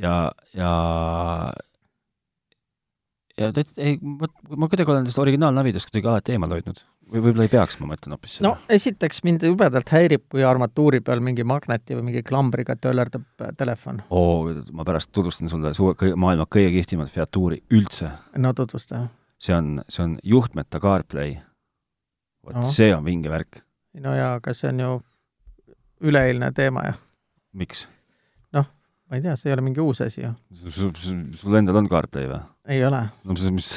ja, 0.00 0.16
ja 0.56 0.72
ja 3.38 3.52
ta 3.52 3.62
ütles, 3.64 3.76
ei, 3.80 3.98
ma, 4.00 4.68
kuidagi 4.68 4.90
olen 4.90 5.06
sellest 5.06 5.22
originaalnavidest 5.22 5.90
kuidagi 5.90 6.10
alati 6.10 6.34
eemal 6.36 6.52
hoidnud 6.54 6.82
või 7.12 7.20
võib-olla 7.20 7.46
ei 7.46 7.52
peaks, 7.52 7.78
ma 7.80 7.90
mõtlen 7.90 8.14
hoopis 8.14 8.38
seda. 8.38 8.48
no 8.48 8.72
esiteks 8.72 9.22
mind 9.26 9.44
jubedalt 9.46 9.92
häirib, 9.92 10.24
kui 10.32 10.44
armatuuri 10.46 11.02
peal 11.04 11.22
mingi 11.24 11.44
magneti 11.48 11.96
või 11.98 12.08
mingi 12.08 12.24
klambriga 12.26 12.76
töllerdab 12.80 13.44
äh, 13.44 13.52
telefon. 13.58 14.02
oo, 14.10 14.52
ma 14.72 14.86
pärast 14.88 15.12
tutvustan 15.12 15.52
sulle 15.52 15.74
suure, 15.76 16.12
maailma 16.16 16.48
kõige 16.48 16.72
kihvtimat 16.78 17.12
featuuri 17.12 17.62
üldse. 17.74 18.12
no 18.36 18.52
tutvusta. 18.56 19.06
see 19.42 19.56
on, 19.56 19.74
see 19.88 20.04
on 20.06 20.18
juhtmeta 20.22 20.80
CarPlay. 20.80 21.36
Vot 22.46 22.58
no. 22.58 22.66
see 22.66 22.92
on 22.94 23.04
vinge 23.06 23.32
värk. 23.32 23.62
no 24.02 24.14
jaa, 24.18 24.36
aga 24.40 24.54
see 24.56 24.70
on 24.72 24.84
ju 24.84 24.92
üleeilne 26.10 26.52
teema 26.56 26.86
ju. 26.90 27.00
miks? 27.62 27.86
ma 29.12 29.18
ei 29.18 29.24
tea, 29.26 29.34
see 29.36 29.50
ei 29.50 29.52
ole 29.52 29.62
mingi 29.66 29.82
uus 29.84 30.00
asi 30.00 30.22
ju. 30.22 30.30
sul 31.36 31.56
endal 31.58 31.76
on 31.82 31.88
CarPlay 31.92 32.30
või? 32.30 32.40
ei 32.72 32.80
ole. 32.86 33.02
no 33.28 33.36
mis, 33.36 33.44
mis 33.52 33.68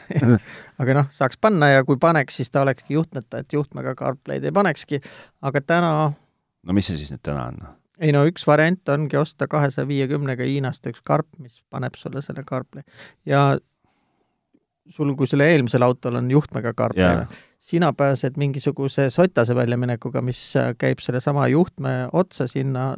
aga 0.80 0.96
noh, 0.96 1.10
saaks 1.12 1.36
panna 1.36 1.68
ja 1.68 1.82
kui 1.84 2.00
paneks, 2.00 2.38
siis 2.40 2.48
ta 2.48 2.62
olekski 2.64 2.96
juhtmeta, 2.96 3.42
et 3.44 3.52
juhtmega 3.52 3.92
CarPlay'd 3.98 4.46
ei 4.48 4.54
panekski, 4.56 5.02
aga 5.44 5.60
täna 5.60 5.90
no 6.08 6.76
mis 6.76 6.88
see 6.88 6.96
siis 6.96 7.12
nüüd 7.12 7.20
täna 7.28 7.50
on? 7.50 7.60
ei 8.00 8.16
no 8.16 8.24
üks 8.30 8.48
variant 8.48 8.88
ongi 8.94 9.20
osta 9.20 9.50
kahesaja 9.52 9.84
viiekümnega 9.90 10.48
Hiinast 10.48 10.88
üks 10.88 11.04
karp, 11.04 11.28
mis 11.36 11.60
paneb 11.68 12.00
sulle 12.00 12.24
selle 12.24 12.46
CarPlay 12.48 12.88
ja 13.28 13.50
sul, 14.90 15.14
kui 15.16 15.28
selle 15.30 15.48
eelmisel 15.52 15.82
autol 15.86 16.20
on 16.20 16.30
juhtmega 16.30 16.74
CarPlay 16.76 17.04
yeah., 17.04 17.42
sina 17.64 17.92
pääsed 17.96 18.36
mingisuguse 18.36 19.08
sotase 19.10 19.54
väljaminekuga, 19.56 20.20
mis 20.22 20.40
käib 20.78 21.00
sellesama 21.00 21.46
juhtme 21.48 21.94
otsa 22.12 22.46
sinna 22.50 22.92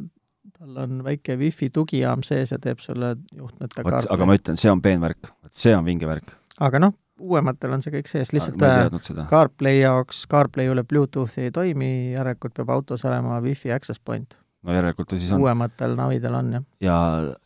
tal 0.57 0.77
on 0.83 1.03
väike 1.05 1.37
wifi 1.39 1.69
tugijaam 1.73 2.23
sees 2.25 2.51
ja 2.51 2.59
teeb 2.61 2.79
sulle 2.83 3.15
juhtmete 3.35 3.83
kaardi. 3.83 4.09
aga 4.13 4.27
ma 4.27 4.37
ütlen, 4.37 4.59
see 4.59 4.71
on 4.71 4.81
peenvärk, 4.81 5.29
see 5.51 5.75
on 5.75 5.85
vinge 5.85 6.09
värk. 6.09 6.33
aga 6.63 6.81
noh, 6.81 6.95
uuematel 7.19 7.75
on 7.77 7.83
see 7.85 7.93
kõik 7.93 8.09
sees, 8.11 8.33
lihtsalt 8.35 8.63
äh, 8.65 9.27
CarPlay 9.29 9.81
jaoks, 9.81 10.25
CarPlay 10.31 10.71
üle 10.71 10.83
Bluetoothi 10.87 11.47
ei 11.47 11.53
toimi, 11.55 11.91
järelikult 12.15 12.55
peab 12.57 12.73
autos 12.73 13.05
olema 13.07 13.41
wifi 13.43 13.73
access 13.75 14.01
point. 14.03 14.37
no 14.63 14.75
järelikult 14.75 15.11
ta 15.11 15.19
siis 15.19 15.33
on. 15.35 15.45
uuematel 15.45 15.97
navidel 15.99 16.39
on, 16.39 16.53
jah. 16.57 16.65
ja, 16.81 16.99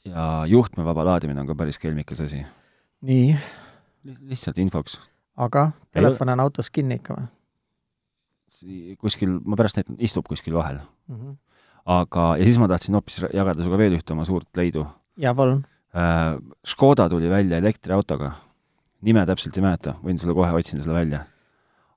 ja 0.07 0.29
juhtmevaba 0.51 1.05
laadimine 1.13 1.43
on 1.43 1.51
ka 1.51 1.57
päris 1.63 1.81
kelmikas 1.81 2.23
asi. 2.27 2.45
nii. 3.01 3.35
Lihtsalt 4.03 4.57
infoks. 4.57 4.99
aga 5.37 5.71
telefon 5.91 6.29
on 6.33 6.39
autos 6.47 6.69
kinni 6.69 6.99
ikka 7.01 7.19
või? 7.19 7.29
kuskil, 8.99 9.37
ma 9.45 9.55
pärast 9.55 9.79
näitan, 9.79 9.95
istub 10.03 10.27
kuskil 10.27 10.53
vahel 10.57 10.81
mm. 11.07 11.15
-hmm 11.15 11.39
aga, 11.85 12.25
ja 12.37 12.45
siis 12.45 12.59
ma 12.61 12.69
tahtsin 12.69 12.95
hoopis 12.97 13.19
jagada 13.33 13.61
sinuga 13.61 13.79
veel 13.81 13.97
ühte 13.97 14.13
oma 14.13 14.25
suurt 14.27 14.49
leidu. 14.57 14.85
jaa, 15.21 15.33
palun 15.35 15.63
äh,. 15.95 16.37
Škoda 16.67 17.09
tuli 17.09 17.29
välja 17.29 17.57
elektriautoga, 17.57 18.31
nime 19.01 19.25
täpselt 19.25 19.57
ei 19.57 19.65
mäleta, 19.65 19.95
võin 20.03 20.19
sulle 20.21 20.35
kohe, 20.37 20.51
otsin 20.53 20.81
selle 20.81 20.95
välja. 20.95 21.25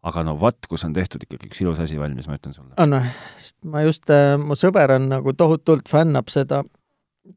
aga 0.04 0.22
no 0.24 0.34
vaat, 0.40 0.66
kus 0.68 0.84
on 0.84 0.92
tehtud 0.92 1.22
ikkagi 1.24 1.48
üks 1.48 1.60
ilus 1.64 1.80
asi 1.80 1.98
valmis, 2.00 2.28
ma 2.28 2.38
ütlen 2.38 2.56
sulle. 2.56 2.72
on 2.76 2.96
või? 2.96 3.12
sest 3.36 3.58
ma 3.64 3.84
just 3.84 4.10
äh,, 4.10 4.36
mu 4.40 4.56
sõber 4.58 4.96
on 4.96 5.08
nagu 5.12 5.36
tohutult 5.36 5.88
fännab 5.88 6.32
seda 6.32 6.64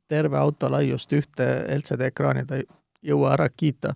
terve 0.07 0.37
auto 0.39 0.71
laiust 0.71 1.13
ühte 1.15 1.47
LCD 1.77 2.11
ekraani 2.11 2.45
ta 2.47 2.59
ei 2.59 2.67
jõua 3.07 3.35
ära 3.37 3.47
kiita, 3.49 3.93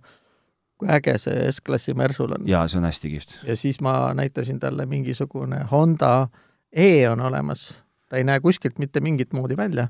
kui 0.82 0.90
äge 0.90 1.16
see 1.22 1.50
S-klassi 1.50 1.94
Mersul 1.98 2.34
on. 2.34 2.48
jaa, 2.48 2.66
see 2.68 2.80
on 2.80 2.88
hästi 2.88 3.12
kihvt. 3.14 3.36
ja 3.46 3.56
siis 3.56 3.80
ma 3.80 4.12
näitasin 4.18 4.60
talle 4.60 4.86
mingisugune 4.86 5.64
Honda 5.70 6.28
E 6.72 7.08
on 7.08 7.20
olemas, 7.20 7.82
ta 8.08 8.16
ei 8.16 8.24
näe 8.24 8.40
kuskilt 8.40 8.78
mitte 8.80 9.00
mingit 9.00 9.32
moodi 9.36 9.56
välja, 9.56 9.88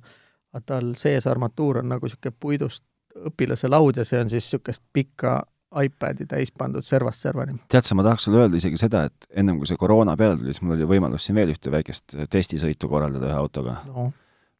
aga 0.52 0.64
tal 0.66 0.94
sees 0.98 1.26
armatuur 1.30 1.78
on 1.78 1.92
nagu 1.94 2.06
niisugune 2.06 2.34
puidust 2.40 2.84
õpilase 3.28 3.70
laud 3.70 4.00
ja 4.00 4.04
see 4.08 4.20
on 4.20 4.30
siis 4.32 4.44
niisugust 4.48 4.82
pikka 4.92 5.42
iPadi 5.82 6.26
täis 6.28 6.52
pandud 6.52 6.84
servast 6.84 7.22
servani. 7.24 7.54
tead 7.72 7.86
sa, 7.86 7.94
ma 7.96 8.04
tahaks 8.04 8.26
sulle 8.26 8.42
öelda 8.42 8.58
isegi 8.58 8.80
seda, 8.80 9.06
et 9.08 9.28
ennem 9.30 9.60
kui 9.60 9.70
see 9.70 9.78
koroona 9.80 10.16
peale 10.20 10.36
tuli, 10.36 10.52
siis 10.52 10.64
mul 10.64 10.76
oli 10.76 10.88
võimalus 10.96 11.28
siin 11.28 11.38
veel 11.38 11.54
ühte 11.54 11.72
väikest 11.72 12.18
testisõitu 12.30 12.90
korraldada 12.92 13.30
ühe 13.30 13.38
autoga 13.38 13.78
no.. 13.86 14.10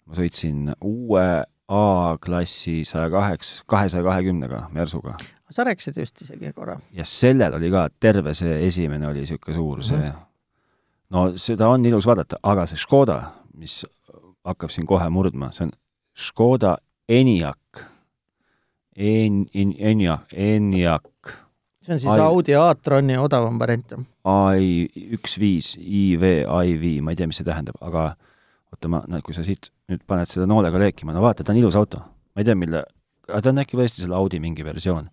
ma 0.07 0.21
sõitsin 0.21 0.71
uue 0.79 1.27
A-klassi 1.73 2.83
saja 2.85 3.09
kaheks, 3.09 3.63
kahesaja 3.71 4.05
kahekümnega 4.05 4.67
Mersuga. 4.77 5.15
Sa 5.53 5.65
rääkisid 5.69 5.99
just 6.01 6.23
isegi 6.23 6.53
korra. 6.53 6.79
ja 6.93 7.05
sellel 7.05 7.55
oli 7.59 7.71
ka, 7.71 7.89
terve 8.01 8.35
see 8.35 8.59
esimene 8.67 9.09
oli 9.09 9.25
niisugune 9.25 9.55
suur 9.55 9.79
mm, 9.79 9.83
-hmm. 9.83 9.89
see 9.89 10.13
no 11.11 11.27
seda 11.37 11.69
on 11.69 11.85
ilus 11.87 12.07
vaadata, 12.07 12.41
aga 12.43 12.67
see 12.67 12.81
Škoda, 12.81 13.21
mis 13.55 13.83
hakkab 14.45 14.71
siin 14.71 14.87
kohe 14.87 15.09
murdma, 15.09 15.53
see 15.53 15.69
on 15.69 15.73
Škoda 16.15 16.77
Enyaq 17.09 17.89
En-, 18.97 19.47
en-, 19.55 19.77
Enyaq, 19.79 20.27
Enyaq. 20.33 21.33
see 21.83 21.95
on 21.95 22.01
siis 22.01 22.13
I... 22.13 22.21
Audi 22.21 22.55
A-troni 22.55 23.17
odavam 23.19 23.57
variant, 23.59 23.95
jah? 23.95 24.03
ai 24.29 24.85
üks 25.17 25.39
viis, 25.41 25.73
IV, 25.81 26.27
IV, 26.45 26.85
ma 27.03 27.15
ei 27.15 27.17
tea, 27.19 27.27
mis 27.31 27.41
see 27.41 27.47
tähendab, 27.47 27.79
aga 27.81 28.11
oota, 28.73 28.91
ma, 28.93 29.01
no 29.09 29.23
kui 29.25 29.35
sa 29.35 29.45
siit 29.47 29.71
nüüd 29.89 30.05
paned 30.09 30.29
selle 30.29 30.47
noolega 30.51 30.81
leekima, 30.83 31.17
no 31.17 31.25
vaata, 31.25 31.45
ta 31.45 31.55
on 31.55 31.63
ilus 31.63 31.79
auto. 31.81 32.03
ma 32.37 32.45
ei 32.45 32.49
tea, 32.49 32.59
mille, 32.59 32.85
aga 33.31 33.41
ta 33.41 33.55
on 33.55 33.65
äkki 33.65 33.81
tõesti 33.81 34.05
selle 34.05 34.19
Audi 34.21 34.43
mingi 34.45 34.65
versioon. 34.67 35.09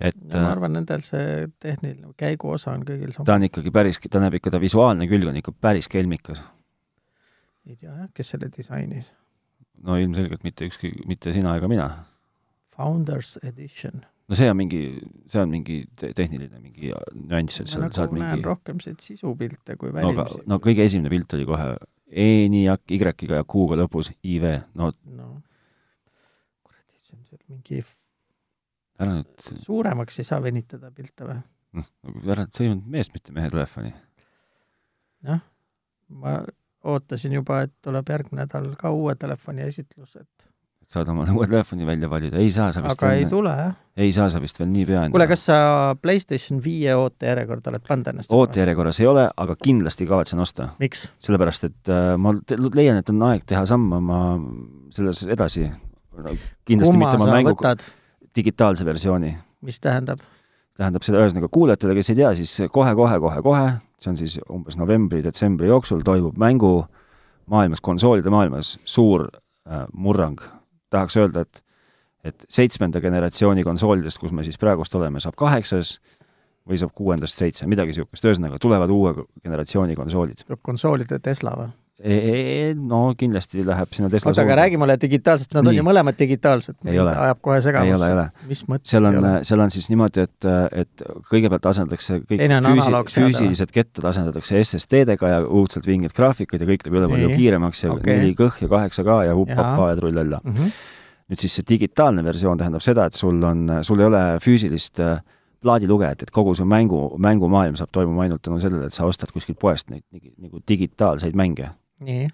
Et 0.00 0.16
ja 0.16 0.40
ma 0.40 0.48
äh, 0.50 0.54
arvan, 0.54 0.74
nendel 0.76 1.04
see 1.04 1.46
tehniline 1.62 2.12
käiguosa 2.20 2.74
on 2.74 2.84
kõigil 2.88 3.14
sama. 3.14 3.28
ta 3.28 3.38
on 3.38 3.46
ikkagi 3.48 3.72
päris, 3.74 4.00
ta 4.10 4.20
näeb 4.22 4.38
ikka, 4.40 4.52
ta 4.54 4.60
visuaalne 4.62 5.08
külg 5.10 5.30
on 5.30 5.38
ikka 5.40 5.54
päris 5.56 5.88
kelmikas. 5.92 6.42
ei 7.66 7.76
tea 7.76 7.92
jah, 7.92 8.10
kes 8.14 8.34
selle 8.34 8.50
disainis? 8.52 9.08
no 9.86 9.96
ilmselgelt 10.00 10.44
mitte 10.44 10.68
ükski, 10.68 10.92
mitte 11.08 11.32
sina 11.36 11.56
ega 11.56 11.68
mina. 11.70 11.88
Founders 12.76 13.38
Edition 13.42 14.04
no 14.28 14.36
see 14.38 14.48
on 14.50 14.56
mingi, 14.58 14.82
see 15.30 15.42
on 15.42 15.50
mingi 15.52 15.82
tehniline 15.96 16.60
mingi 16.60 16.92
nüanss, 17.14 17.62
et 17.62 17.70
seal 17.70 17.86
nagu 17.86 17.96
saad 17.96 18.14
mingi 18.16 18.44
rohkem 18.44 18.80
siit 18.82 19.04
sisupilte 19.04 19.78
kui 19.80 19.92
välimisi. 19.94 20.42
no, 20.42 20.56
no 20.56 20.62
kõige 20.62 20.86
esimene 20.86 21.12
pilt 21.12 21.36
oli 21.38 21.48
kohe 21.48 21.74
E-ni, 22.06 22.62
Y-ga 22.70 23.12
ja 23.18 23.42
Q-ga 23.42 23.76
lõpus, 23.80 24.12
IV, 24.22 24.44
no 24.78 24.92
no 25.10 25.30
kuradi, 26.62 27.00
see 27.02 27.16
on 27.16 27.24
seal 27.26 27.40
mingi 27.50 27.80
ära 29.02 29.18
nüüd 29.18 29.46
suuremaks 29.64 30.20
ei 30.22 30.28
saa 30.28 30.40
venitada 30.44 30.90
pilte 30.94 31.28
või? 31.28 31.38
noh, 31.76 31.88
ära, 32.32 32.46
see 32.52 32.66
ei 32.66 32.72
olnud 32.72 32.90
meest, 32.96 33.14
mitte 33.16 33.34
mehe 33.36 33.50
telefoni. 33.52 33.92
jah, 35.26 35.42
ma 36.08 36.38
ootasin 36.86 37.34
juba, 37.34 37.64
et 37.66 37.74
tuleb 37.84 38.12
järgmine 38.12 38.44
nädal 38.44 38.70
ka 38.78 38.92
uue 38.94 39.16
telefoni 39.18 39.66
esitlus, 39.66 40.14
et 40.20 40.46
saad 40.86 41.08
omale 41.10 41.34
uue 41.36 41.48
telefoni 41.50 41.86
välja 41.88 42.10
valida, 42.10 42.38
ei 42.38 42.52
saa 42.54 42.70
sa 42.74 42.82
vist 42.84 43.02
aga 43.02 43.12
enne, 43.12 43.24
ei 43.24 43.30
tule, 43.30 43.52
jah? 43.58 43.74
ei 44.06 44.12
saa 44.14 44.28
sa 44.32 44.40
vist 44.42 44.60
veel 44.60 44.70
niipea 44.70 45.02
enne. 45.02 45.14
kuule, 45.14 45.26
kas 45.30 45.46
sa 45.48 45.58
PlayStation 46.02 46.62
viie 46.64 46.94
ootejärjekorda 46.96 47.72
oled 47.74 47.86
pannud 47.88 48.12
ennast? 48.12 48.32
ootejärjekorras 48.32 49.02
ei 49.02 49.10
ole, 49.10 49.26
aga 49.44 49.58
kindlasti 49.62 50.08
kavatsen 50.08 50.42
osta. 50.42 50.70
sellepärast, 50.78 51.68
et 51.70 51.92
äh, 51.92 52.14
ma 52.20 52.34
leian, 52.78 53.02
et 53.02 53.12
on 53.12 53.28
aeg 53.32 53.44
teha 53.48 53.66
samm 53.68 53.98
oma 53.98 54.22
selles 54.94 55.26
edasi. 55.26 55.68
kindlasti 56.64 56.94
Kumma 56.94 57.10
mitte 57.10 57.22
oma 57.22 57.32
mängu 57.34 57.56
võtad? 57.56 57.82
Digitaalse 58.36 58.84
versiooni. 58.84 59.36
mis 59.60 59.80
tähendab? 59.80 60.20
tähendab 60.76 61.04
seda, 61.06 61.22
ühesõnaga 61.24 61.48
kuulajatele, 61.52 61.94
kes 61.96 62.10
ei 62.12 62.18
tea, 62.18 62.34
siis 62.36 62.52
kohe-kohe-kohe-kohe, 62.72 63.68
see 63.96 64.10
on 64.12 64.18
siis 64.20 64.34
umbes 64.52 64.76
novembri-detsembri 64.76 65.70
jooksul 65.70 66.02
toimub 66.04 66.36
mängu 66.36 66.72
maailmas, 67.48 67.80
konsoolide 67.80 68.30
maailmas 68.30 68.74
suur 68.84 69.24
äh, 69.30 69.86
murrang 69.92 70.42
tahaks 70.92 71.16
öelda, 71.16 71.46
et 71.46 71.62
et 72.26 72.46
seitsmenda 72.50 73.00
generatsiooni 73.00 73.62
konsoolidest, 73.62 74.18
kus 74.18 74.32
me 74.34 74.42
siis 74.42 74.58
praegust 74.58 74.94
oleme, 74.98 75.20
saab 75.22 75.36
kaheksas 75.38 75.96
või 76.66 76.78
saab 76.80 76.90
kuuendast 76.98 77.38
seitse, 77.38 77.68
midagi 77.70 77.94
niisugust, 77.94 78.24
ühesõnaga 78.26 78.58
tulevad 78.62 78.90
uue 78.90 79.12
generatsiooni 79.44 79.94
konsoolid. 79.94 80.42
tuleb 80.42 80.62
konsoolide 80.66 81.20
Tesla 81.22 81.54
või? 81.60 81.68
E, 81.96 82.12
e, 82.12 82.32
e, 82.68 82.72
no 82.76 83.14
kindlasti 83.16 83.62
läheb 83.64 83.94
sinna 83.96 84.10
Tesla 84.12 84.28
oota, 84.28 84.42
aga 84.42 84.56
räägi 84.58 84.76
mulle 84.76 84.98
digitaalsest, 85.00 85.54
nad 85.56 85.64
Nii. 85.64 85.70
on 85.70 85.76
ju 85.78 85.84
mõlemad 85.86 86.16
digitaalsed, 86.18 86.76
ajab 86.84 87.38
kohe 87.40 87.62
segamusse. 87.64 88.26
mis 88.50 88.60
mõttes 88.68 88.92
seal 88.92 89.08
on, 89.08 89.16
seal 89.48 89.62
on 89.64 89.72
siis 89.72 89.86
niimoodi, 89.88 90.26
et, 90.28 90.48
et 90.82 91.04
kõigepealt 91.30 91.68
asendatakse 91.70 92.18
kõik 92.28 92.42
füüsi, 92.44 93.14
füüsilised 93.14 93.72
kettad 93.72 94.10
asendatakse 94.12 94.60
SSD-dega 94.60 95.30
ja 95.30 95.38
õudselt 95.46 95.88
vinged 95.88 96.12
graafikud 96.12 96.60
ja 96.60 96.68
kõik 96.68 96.84
läheb 96.84 96.98
jõle 96.98 97.08
palju 97.14 97.30
kiiremaks 97.32 97.82
ja 97.86 97.94
okay. 97.94 98.18
4K 98.26 98.66
ja 98.66 98.68
8K 98.74 99.16
ja 99.30 99.38
hupp-hoppa 99.40 99.88
ja 99.88 99.96
trull-alla 99.96 100.42
mm. 100.44 100.52
-hmm. 100.52 100.76
nüüd 101.32 101.46
siis 101.46 101.56
see 101.56 101.68
digitaalne 101.70 102.26
versioon 102.28 102.60
tähendab 102.60 102.84
seda, 102.84 103.08
et 103.08 103.16
sul 103.16 103.40
on, 103.40 103.78
sul 103.80 104.04
ei 104.04 104.10
ole 104.10 104.22
füüsilist 104.44 105.00
äh, 105.00 105.16
plaadilugejat, 105.64 106.28
et 106.28 106.30
kogu 106.30 106.52
see 106.54 106.68
mängu, 106.68 107.16
mängumaailm 107.16 107.80
saab 107.80 107.88
toimuma 107.88 108.28
ainult 108.28 108.44
tänu 108.44 108.60
sellele, 108.60 108.92
et 108.92 109.00
sa 109.00 109.08
ostad 109.08 109.32
kuskilt 109.32 109.58
poest 109.58 109.88
neid 109.88 110.04
nagu 110.36 110.60
digitaalseid 110.68 111.32
mänge 111.32 111.72
nii, 112.04 112.28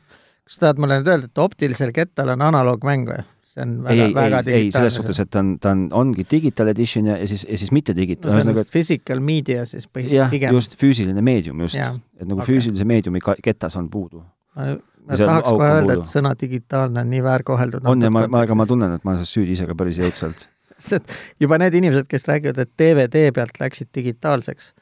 kas 0.46 0.58
sa 0.58 0.66
tahad 0.66 0.82
mulle 0.82 1.00
nüüd 1.00 1.12
öelda, 1.12 1.30
et 1.30 1.42
optilisel 1.42 1.92
kettal 1.94 2.34
on 2.34 2.48
analoogmäng 2.48 3.06
või? 3.10 3.22
see 3.52 3.62
on 3.62 3.72
väga, 3.84 4.04
ei, 4.06 4.14
väga 4.16 4.38
ei, 4.46 4.54
ei, 4.54 4.70
selles 4.72 4.94
suhtes, 4.96 5.20
et 5.20 5.30
ta 5.32 5.42
on, 5.42 5.50
ta 5.60 5.72
on, 5.74 5.82
ongi 6.02 6.24
digital 6.30 6.70
edition 6.72 7.10
ja, 7.10 7.18
ja 7.20 7.28
siis, 7.28 7.44
ja 7.48 7.58
siis 7.60 7.72
mitte 7.74 7.94
digital 7.96 8.32
no,. 8.32 8.40
see 8.40 8.54
on 8.54 8.70
physical 8.72 9.20
media 9.24 9.66
siis 9.68 9.88
põhi-, 9.88 10.08
jah, 10.14 10.32
just, 10.56 10.78
füüsiline 10.80 11.24
meedium 11.24 11.60
just. 11.66 11.76
et 11.76 12.24
nagu 12.24 12.40
okay. 12.40 12.54
füüsilise 12.54 12.86
meediumi 12.88 13.20
ketas 13.44 13.76
on 13.80 13.90
puudu. 13.92 14.24
ma, 14.56 14.72
ma 15.08 15.20
tahaks 15.20 15.50
kohe 15.50 15.70
öelda, 15.76 15.98
et 16.00 16.08
sõna 16.08 16.32
digitaalne 16.40 17.04
on 17.04 17.12
nii 17.12 17.22
väärkoheldud. 17.28 17.84
on 17.92 18.08
ja 18.08 18.12
ma, 18.14 18.24
ma, 18.32 18.44
aga 18.46 18.56
ma 18.56 18.68
tunnen, 18.68 18.96
et 18.96 19.04
ma 19.04 19.14
olen 19.14 19.22
selles 19.22 19.36
süüdi 19.40 19.58
ise 19.58 19.68
ka 19.68 19.76
päris 19.78 20.00
jõudsalt 20.00 20.46
sest 20.82 21.00
et 21.00 21.44
juba 21.44 21.60
need 21.60 21.76
inimesed, 21.82 22.08
kes 22.10 22.24
räägivad, 22.30 22.64
et 22.64 22.72
DVD 22.80 23.28
pealt 23.36 23.60
läksid 23.60 23.92
digitaalseks 23.94 24.72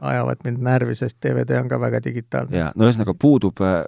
ajavad 0.00 0.44
mind 0.44 0.62
närvi, 0.64 0.94
sest 0.96 1.18
DVD 1.22 1.58
on 1.60 1.68
ka 1.68 1.80
väga 1.80 2.00
digitaalne. 2.04 2.56
jaa, 2.56 2.70
no 2.74 2.86
ühesõnaga 2.86 3.12
puudub, 3.20 3.60
äh, 3.60 3.82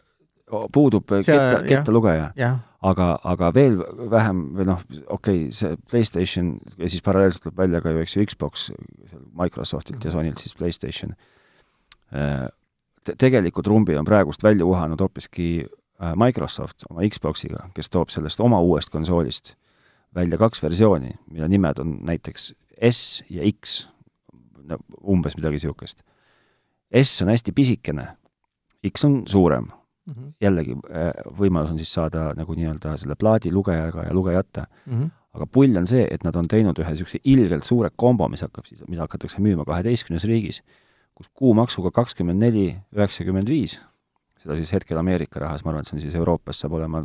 puudub 0.72 1.08
See, 1.16 1.32
ketta, 1.32 1.62
kettalugeja. 1.64 2.58
aga, 2.82 3.08
aga 3.24 3.48
veel 3.54 3.78
vähem 4.12 4.42
või 4.58 4.68
noh, 4.68 4.84
okei 5.06 5.46
okay,, 5.46 5.56
see 5.56 5.78
PlayStation 5.90 6.52
ja 6.76 6.90
siis 6.90 7.02
paralleelselt 7.02 7.48
tuleb 7.48 7.64
välja 7.64 7.80
ka 7.84 7.94
ju, 7.94 8.04
eks 8.04 8.16
ju, 8.16 8.26
Xbox 8.28 8.68
Microsoftilt 9.40 10.04
ja 10.04 10.12
Sonylt 10.14 10.44
siis 10.44 10.54
PlayStation 10.54 11.16
äh, 12.12 12.48
Te,. 13.04 13.16
tegelikult 13.16 13.66
rumbi 13.66 13.96
on 13.96 14.04
praegust 14.04 14.44
välja 14.44 14.66
uhanud 14.66 15.00
hoopiski 15.00 15.64
Microsoft 15.98 16.84
oma 16.90 17.02
Xboxiga, 17.10 17.64
kes 17.74 17.90
toob 17.90 18.12
sellest 18.14 18.38
oma 18.40 18.60
uuest 18.62 18.92
konsoolist 18.94 19.56
välja 20.14 20.38
kaks 20.38 20.62
versiooni, 20.62 21.16
mille 21.30 21.48
nimed 21.48 21.80
on 21.82 21.96
näiteks 22.06 22.52
S 22.90 23.24
ja 23.30 23.42
X 23.48 23.80
no 24.68 24.78
umbes 25.02 25.36
midagi 25.38 25.58
niisugust. 25.58 26.02
S 26.94 27.22
on 27.22 27.32
hästi 27.32 27.52
pisikene, 27.52 28.06
X 28.88 29.04
on 29.04 29.22
suurem 29.26 29.68
mm. 30.08 30.14
-hmm. 30.14 30.32
jällegi 30.40 30.72
äh, 30.72 31.12
võimalus 31.38 31.70
on 31.70 31.78
siis 31.78 31.92
saada 31.92 32.32
nagu 32.36 32.54
nii-öelda 32.54 32.96
selle 32.96 33.16
plaadi 33.18 33.52
lugejaga 33.52 34.02
ja 34.02 34.14
lugejata 34.14 34.66
mm. 34.86 34.92
-hmm. 34.92 35.10
aga 35.34 35.46
pull 35.46 35.76
on 35.76 35.86
see, 35.86 36.06
et 36.10 36.24
nad 36.24 36.36
on 36.36 36.48
teinud 36.48 36.78
ühe 36.78 36.90
niisuguse 36.90 37.18
ilgelt 37.24 37.64
suure 37.64 37.90
kombo, 37.96 38.28
mis 38.28 38.42
hakkab 38.42 38.64
siis, 38.64 38.82
mida 38.88 39.02
hakatakse 39.02 39.42
müüma 39.42 39.64
kaheteistkümnes 39.64 40.24
riigis, 40.24 40.62
kus 41.14 41.28
kuumaksuga 41.34 41.90
kakskümmend 41.90 42.42
neli, 42.42 42.76
üheksakümmend 42.96 43.48
viis, 43.48 43.80
seda 44.38 44.56
siis 44.56 44.72
hetkel 44.72 44.98
Ameerika 44.98 45.40
rahas, 45.40 45.64
ma 45.64 45.70
arvan, 45.70 45.80
et 45.80 45.86
see 45.86 45.96
on 45.96 46.02
siis 46.02 46.14
Euroopas, 46.14 46.60
saab 46.60 46.72
olema 46.72 47.04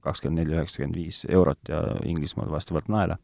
kakskümmend 0.00 0.40
neli, 0.40 0.56
üheksakümmend 0.56 0.96
viis 0.96 1.26
eurot 1.28 1.68
ja 1.68 1.82
Inglismaal 2.04 2.50
vastavalt 2.50 2.88
naela, 2.88 3.18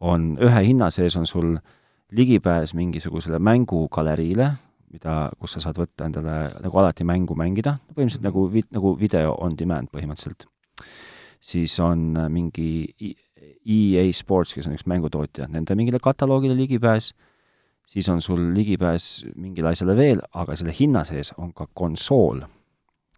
on 0.00 0.36
ühe 0.40 0.64
hinna 0.66 0.90
sees 0.90 1.16
on 1.16 1.26
sul 1.26 1.56
äh, 1.56 1.77
ligipääs 2.12 2.74
mingisugusele 2.74 3.38
mängugaleriile, 3.38 4.50
mida, 4.92 5.16
kus 5.38 5.56
sa 5.56 5.62
saad 5.62 5.78
võtta 5.80 6.08
endale 6.08 6.36
nagu 6.64 6.80
alati 6.80 7.04
mängu 7.04 7.36
mängida, 7.36 7.76
põhimõtteliselt 7.92 8.24
nagu 8.24 8.46
vi-, 8.52 8.66
nagu 8.72 8.94
video 9.00 9.34
on 9.44 9.56
demand 9.58 9.92
põhimõtteliselt. 9.92 10.48
siis 11.40 11.78
on 11.80 12.16
mingi 12.32 12.88
EA 13.38 14.08
Sports, 14.12 14.54
kes 14.54 14.66
on 14.66 14.74
üks 14.74 14.86
mängutootja, 14.88 15.46
nende 15.52 15.76
mingile 15.78 16.00
kataloogile 16.02 16.56
ligipääs, 16.56 17.12
siis 17.86 18.08
on 18.08 18.20
sul 18.24 18.40
ligipääs 18.56 19.26
mingile 19.36 19.74
asjale 19.74 19.96
veel, 19.96 20.24
aga 20.32 20.56
selle 20.56 20.72
hinna 20.78 21.04
sees 21.04 21.34
on 21.36 21.52
ka 21.52 21.68
konsool. 21.74 22.42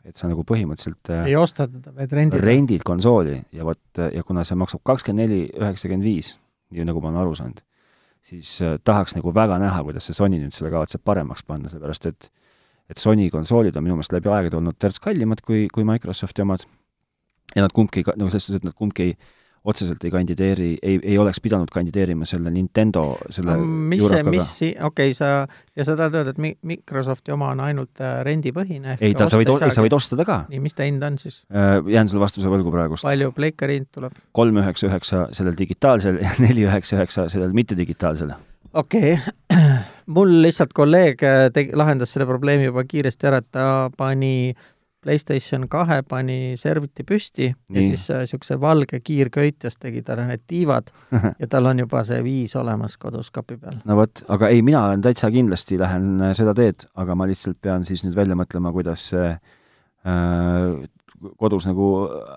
et 0.05 0.17
sa 0.17 0.27
nagu 0.27 0.41
põhimõtteliselt 0.49 1.11
ei 1.27 1.35
osta 1.37 1.67
teda, 1.69 1.93
vaid 1.93 2.13
rendid? 2.17 2.41
rendid 2.41 2.83
konsooli 2.83 3.43
ja 3.53 3.65
vot, 3.69 3.99
ja 4.01 4.23
kuna 4.25 4.45
see 4.49 4.57
maksab 4.57 4.81
kakskümmend 4.83 5.29
neli, 5.29 5.43
üheksakümmend 5.53 6.05
viis, 6.05 6.39
nii 6.73 6.87
nagu 6.89 7.03
ma 7.05 7.11
olen 7.11 7.21
aru 7.21 7.35
saanud 7.37 7.61
siis 8.27 8.61
äh, 8.63 8.77
tahaks 8.85 9.17
nagu 9.17 9.33
väga 9.35 9.59
näha, 9.63 9.83
kuidas 9.87 10.07
see 10.09 10.17
Sony 10.17 10.41
nüüd 10.41 10.55
selle 10.57 10.73
kavatseb 10.73 11.03
paremaks 11.05 11.45
panna, 11.47 11.73
sellepärast 11.73 12.11
et 12.11 12.31
et 12.91 12.99
Sony 12.99 13.29
konsoolid 13.31 13.77
on 13.79 13.85
minu 13.87 13.95
meelest 13.95 14.13
läbi 14.17 14.31
aegade 14.35 14.57
olnud 14.59 14.75
terts 14.83 14.99
kallimad 15.03 15.45
kui, 15.47 15.69
kui 15.71 15.85
Microsofti 15.87 16.43
omad. 16.43 16.65
Ja 17.55 17.63
nad 17.63 17.71
kumbki, 17.75 18.03
nagu 18.09 18.31
selles 18.31 18.49
suhtes, 18.49 18.59
et 18.59 18.67
nad 18.67 18.75
kumbki 18.75 19.05
ei, 19.07 19.13
otseselt 19.65 20.05
ei 20.05 20.11
kandideeri, 20.13 20.69
ei, 20.83 20.99
ei 21.03 21.17
oleks 21.21 21.41
pidanud 21.45 21.69
kandideerima 21.73 22.25
selle 22.29 22.51
Nintendo, 22.53 23.03
selle 23.33 23.59
mis 23.61 24.05
see, 24.09 24.23
mis, 24.25 24.49
okei 24.57 25.11
okay,, 25.11 25.17
sa, 25.17 25.31
ja 25.77 25.85
sa 25.85 25.97
tahad 25.99 26.17
öelda, 26.17 26.33
et 26.35 26.41
mi-, 26.41 26.55
Microsofti 26.71 27.35
oma 27.35 27.51
on 27.53 27.61
ainult 27.65 28.01
äh, 28.01 28.21
rendipõhine? 28.27 28.97
ei, 29.01 29.13
ta, 29.19 29.29
sa 29.29 29.41
võid, 29.41 29.53
sa 29.61 29.85
võid 29.85 29.97
osta 29.97 30.17
ta 30.17 30.27
ka. 30.29 30.39
nii, 30.53 30.63
mis 30.65 30.77
ta 30.77 30.89
hind 30.89 31.05
on 31.05 31.21
siis? 31.21 31.43
jään 31.51 32.09
sulle 32.09 32.25
vastuse 32.25 32.53
võlgu 32.53 32.73
praegust. 32.73 33.05
palju 33.05 33.35
Pleikari 33.37 33.81
hind 33.81 33.91
tuleb? 33.93 34.17
kolm 34.37 34.63
üheksa 34.63 34.89
üheksa 34.89 35.27
sellel 35.37 35.59
digitaalsel 35.59 36.23
ja 36.25 36.33
neli 36.41 36.65
üheksa 36.65 36.97
üheksa 36.97 37.29
sellel 37.33 37.53
mittedigitaalsel. 37.57 38.33
okei 38.73 39.19
okay. 39.19 39.61
mul 40.17 40.39
lihtsalt 40.41 40.73
kolleeg 40.73 41.21
tegi, 41.53 41.77
lahendas 41.77 42.17
selle 42.17 42.29
probleemi 42.31 42.71
juba 42.71 42.89
kiiresti 42.89 43.29
ära, 43.29 43.45
et 43.45 43.53
ta 43.53 43.67
pani 44.01 44.35
äh, 44.55 44.69
PlayStation 45.05 45.67
kahe 45.71 46.03
pani 46.09 46.57
serviti 46.61 47.05
püsti 47.09 47.49
Nii. 47.51 47.77
ja 47.77 47.85
siis 47.87 48.07
niisuguse 48.11 48.55
äh, 48.57 48.61
valge 48.61 49.01
kiirköitjas 49.05 49.79
tegi 49.81 50.03
talle 50.07 50.27
need 50.29 50.45
tiivad 50.51 50.93
ja 51.43 51.49
tal 51.51 51.71
on 51.71 51.83
juba 51.85 52.03
see 52.07 52.21
viis 52.25 52.57
olemas 52.61 52.97
kodus 53.01 53.31
kapi 53.35 53.57
peal. 53.57 53.81
no 53.85 53.97
vot, 54.01 54.25
aga 54.29 54.51
ei, 54.53 54.63
mina 54.67 54.85
olen 54.89 55.05
täitsa 55.05 55.31
kindlasti 55.33 55.79
lähen 55.81 56.13
äh, 56.21 56.35
seda 56.39 56.55
teed, 56.57 56.87
aga 56.95 57.17
ma 57.17 57.29
lihtsalt 57.31 57.61
pean 57.63 57.87
siis 57.89 58.05
nüüd 58.07 58.19
välja 58.19 58.37
mõtlema, 58.39 58.75
kuidas 58.77 59.11
see 59.13 59.31
äh, 59.31 60.89
kodus 61.41 61.67
nagu 61.69 61.91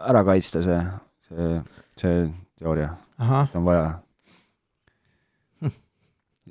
ära 0.04 0.24
kaitsta, 0.28 0.64
see, 0.64 0.80
see, 1.28 1.52
see 2.00 2.24
teooria. 2.60 2.94
et 3.20 3.56
on 3.56 3.68
vaja 3.68 3.86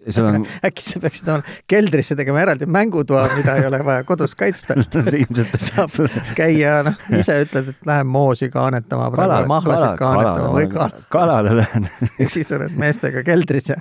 On... 0.02 0.46
äkki 0.66 0.82
sa 0.82 1.00
peaksid 1.02 1.28
keldrisse 1.70 2.16
tegema 2.18 2.40
eraldi 2.42 2.66
mängutoa, 2.66 3.28
mida 3.36 3.54
ei 3.60 3.66
ole 3.68 3.78
vaja 3.86 4.04
kodus 4.06 4.34
kaitsta 4.38 4.74
ilmselt 5.20 5.54
saab 5.62 5.94
käia, 6.38 6.80
noh, 6.88 6.98
ise 7.18 7.38
ütled, 7.44 7.70
et 7.74 7.86
lähen 7.86 8.10
moosi 8.10 8.50
kaanetama 8.52 9.10
mahlasid 9.50 9.96
kaanetama 10.00 10.50
või 10.56 10.68
kala. 10.72 10.90
kalale 11.12 11.56
lähen 11.62 11.88
ja 12.20 12.28
siis 12.30 12.50
oled 12.56 12.74
meestega 12.78 13.22
keldris 13.26 13.70
ja 13.70 13.78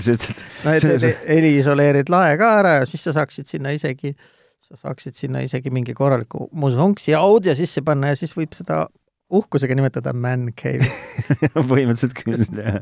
sest 0.00 0.30
et 0.32 0.44
no 0.64 0.74
et, 0.74 0.86
et 0.96 1.24
heli 1.28 1.56
isoleerid 1.60 2.10
lae 2.12 2.36
ka 2.40 2.52
ära 2.60 2.76
ja 2.80 2.90
siis 2.90 3.06
sa 3.06 3.14
saaksid 3.20 3.50
sinna 3.50 3.74
isegi, 3.76 4.16
sa 4.64 4.78
saaksid 4.80 5.18
sinna 5.18 5.44
isegi 5.46 5.70
mingi 5.74 5.94
korraliku 5.94 6.48
musonksi 6.52 7.14
audio 7.18 7.54
sisse 7.58 7.84
panna 7.86 8.14
ja 8.14 8.18
siis 8.18 8.34
võib 8.36 8.58
seda 8.58 8.86
uhkusega 9.30 9.76
nimetada 9.78 10.12
man 10.16 10.48
cave 10.58 10.86
põhimõtteliselt 11.70 12.14
küll, 12.18 12.42
jah. 12.58 12.80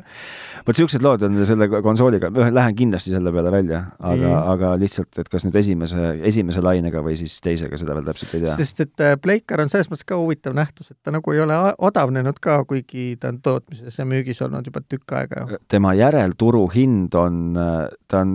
vot 0.66 0.72
niisugused 0.72 1.04
lood 1.04 1.24
on 1.26 1.36
selle 1.48 1.68
konsooliga, 1.84 2.30
lähen 2.32 2.76
kindlasti 2.78 3.12
selle 3.12 3.32
peale 3.34 3.52
välja, 3.52 3.82
aga, 4.10 4.32
aga 4.54 4.72
lihtsalt, 4.80 5.10
et 5.20 5.28
kas 5.32 5.44
nüüd 5.46 5.58
esimese, 5.60 6.10
esimese 6.28 6.62
lainega 6.64 7.02
või 7.04 7.18
siis 7.20 7.36
teisega, 7.44 7.78
seda 7.80 7.96
veel 7.98 8.08
täpselt 8.08 8.38
ei 8.38 8.44
tea. 8.46 8.54
sest 8.56 8.84
et 8.84 9.04
äh, 9.04 9.16
Pleikar 9.20 9.62
on 9.64 9.72
selles 9.72 9.90
mõttes 9.92 10.08
ka 10.08 10.18
huvitav 10.20 10.56
nähtus, 10.56 10.92
et 10.94 10.98
ta 11.04 11.14
nagu 11.14 11.34
ei 11.34 11.42
ole 11.44 11.58
odavnenud 11.90 12.40
ka, 12.44 12.60
kuigi 12.68 13.10
ta 13.20 13.32
on 13.32 13.42
tootmises 13.44 14.00
ja 14.00 14.08
müügis 14.08 14.40
olnud 14.46 14.66
juba 14.68 14.82
tükk 14.84 15.16
aega. 15.20 15.46
tema 15.68 15.92
järelturu 15.98 16.64
hind 16.72 17.14
on, 17.18 17.58
ta 18.08 18.22
on, 18.24 18.34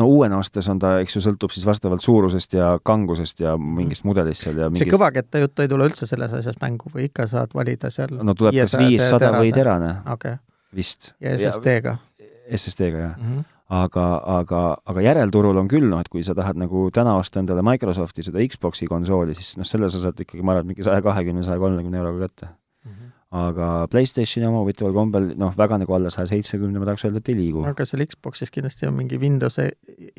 no 0.00 0.08
uuena 0.08 0.40
ostes 0.40 0.68
on 0.72 0.80
ta, 0.82 0.96
eks 1.04 1.18
ju, 1.18 1.24
sõltub 1.28 1.52
siis 1.54 1.66
vastavalt 1.68 2.04
suurusest 2.04 2.56
ja 2.56 2.74
kangusest 2.82 3.44
ja 3.44 3.56
mingist 3.58 4.06
mudelist 4.08 4.46
seal 4.46 4.58
ja 4.58 4.70
mingist... 4.70 4.86
see 4.86 4.94
kõvaketta 4.94 5.44
jutt 5.44 5.64
ei 5.64 5.70
tule 5.70 5.88
üldse 5.90 6.08
selles 6.08 6.32
asjas 6.36 6.58
mängu 6.62 6.90
või 6.94 7.08
ikka 7.10 7.28
saad 7.34 7.56
valida 7.56 7.90
seal? 7.94 8.14
no 8.22 8.36
tuleb 8.38 8.56
kas 8.56 8.78
viissada 8.80 9.34
või 9.38 9.52
terane 9.56 9.96
okay. 10.14 10.38
vist. 10.74 11.12
ja 11.20 11.36
SSD-ga? 11.36 11.98
SSD-ga, 12.54 13.02
jah 13.08 13.18
mm. 13.18 13.34
-hmm 13.34 13.50
aga, 13.72 14.04
aga, 14.40 14.62
aga 14.90 15.04
järelturul 15.04 15.58
on 15.62 15.70
küll 15.70 15.86
noh, 15.88 16.02
et 16.04 16.10
kui 16.12 16.24
sa 16.26 16.36
tahad 16.36 16.58
nagu 16.60 16.88
täna 16.94 17.16
osta 17.20 17.40
endale 17.40 17.64
Microsofti 17.64 18.26
seda 18.26 18.42
Xbox'i 18.44 18.88
konsooli, 18.90 19.36
siis 19.38 19.56
noh, 19.60 19.68
selle 19.68 19.88
sa 19.92 20.02
saad 20.02 20.20
ikkagi, 20.20 20.44
ma 20.44 20.56
arvan, 20.56 20.68
mingi 20.70 20.84
saja 20.86 21.02
kahekümne, 21.04 21.44
saja 21.46 21.60
kolmekümne 21.62 22.00
euroga 22.00 22.28
kätte 22.28 22.50
mm. 22.50 22.92
-hmm. 22.92 23.10
aga 23.40 23.70
PlayStationi 23.90 24.48
oma 24.50 24.60
huvitaval 24.62 24.92
kombel 24.92 25.32
noh, 25.40 25.56
väga 25.56 25.80
nagu 25.80 25.96
alla 25.96 26.10
saja 26.10 26.26
seitsmekümne 26.34 26.78
ma 26.78 26.90
tahaks 26.90 27.06
öelda, 27.08 27.24
et 27.24 27.32
ei 27.32 27.38
liigu. 27.40 27.64
aga 27.64 27.88
seal 27.88 28.04
Xbox'is 28.04 28.52
kindlasti 28.52 28.86
on 28.86 28.94
mingi 29.00 29.20
Windows 29.20 29.58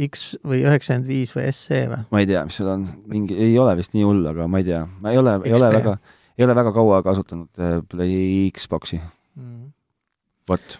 X 0.09 0.28
või 0.43 0.66
üheksakümmend 0.66 1.07
viis 1.07 1.36
või 1.38 1.47
SE 1.51 1.86
või? 1.93 2.03
ma 2.11 2.20
ei 2.20 2.32
tea, 2.34 2.43
mis 2.45 2.57
seal 2.61 2.74
on, 2.74 2.89
mingi, 3.07 3.38
ei 3.38 3.57
ole 3.59 3.78
vist 3.78 3.93
nii 3.93 4.03
hull, 4.03 4.26
aga 4.34 4.47
ma 4.47 4.63
ei 4.63 4.72
tea, 4.72 4.86
ma 5.01 5.13
ei 5.13 5.22
ole, 5.22 5.39
ei 5.45 5.53
ole 5.53 5.74
väga 5.80 5.97
ei 6.38 6.46
ole 6.46 6.56
väga 6.56 6.74
kaua 6.76 7.02
kasutanud 7.06 7.60
äh, 7.60 7.80
Play 7.92 8.50
Xbox'i 8.56 9.00
mm.. 9.00 9.68
vot 10.50 10.80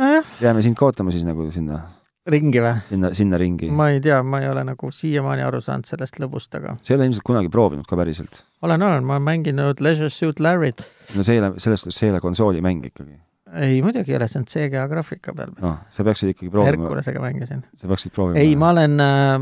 nojah. 0.00 0.36
jääme 0.40 0.62
sind 0.62 0.78
ka 0.78 0.88
ootama 0.88 1.12
siis 1.14 1.24
nagu 1.26 1.50
sinna 1.54 1.82
ringi 2.30 2.62
või? 2.62 2.74
sinna, 2.88 3.12
sinna 3.16 3.40
ringi. 3.40 3.70
ma 3.74 3.90
ei 3.94 4.00
tea, 4.04 4.20
ma 4.26 4.42
ei 4.44 4.50
ole 4.50 4.64
nagu 4.66 4.92
siiamaani 4.94 5.44
aru 5.46 5.62
saanud 5.64 5.88
sellest 5.88 6.20
lõbust, 6.22 6.52
aga 6.58 6.76
sa 6.80 6.92
ei 6.92 6.98
ole 6.98 7.08
ilmselt 7.08 7.26
kunagi 7.26 7.52
proovinud 7.52 7.88
ka 7.88 7.98
päriselt? 8.00 8.42
olen, 8.62 8.82
olen, 8.82 9.06
ma 9.06 9.16
olen 9.18 9.26
mänginud 9.28 9.82
Leisure 9.84 10.12
Suit 10.12 10.40
Larry't. 10.40 10.84
no 11.16 11.26
see 11.26 11.38
ei 11.38 11.42
ole, 11.42 11.54
selles 11.58 11.84
suhtes 11.84 12.00
see 12.00 12.08
ei 12.08 12.14
ole 12.14 12.22
konsoolimäng 12.24 12.86
ikkagi. 12.90 13.18
ei, 13.56 13.80
muidugi 13.84 14.14
ei 14.14 14.20
ole, 14.20 14.28
see 14.30 14.42
on 14.42 14.48
CGA 14.50 14.86
graafika 14.92 15.34
peal. 15.36 15.52
noh, 15.60 15.80
sa 15.88 16.06
peaksid 16.06 16.34
ikkagi 16.34 16.52
proovima. 16.52 16.72
Herkulesega 16.76 17.24
mängisin. 17.24 17.66
sa 17.74 17.90
peaksid 17.90 18.16
proovima. 18.16 18.40
ei, 18.40 18.56
ma 18.56 18.72
olen 18.76 19.04
äh, 19.04 19.36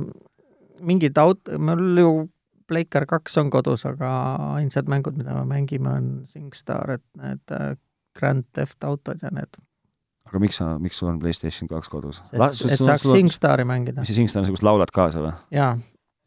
mingid 0.80 1.18
aut-, 1.18 1.56
mul 1.58 2.04
ju 2.04 2.12
Pleikar 2.68 3.06
kaks 3.08 3.38
on 3.40 3.50
kodus, 3.52 3.86
aga 3.88 4.10
ainsad 4.58 4.90
mängud, 4.92 5.16
mida 5.16 5.34
me 5.38 5.44
mängime, 5.48 5.88
on 5.88 6.08
SingStar, 6.28 6.98
et 6.98 7.04
need 7.16 7.54
äh, 7.54 7.72
Grand 8.18 8.44
Theft 8.52 8.84
Autod 8.84 9.22
ja 9.22 9.32
need. 9.34 9.60
aga 10.28 10.40
miks 10.42 10.58
sa, 10.60 10.74
miks 10.82 10.98
sul 11.00 11.08
on 11.08 11.20
PlayStation 11.22 11.70
kaks 11.70 11.88
kodus? 11.88 12.18
et, 12.32 12.40
et 12.42 12.82
saaks 12.82 13.06
SingStari 13.08 13.64
mängida. 13.68 14.02
mis 14.02 14.10
see 14.12 14.18
SingStar 14.18 14.42
on, 14.42 14.48
see, 14.48 14.56
kus 14.58 14.66
laulad 14.66 14.92
kaasa 14.94 15.22
või? 15.24 15.32
jaa. 15.54 15.70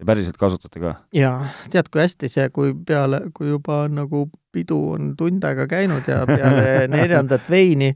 ja 0.01 0.07
päriselt 0.09 0.39
kasutate 0.41 0.81
ka? 0.81 0.95
jaa, 1.15 1.51
tead, 1.73 1.91
kui 1.93 2.01
hästi 2.01 2.31
see, 2.31 2.47
kui 2.55 2.73
peale, 2.87 3.27
kui 3.37 3.51
juba 3.51 3.83
nagu 3.91 4.25
pidu 4.51 4.79
on 4.95 5.13
tund 5.19 5.45
aega 5.47 5.67
käinud 5.69 6.09
ja 6.09 6.23
peale 6.29 6.65
neljandat 6.95 7.45
veini 7.51 7.93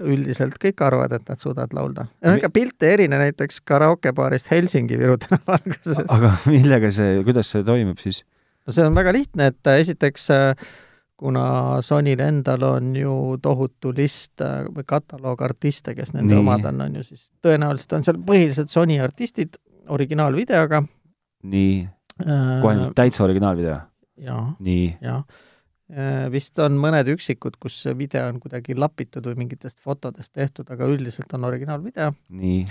üldiselt 0.00 0.56
kõik 0.62 0.80
arvavad, 0.84 1.12
et 1.16 1.28
nad 1.28 1.40
suudavad 1.40 1.74
laulda. 1.76 2.06
no 2.24 2.34
ega 2.36 2.50
pilt 2.52 2.82
ei 2.86 2.96
erine 2.96 3.20
näiteks 3.20 3.60
karaokebaarist 3.68 4.50
Helsingi 4.50 4.98
Viru 5.00 5.16
tänava 5.22 5.58
alguses. 5.60 6.02
aga 6.08 6.32
millega 6.46 6.90
see, 6.94 7.20
kuidas 7.26 7.52
see 7.52 7.64
toimub 7.66 8.02
siis? 8.02 8.22
no 8.66 8.74
see 8.76 8.86
on 8.86 8.96
väga 8.96 9.14
lihtne, 9.16 9.52
et 9.52 9.72
äh, 9.72 9.80
esiteks 9.84 10.28
äh, 10.34 10.68
kuna 11.16 11.46
Sonyl 11.86 12.20
endal 12.20 12.66
on 12.68 12.92
ju 12.96 13.16
tohutu 13.42 13.94
list 13.96 14.44
äh, 14.44 14.68
või 14.68 14.86
kataloog 14.88 15.42
artiste, 15.46 15.96
kes 15.96 16.12
nende 16.16 16.34
Nii. 16.34 16.42
omad 16.44 16.68
on, 16.72 16.84
on 16.88 17.00
ju 17.00 17.06
siis, 17.06 17.28
tõenäoliselt 17.44 17.98
on 17.98 18.06
seal 18.06 18.22
põhiliselt 18.28 18.72
Sony 18.72 19.00
artistid 19.02 19.60
originaalvideoga. 19.88 20.82
nii, 21.46 21.74
kohe 22.18 22.78
nüüd 22.80 22.96
täitsa 22.98 23.24
originaalvideo? 23.28 23.82
nii. 24.60 24.96
jah 25.04 25.22
Äh, 25.22 25.45
vist 26.32 26.58
on 26.58 26.78
mõned 26.82 27.06
üksikud, 27.12 27.60
kus 27.62 27.84
video 27.94 28.24
on 28.26 28.40
kuidagi 28.42 28.74
lapitud 28.74 29.26
või 29.30 29.44
mingitest 29.44 29.78
fotodest 29.78 30.32
tehtud, 30.34 30.66
aga 30.74 30.88
üldiselt 30.90 31.30
on 31.38 31.46
originaalvideo. 31.46 32.08
nii. 32.40 32.64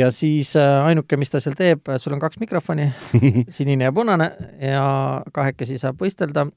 ja 0.00 0.10
siis 0.10 0.50
äh, 0.58 0.86
ainuke, 0.86 1.16
mis 1.16 1.30
ta 1.30 1.38
seal 1.40 1.54
teeb, 1.58 1.86
sul 2.02 2.16
on 2.16 2.22
kaks 2.24 2.40
mikrofoni 2.42 2.88
sinine 3.60 3.86
ja 3.86 3.94
punane 3.94 4.32
ja 4.58 4.88
kahekesi 5.32 5.78
saab 5.78 6.02
võistelda 6.02 6.48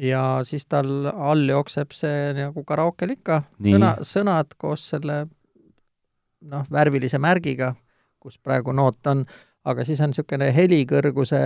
ja 0.00 0.22
siis 0.46 0.66
tal 0.66 1.06
all 1.06 1.48
jookseb 1.48 1.94
see 1.94 2.32
nagu 2.38 2.64
karaokel 2.66 3.14
ikka, 3.14 3.42
sõna, 3.62 3.96
sõnad 4.02 4.54
koos 4.58 4.88
selle 4.94 5.24
noh, 6.44 6.64
värvilise 6.70 7.18
märgiga, 7.22 7.74
kus 8.20 8.38
praegu 8.38 8.74
noot 8.74 9.12
on, 9.12 9.24
aga 9.64 9.84
siis 9.86 10.00
on 10.04 10.12
niisugune 10.12 10.50
helikõrguse 10.54 11.40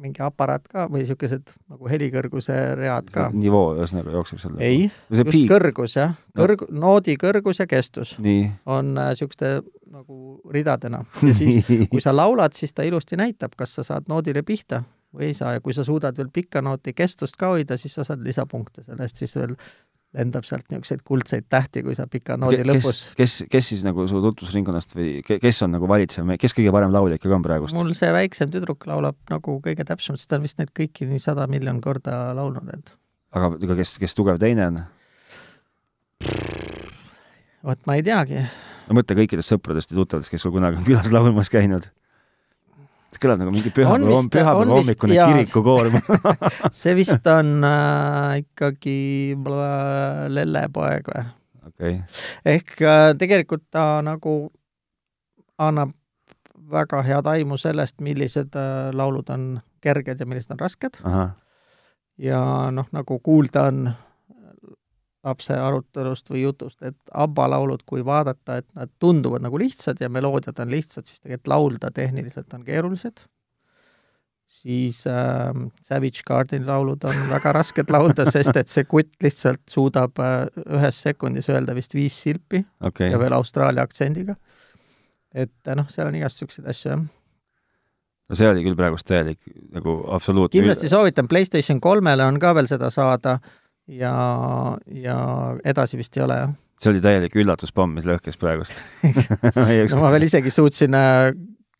mingi 0.00 0.22
aparaat 0.22 0.66
ka 0.70 0.86
või 0.90 1.02
niisugused 1.02 1.54
nagu 1.72 1.88
helikõrguse 1.90 2.56
read 2.78 3.08
ka. 3.12 3.28
nivoo 3.34 3.74
ühesõnaga 3.78 4.12
jookseb 4.14 4.42
seal? 4.42 4.58
ei, 4.62 4.90
just 5.10 5.30
piik. 5.30 5.48
kõrgus 5.50 5.96
jah, 5.98 6.14
kõrg- 6.36 6.66
no., 6.68 6.80
noodi 6.86 7.16
kõrgus 7.20 7.62
ja 7.62 7.68
kestus 7.70 8.16
Nii. 8.22 8.44
on 8.70 8.94
niisuguste 8.98 9.56
äh, 9.58 9.64
nagu 9.90 10.40
ridadena. 10.52 11.04
ja 11.22 11.34
siis, 11.34 11.64
kui 11.90 12.02
sa 12.02 12.14
laulad, 12.16 12.54
siis 12.54 12.74
ta 12.74 12.86
ilusti 12.86 13.18
näitab, 13.18 13.56
kas 13.56 13.74
sa 13.78 13.86
saad 13.86 14.10
noodile 14.12 14.44
pihta 14.46 14.82
või 15.16 15.30
ei 15.30 15.34
saa 15.34 15.56
ja 15.56 15.62
kui 15.64 15.74
sa 15.74 15.84
suudad 15.86 16.16
veel 16.18 16.28
pikka 16.32 16.62
nooti 16.62 16.92
kestust 16.96 17.38
ka 17.40 17.54
hoida, 17.54 17.78
siis 17.80 17.94
sa 17.96 18.04
saad 18.04 18.24
lisapunkte 18.26 18.84
selle 18.84 19.06
eest, 19.06 19.22
siis 19.22 19.36
veel 19.38 19.54
lendab 20.16 20.46
sealt 20.46 20.68
niisuguseid 20.70 21.02
kuldseid 21.06 21.46
tähti, 21.50 21.82
kui 21.84 21.96
sa 21.96 22.06
pika 22.10 22.36
noodi 22.40 22.60
kes, 22.62 22.68
lõpus. 22.68 23.00
kes, 23.18 23.34
kes 23.52 23.70
siis 23.72 23.82
nagu 23.86 24.06
su 24.08 24.20
tutvusringkonnast 24.22 24.94
või 24.96 25.10
kes 25.26 25.62
on 25.66 25.74
nagu 25.76 25.88
valitsev, 25.90 26.30
kes 26.40 26.54
kõige 26.56 26.72
parem 26.74 26.94
laulja 26.94 27.18
ikkagi 27.18 27.36
on 27.36 27.44
praegust? 27.44 27.76
mul 27.76 27.92
see 27.98 28.12
väiksem 28.14 28.52
tüdruk 28.52 28.86
laulab 28.88 29.18
nagu 29.32 29.58
kõige 29.64 29.86
täpsemalt, 29.88 30.22
sest 30.22 30.30
ta 30.30 30.38
on 30.38 30.46
vist 30.46 30.62
neid 30.62 30.72
kõiki 30.76 31.08
nii 31.10 31.22
sada 31.22 31.48
miljon 31.50 31.82
korda 31.84 32.30
laulnud, 32.38 32.70
et. 32.76 32.94
aga, 33.36 33.52
aga 33.58 33.78
kes, 33.82 33.96
kes 34.02 34.16
tugev 34.16 34.40
teine 34.42 34.70
on? 34.70 34.80
vot 37.66 37.86
ma 37.88 37.98
ei 37.98 38.06
teagi. 38.06 38.46
no 38.86 39.00
mõtle 39.00 39.18
kõikidest 39.20 39.52
sõpradest 39.52 39.92
ja 39.92 40.00
tuttavatest, 40.00 40.32
kes 40.32 40.46
sul 40.46 40.54
kunagi 40.54 40.80
on 40.80 40.88
külas 40.88 41.12
laulmas 41.12 41.52
käinud 41.52 41.90
see 43.12 43.22
kõlab 43.22 43.42
nagu 43.42 43.54
mingi 43.54 43.72
pühapäeva, 43.74 44.22
pühapäeva 44.32 44.66
hommikune 44.72 45.18
kirikukoor 45.18 45.90
see 46.80 46.96
vist 46.98 47.30
on 47.32 47.58
äh, 47.66 48.42
ikkagi 48.44 48.98
lellepoeg 50.38 51.12
või? 51.12 51.26
okei 51.68 51.94
okay.. 52.00 52.24
ehk 52.56 52.74
äh, 52.82 53.12
tegelikult 53.18 53.66
ta 53.70 53.86
nagu 54.06 54.38
annab 55.58 55.94
väga 56.70 57.02
head 57.06 57.28
aimu 57.30 57.58
sellest, 57.60 58.00
millised 58.02 58.56
äh, 58.58 58.90
laulud 58.96 59.28
on 59.30 59.48
kerged 59.84 60.20
ja 60.20 60.26
millised 60.26 60.50
on 60.50 60.60
rasked. 60.60 60.98
ja 62.18 62.40
noh, 62.74 62.88
nagu 62.92 63.18
kuulda 63.22 63.68
on 63.70 63.90
lapse 65.26 65.56
arutelust 65.58 66.30
või 66.30 66.44
jutust, 66.44 66.82
et 66.86 66.96
ABBA 67.14 67.48
laulud, 67.56 67.82
kui 67.88 68.04
vaadata, 68.06 68.60
et 68.60 68.68
nad 68.78 68.90
tunduvad 69.02 69.44
nagu 69.44 69.58
lihtsad 69.60 70.00
ja 70.00 70.10
meloodiad 70.12 70.58
on 70.62 70.70
lihtsad, 70.72 71.06
siis 71.08 71.22
tegelikult 71.22 71.52
laulda 71.52 71.90
tehniliselt 71.94 72.54
on 72.54 72.64
keerulised. 72.66 73.26
siis 74.48 75.06
äh, 75.06 75.50
Savage 75.82 76.22
Gardeni 76.26 76.66
laulud 76.66 77.04
on 77.04 77.24
väga 77.30 77.52
rasked 77.52 77.90
laulda, 77.90 78.28
sest 78.36 78.56
et 78.56 78.70
see 78.70 78.84
kutt 78.86 79.18
lihtsalt 79.22 79.62
suudab 79.70 80.18
äh, 80.22 80.46
ühes 80.78 81.02
sekundis 81.02 81.50
öelda 81.50 81.74
vist 81.74 81.94
viis 81.94 82.22
silpi 82.22 82.62
okei 82.80 83.10
ja 83.10 83.18
veel 83.18 83.34
Austraalia 83.34 83.82
aktsendiga. 83.82 84.36
et 85.34 85.50
äh, 85.66 85.74
noh, 85.74 85.90
seal 85.90 86.06
on 86.06 86.14
igast 86.14 86.38
niisuguseid 86.38 86.70
asju, 86.70 86.90
jah. 86.90 87.04
no 88.28 88.38
see 88.38 88.48
oli 88.54 88.62
küll 88.68 88.78
praegust 88.78 89.10
täielik 89.10 89.42
nagu 89.74 89.98
absoluutne 90.14 90.54
kindlasti 90.54 90.88
soovitan, 90.94 91.28
PlayStation 91.28 91.80
kolmele 91.80 92.24
on 92.24 92.38
ka 92.38 92.54
veel 92.54 92.70
seda 92.70 92.90
saada 92.94 93.40
ja, 93.86 94.14
ja 94.86 95.18
edasi 95.64 96.00
vist 96.00 96.16
ei 96.16 96.24
ole, 96.26 96.38
jah. 96.44 96.54
see 96.80 96.92
oli 96.92 97.02
täielik 97.04 97.36
üllatuspomm, 97.38 97.96
mis 97.98 98.08
lõhkes 98.08 98.40
praegust 98.40 98.74
no 99.92 100.02
ma 100.02 100.12
veel 100.14 100.28
isegi 100.28 100.52
suutsin 100.54 100.96
äh, 100.98 101.30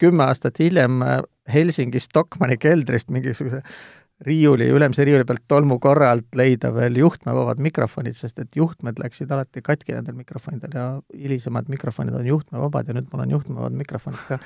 kümme 0.01 0.29
aastat 0.29 0.61
hiljem 0.63 1.03
äh, 1.03 1.21
Helsingi 1.53 2.01
Stockmanni 2.03 2.59
keldrist 2.59 3.11
mingisuguse 3.15 3.63
riiuli, 4.25 4.69
ülemise 4.73 5.05
riiuli 5.05 5.27
pealt 5.29 5.43
tolmukorra 5.49 6.09
alt 6.15 6.39
leida 6.39 6.71
veel 6.75 6.97
juhtmevabad 6.97 7.61
mikrofonid, 7.61 8.17
sest 8.17 8.39
et 8.41 8.57
juhtmed 8.57 8.97
läksid 9.03 9.33
alati 9.33 9.61
katki 9.65 9.93
nendel 9.93 10.17
mikrofonidel 10.17 10.73
ja 10.73 10.87
hilisemad 11.13 11.69
mikrofonid 11.69 12.17
on 12.17 12.27
juhtmevabad 12.27 12.89
ja 12.89 12.97
nüüd 12.97 13.11
mul 13.13 13.27
on 13.27 13.35
juhtmevabad 13.37 13.77
mikrofonid 13.77 14.25
ka. 14.31 14.41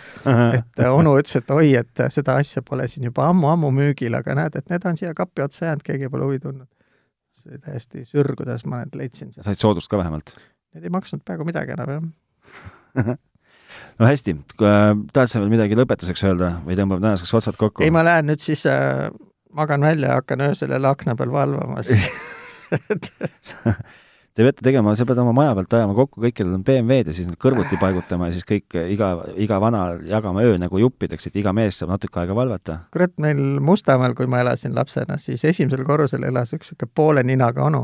et 0.59 0.83
äh, 0.83 0.91
onu 0.91 1.15
ütles, 1.21 1.39
et 1.39 1.55
oi, 1.55 1.71
et 1.79 2.05
seda 2.11 2.41
asja 2.43 2.65
pole 2.67 2.89
siin 2.91 3.07
juba 3.07 3.29
ammu-ammu 3.31 3.71
müügil, 3.79 4.19
aga 4.19 4.35
näed, 4.43 4.59
et 4.59 4.75
need 4.75 4.91
on 4.91 4.99
siia 4.99 5.15
kapi 5.15 5.47
otsa 5.47 5.69
jäänud, 5.71 5.87
keegi 5.87 6.11
pole 6.11 6.27
huvi 6.27 6.43
tundnud. 6.43 6.69
See 7.41 7.55
oli 7.55 7.63
täiesti 7.65 8.05
sür, 8.09 8.35
kuidas 8.39 8.67
ma 8.69 8.85
need 8.85 9.01
leidsin 9.01 9.33
said 9.37 9.61
soodust 9.61 9.91
ka 9.91 10.01
vähemalt? 10.01 10.35
Need 10.75 10.87
ei 10.87 10.95
maksnud 10.95 11.25
peaaegu 11.27 11.49
midagi 11.49 11.75
enam, 11.77 12.13
jah 12.95 13.17
no 14.01 14.09
hästi, 14.09 14.37
tahad 14.59 15.31
sa 15.31 15.43
veel 15.43 15.53
midagi 15.53 15.79
lõpetuseks 15.79 16.25
öelda 16.27 16.53
või 16.67 16.79
tõmbame 16.79 17.05
tänaseks 17.05 17.35
otsad 17.39 17.59
kokku? 17.61 17.85
ei, 17.85 17.93
ma 17.95 18.05
lähen 18.07 18.31
nüüd 18.31 18.43
siis 18.45 18.65
äh, 18.71 19.09
magan 19.57 19.85
välja 19.85 20.15
ja 20.15 20.21
hakkan 20.21 20.47
öösel 20.49 20.75
jälle 20.75 20.91
akna 20.91 21.17
peal 21.19 21.33
valvama, 21.35 21.83
siis 21.87 22.11
Te 24.41 24.45
peate 24.47 24.65
tegema, 24.65 24.95
sa 24.97 25.05
pead 25.05 25.19
oma 25.21 25.35
maja 25.37 25.51
pealt 25.53 25.75
ajama 25.77 25.93
kokku 25.99 26.23
kõik, 26.23 26.33
kellel 26.39 26.55
on 26.57 26.63
BMW-d 26.65 27.11
ja 27.11 27.13
siis 27.13 27.27
need 27.29 27.37
kõrvuti 27.45 27.77
paigutama 27.77 28.31
ja 28.31 28.33
siis 28.33 28.47
kõik, 28.49 28.73
iga, 28.95 29.11
iga 29.37 29.59
vana 29.61 29.83
jagama 30.09 30.41
öö 30.49 30.55
nagu 30.57 30.79
juppideks, 30.81 31.29
et 31.29 31.35
iga 31.37 31.53
mees 31.53 31.77
saab 31.77 31.91
natuke 31.93 32.23
aega 32.23 32.33
valvata. 32.39 32.79
kurat, 32.97 33.13
meil 33.21 33.43
Mustamäel, 33.61 34.15
kui 34.17 34.31
ma 34.33 34.41
elasin 34.41 34.73
lapsena, 34.73 35.19
siis 35.21 35.45
esimesel 35.45 35.85
korrusel 35.85 36.25
elas 36.25 36.55
üks 36.57 36.71
niisugune 36.71 36.93
poole 36.97 37.25
ninaga 37.29 37.67
onu 37.67 37.83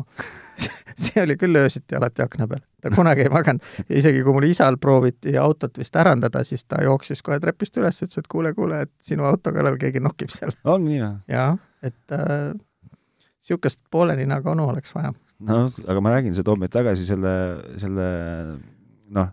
see 1.04 1.20
oli 1.26 1.36
küll 1.36 1.60
öösiti 1.60 1.98
alati 2.00 2.24
akna 2.24 2.48
peal, 2.48 2.64
ta 2.80 2.94
kunagi 2.96 3.26
ei 3.26 3.34
maganud 3.36 3.92
isegi 4.00 4.24
kui 4.24 4.38
mul 4.38 4.48
isal 4.48 4.80
prooviti 4.80 5.36
autot 5.36 5.76
vist 5.76 6.00
ärandada, 6.00 6.40
siis 6.40 6.64
ta 6.64 6.80
jooksis 6.88 7.20
kohe 7.26 7.36
trepist 7.42 7.76
üles, 7.76 8.00
ütles, 8.00 8.24
et 8.24 8.32
kuule, 8.32 8.54
kuule, 8.56 8.80
et 8.88 8.94
sinu 9.04 9.28
auto 9.28 9.52
kallal 9.52 9.76
keegi 9.76 10.00
nokib 10.00 10.32
seal. 10.32 10.56
on 10.64 10.88
nii 10.88 11.04
või? 11.04 11.12
jah, 11.36 11.60
et 11.84 12.16
niisugust 12.16 13.84
äh, 13.84 13.92
poole 13.92 14.16
ninaga 14.16 14.56
onu 14.56 14.72
oleks 14.72 14.96
vaja 14.96 15.12
no 15.44 15.62
aga 15.68 16.02
ma 16.02 16.12
räägin, 16.14 16.34
see 16.36 16.46
toob 16.46 16.60
meid 16.62 16.72
tagasi 16.74 17.06
selle, 17.08 17.32
selle 17.80 18.06
noh, 19.16 19.32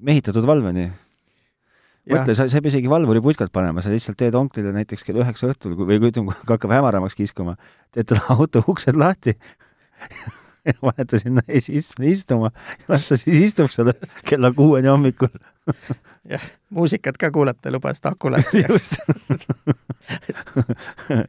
mehitatud 0.00 0.46
valveni. 0.46 0.88
mõtle, 2.10 2.34
sa, 2.34 2.46
sa 2.50 2.58
ei 2.58 2.64
pea 2.64 2.72
isegi 2.72 2.90
valvuri 2.90 3.22
putkat 3.24 3.52
panema, 3.54 3.82
sa 3.84 3.92
lihtsalt 3.92 4.18
teed 4.18 4.36
onklile 4.38 4.72
näiteks 4.74 5.04
kell 5.06 5.20
üheksa 5.22 5.50
õhtul 5.50 5.76
või 5.78 5.98
kui 6.00 6.12
ütleme, 6.12 6.34
kui 6.34 6.54
hakkab 6.54 6.74
hämaramaks 6.74 7.18
kiskuma, 7.18 7.56
teed 7.94 8.10
talle 8.10 8.24
auto 8.36 8.62
uksed 8.70 8.98
lahti 8.98 9.36
ja 10.68 10.76
paned 10.80 11.10
ta 11.10 11.20
sinna 11.20 11.44
istuma 11.48 12.50
ja 12.52 12.94
las 12.94 13.08
ta 13.08 13.18
siis 13.18 13.50
istub 13.50 13.70
seal 13.72 13.92
kella 14.28 14.52
kuueni 14.56 14.90
hommikul. 14.90 15.32
Jah, 16.28 16.44
muusikat 16.74 17.18
ka 17.20 17.30
kuulata, 17.32 17.72
lubas, 17.72 18.00
et 18.00 18.08
aku 18.10 18.32
lahti 18.32 18.62
jääks. 18.64 18.96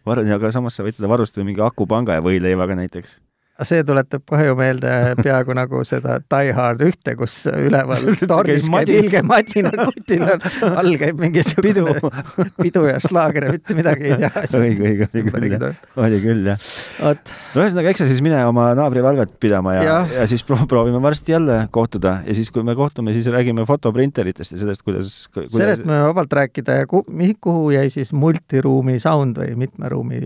varu-, 0.08 0.28
aga 0.36 0.54
samas 0.54 0.78
sa 0.78 0.86
võid 0.86 1.00
teda 1.00 1.12
varustada 1.12 1.48
mingi 1.48 1.64
akupanga 1.64 2.20
ja 2.20 2.26
võileivaga 2.26 2.78
näiteks 2.80 3.20
see 3.68 3.84
tuletab 3.86 4.24
kohe 4.30 4.48
ju 4.48 4.56
meelde 4.58 4.92
peaaegu 5.22 5.56
nagu 5.58 5.82
seda 5.88 6.18
Die 6.34 6.54
Hard 6.56 6.82
ühte, 6.86 7.16
kus 7.20 7.36
üleval 7.52 8.08
tornis 8.32 8.70
käib 8.72 8.92
ilge 8.96 9.22
madina, 9.28 9.72
kutil 9.92 10.26
on, 10.26 10.46
all 10.70 10.98
käib 11.02 11.22
mingisugune 11.22 11.68
pidu, 11.68 12.14
pidu 12.64 12.86
ja 12.90 12.98
slaager 13.04 13.48
ja 13.48 13.56
mitte 13.56 13.78
midagi 13.78 14.10
ei 14.10 14.20
tea. 14.24 14.46
õige, 14.62 14.94
õige, 15.12 15.36
oli 15.38 15.52
küll 15.54 15.68
oli 16.06 16.22
küll 16.24 16.52
jah. 16.52 16.70
vot. 17.02 17.34
no 17.56 17.66
ühesõnaga, 17.66 17.94
eks 17.94 18.04
sa 18.04 18.10
siis 18.10 18.24
mine 18.26 18.42
oma 18.50 18.72
naabri 18.78 19.04
valvet 19.06 19.36
pidama 19.42 19.76
ja, 19.78 19.84
ja., 19.86 20.00
ja 20.22 20.30
siis 20.32 20.46
proovime 20.48 21.02
varsti 21.04 21.36
jälle 21.36 21.60
kohtuda 21.72 22.20
ja 22.26 22.38
siis, 22.38 22.50
kui 22.54 22.66
me 22.68 22.76
kohtume, 22.78 23.14
siis 23.18 23.30
räägime 23.32 23.66
fotoprinteritest 23.70 24.56
ja 24.56 24.64
sellest, 24.64 24.86
kuidas, 24.88 25.26
kuidas... 25.34 25.54
sellest 25.54 25.86
me 25.86 25.94
võime 25.94 26.10
vabalt 26.12 26.40
rääkida 26.42 26.82
ja 26.82 26.90
kuhu 26.90 27.70
jäi 27.76 27.90
siis 27.94 28.14
multiruumi 28.14 29.00
sound 29.02 29.40
või 29.42 29.56
mitme 29.60 29.92
ruumi 29.92 30.22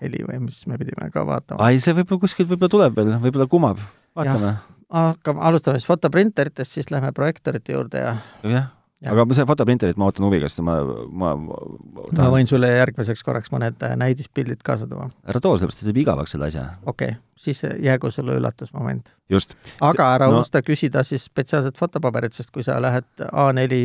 heli 0.00 0.24
või 0.26 0.42
mis 0.46 0.60
me 0.70 0.78
pidime 0.80 1.10
ka 1.14 1.24
vaatama. 1.28 1.62
ai, 1.66 1.80
see 1.82 1.94
võib-olla 1.96 2.24
kuskilt 2.26 2.50
võib-olla 2.50 2.74
tuleb 2.76 2.98
veel, 2.98 3.14
võib-olla 3.22 3.48
kumab, 3.50 3.80
vaatame. 4.18 4.56
hakkame, 4.88 5.46
alustame 5.50 5.80
siis 5.80 5.88
fotoprinteritest, 5.90 6.78
siis 6.78 6.92
lähme 6.94 7.12
projektorite 7.16 7.76
juurde 7.76 8.04
ja. 8.04 8.14
jah, 8.46 8.70
aga 9.08 9.24
see 9.36 9.46
fotoprinterit 9.48 9.98
ma 10.00 10.08
ootan 10.10 10.26
huviga, 10.26 10.48
sest 10.50 10.62
ma, 10.66 10.76
ma, 11.08 11.32
tahan... 11.38 12.18
ma 12.20 12.30
võin 12.34 12.48
sulle 12.50 12.68
järgmiseks 12.72 13.24
korraks 13.24 13.52
mõned 13.52 13.80
äh, 13.86 13.94
näidispildid 14.00 14.64
kaasa 14.66 14.88
tuua. 14.90 15.08
ära 15.24 15.40
too, 15.40 15.54
sellepärast 15.56 15.82
see 15.82 15.88
teeb 15.90 16.02
igavaks 16.02 16.36
selle 16.36 16.50
asja. 16.50 16.66
okei 16.84 17.14
okay., 17.14 17.20
siis 17.40 17.62
jäägu 17.80 18.10
sulle 18.12 18.36
üllatusmoment. 18.40 19.14
just. 19.32 19.56
aga 19.80 20.10
ära 20.16 20.28
no... 20.28 20.40
unusta 20.40 20.64
küsida 20.66 21.04
siis 21.06 21.24
spetsiaalset 21.30 21.80
fotopaberit, 21.80 22.36
sest 22.36 22.52
kui 22.54 22.66
sa 22.66 22.80
lähed 22.82 23.08
A4 23.30 23.80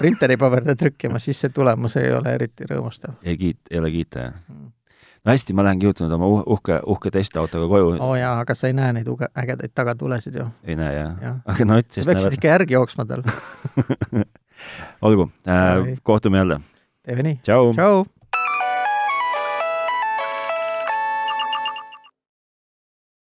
printeri 0.00 0.38
paberile 0.40 0.74
trükkima, 0.78 1.22
siis 1.22 1.44
see 1.44 1.54
tulemus 1.54 1.98
ei 2.00 2.10
ole 2.14 2.34
eriti 2.40 2.66
rõõmustav. 2.70 3.20
ei 3.22 3.38
kiit-, 3.38 3.70
ei 3.70 3.82
ole 3.82 3.94
kiita, 3.94 4.26
jah 4.26 4.42
mm 4.48 4.74
no 5.24 5.34
hästi, 5.34 5.56
ma 5.56 5.64
lähengi 5.66 5.88
juhtunud 5.88 6.12
oma 6.18 6.28
uh 6.30 6.44
uhke, 6.56 6.80
uhke 6.86 7.12
testautoga 7.14 7.68
koju. 7.70 7.94
oo 7.96 8.10
oh 8.10 8.16
jaa, 8.18 8.34
aga 8.42 8.54
sa 8.58 8.70
ei 8.70 8.76
näe 8.76 8.92
neid 8.98 9.08
uge, 9.08 9.30
ägedaid 9.34 9.74
tagatulesid 9.74 10.38
ju. 10.40 10.46
ei 10.64 10.76
näe 10.78 10.94
jah 10.94 11.22
ja. 11.22 11.34
aga 11.46 11.68
no 11.68 11.78
et 11.82 11.90
siis 11.90 12.06
sa 12.06 12.12
peaksid 12.12 12.38
ikka 12.38 12.54
järgi 12.54 12.78
jooksma 12.78 13.06
tal 13.08 13.24
olgu 15.06 15.30
äh,, 15.48 15.96
kohtume 16.02 16.38
jälle. 16.42 16.60
teeme 17.02 17.26
nii. 17.30 17.40
tšau, 17.42 17.72
tšau.. 17.76 18.06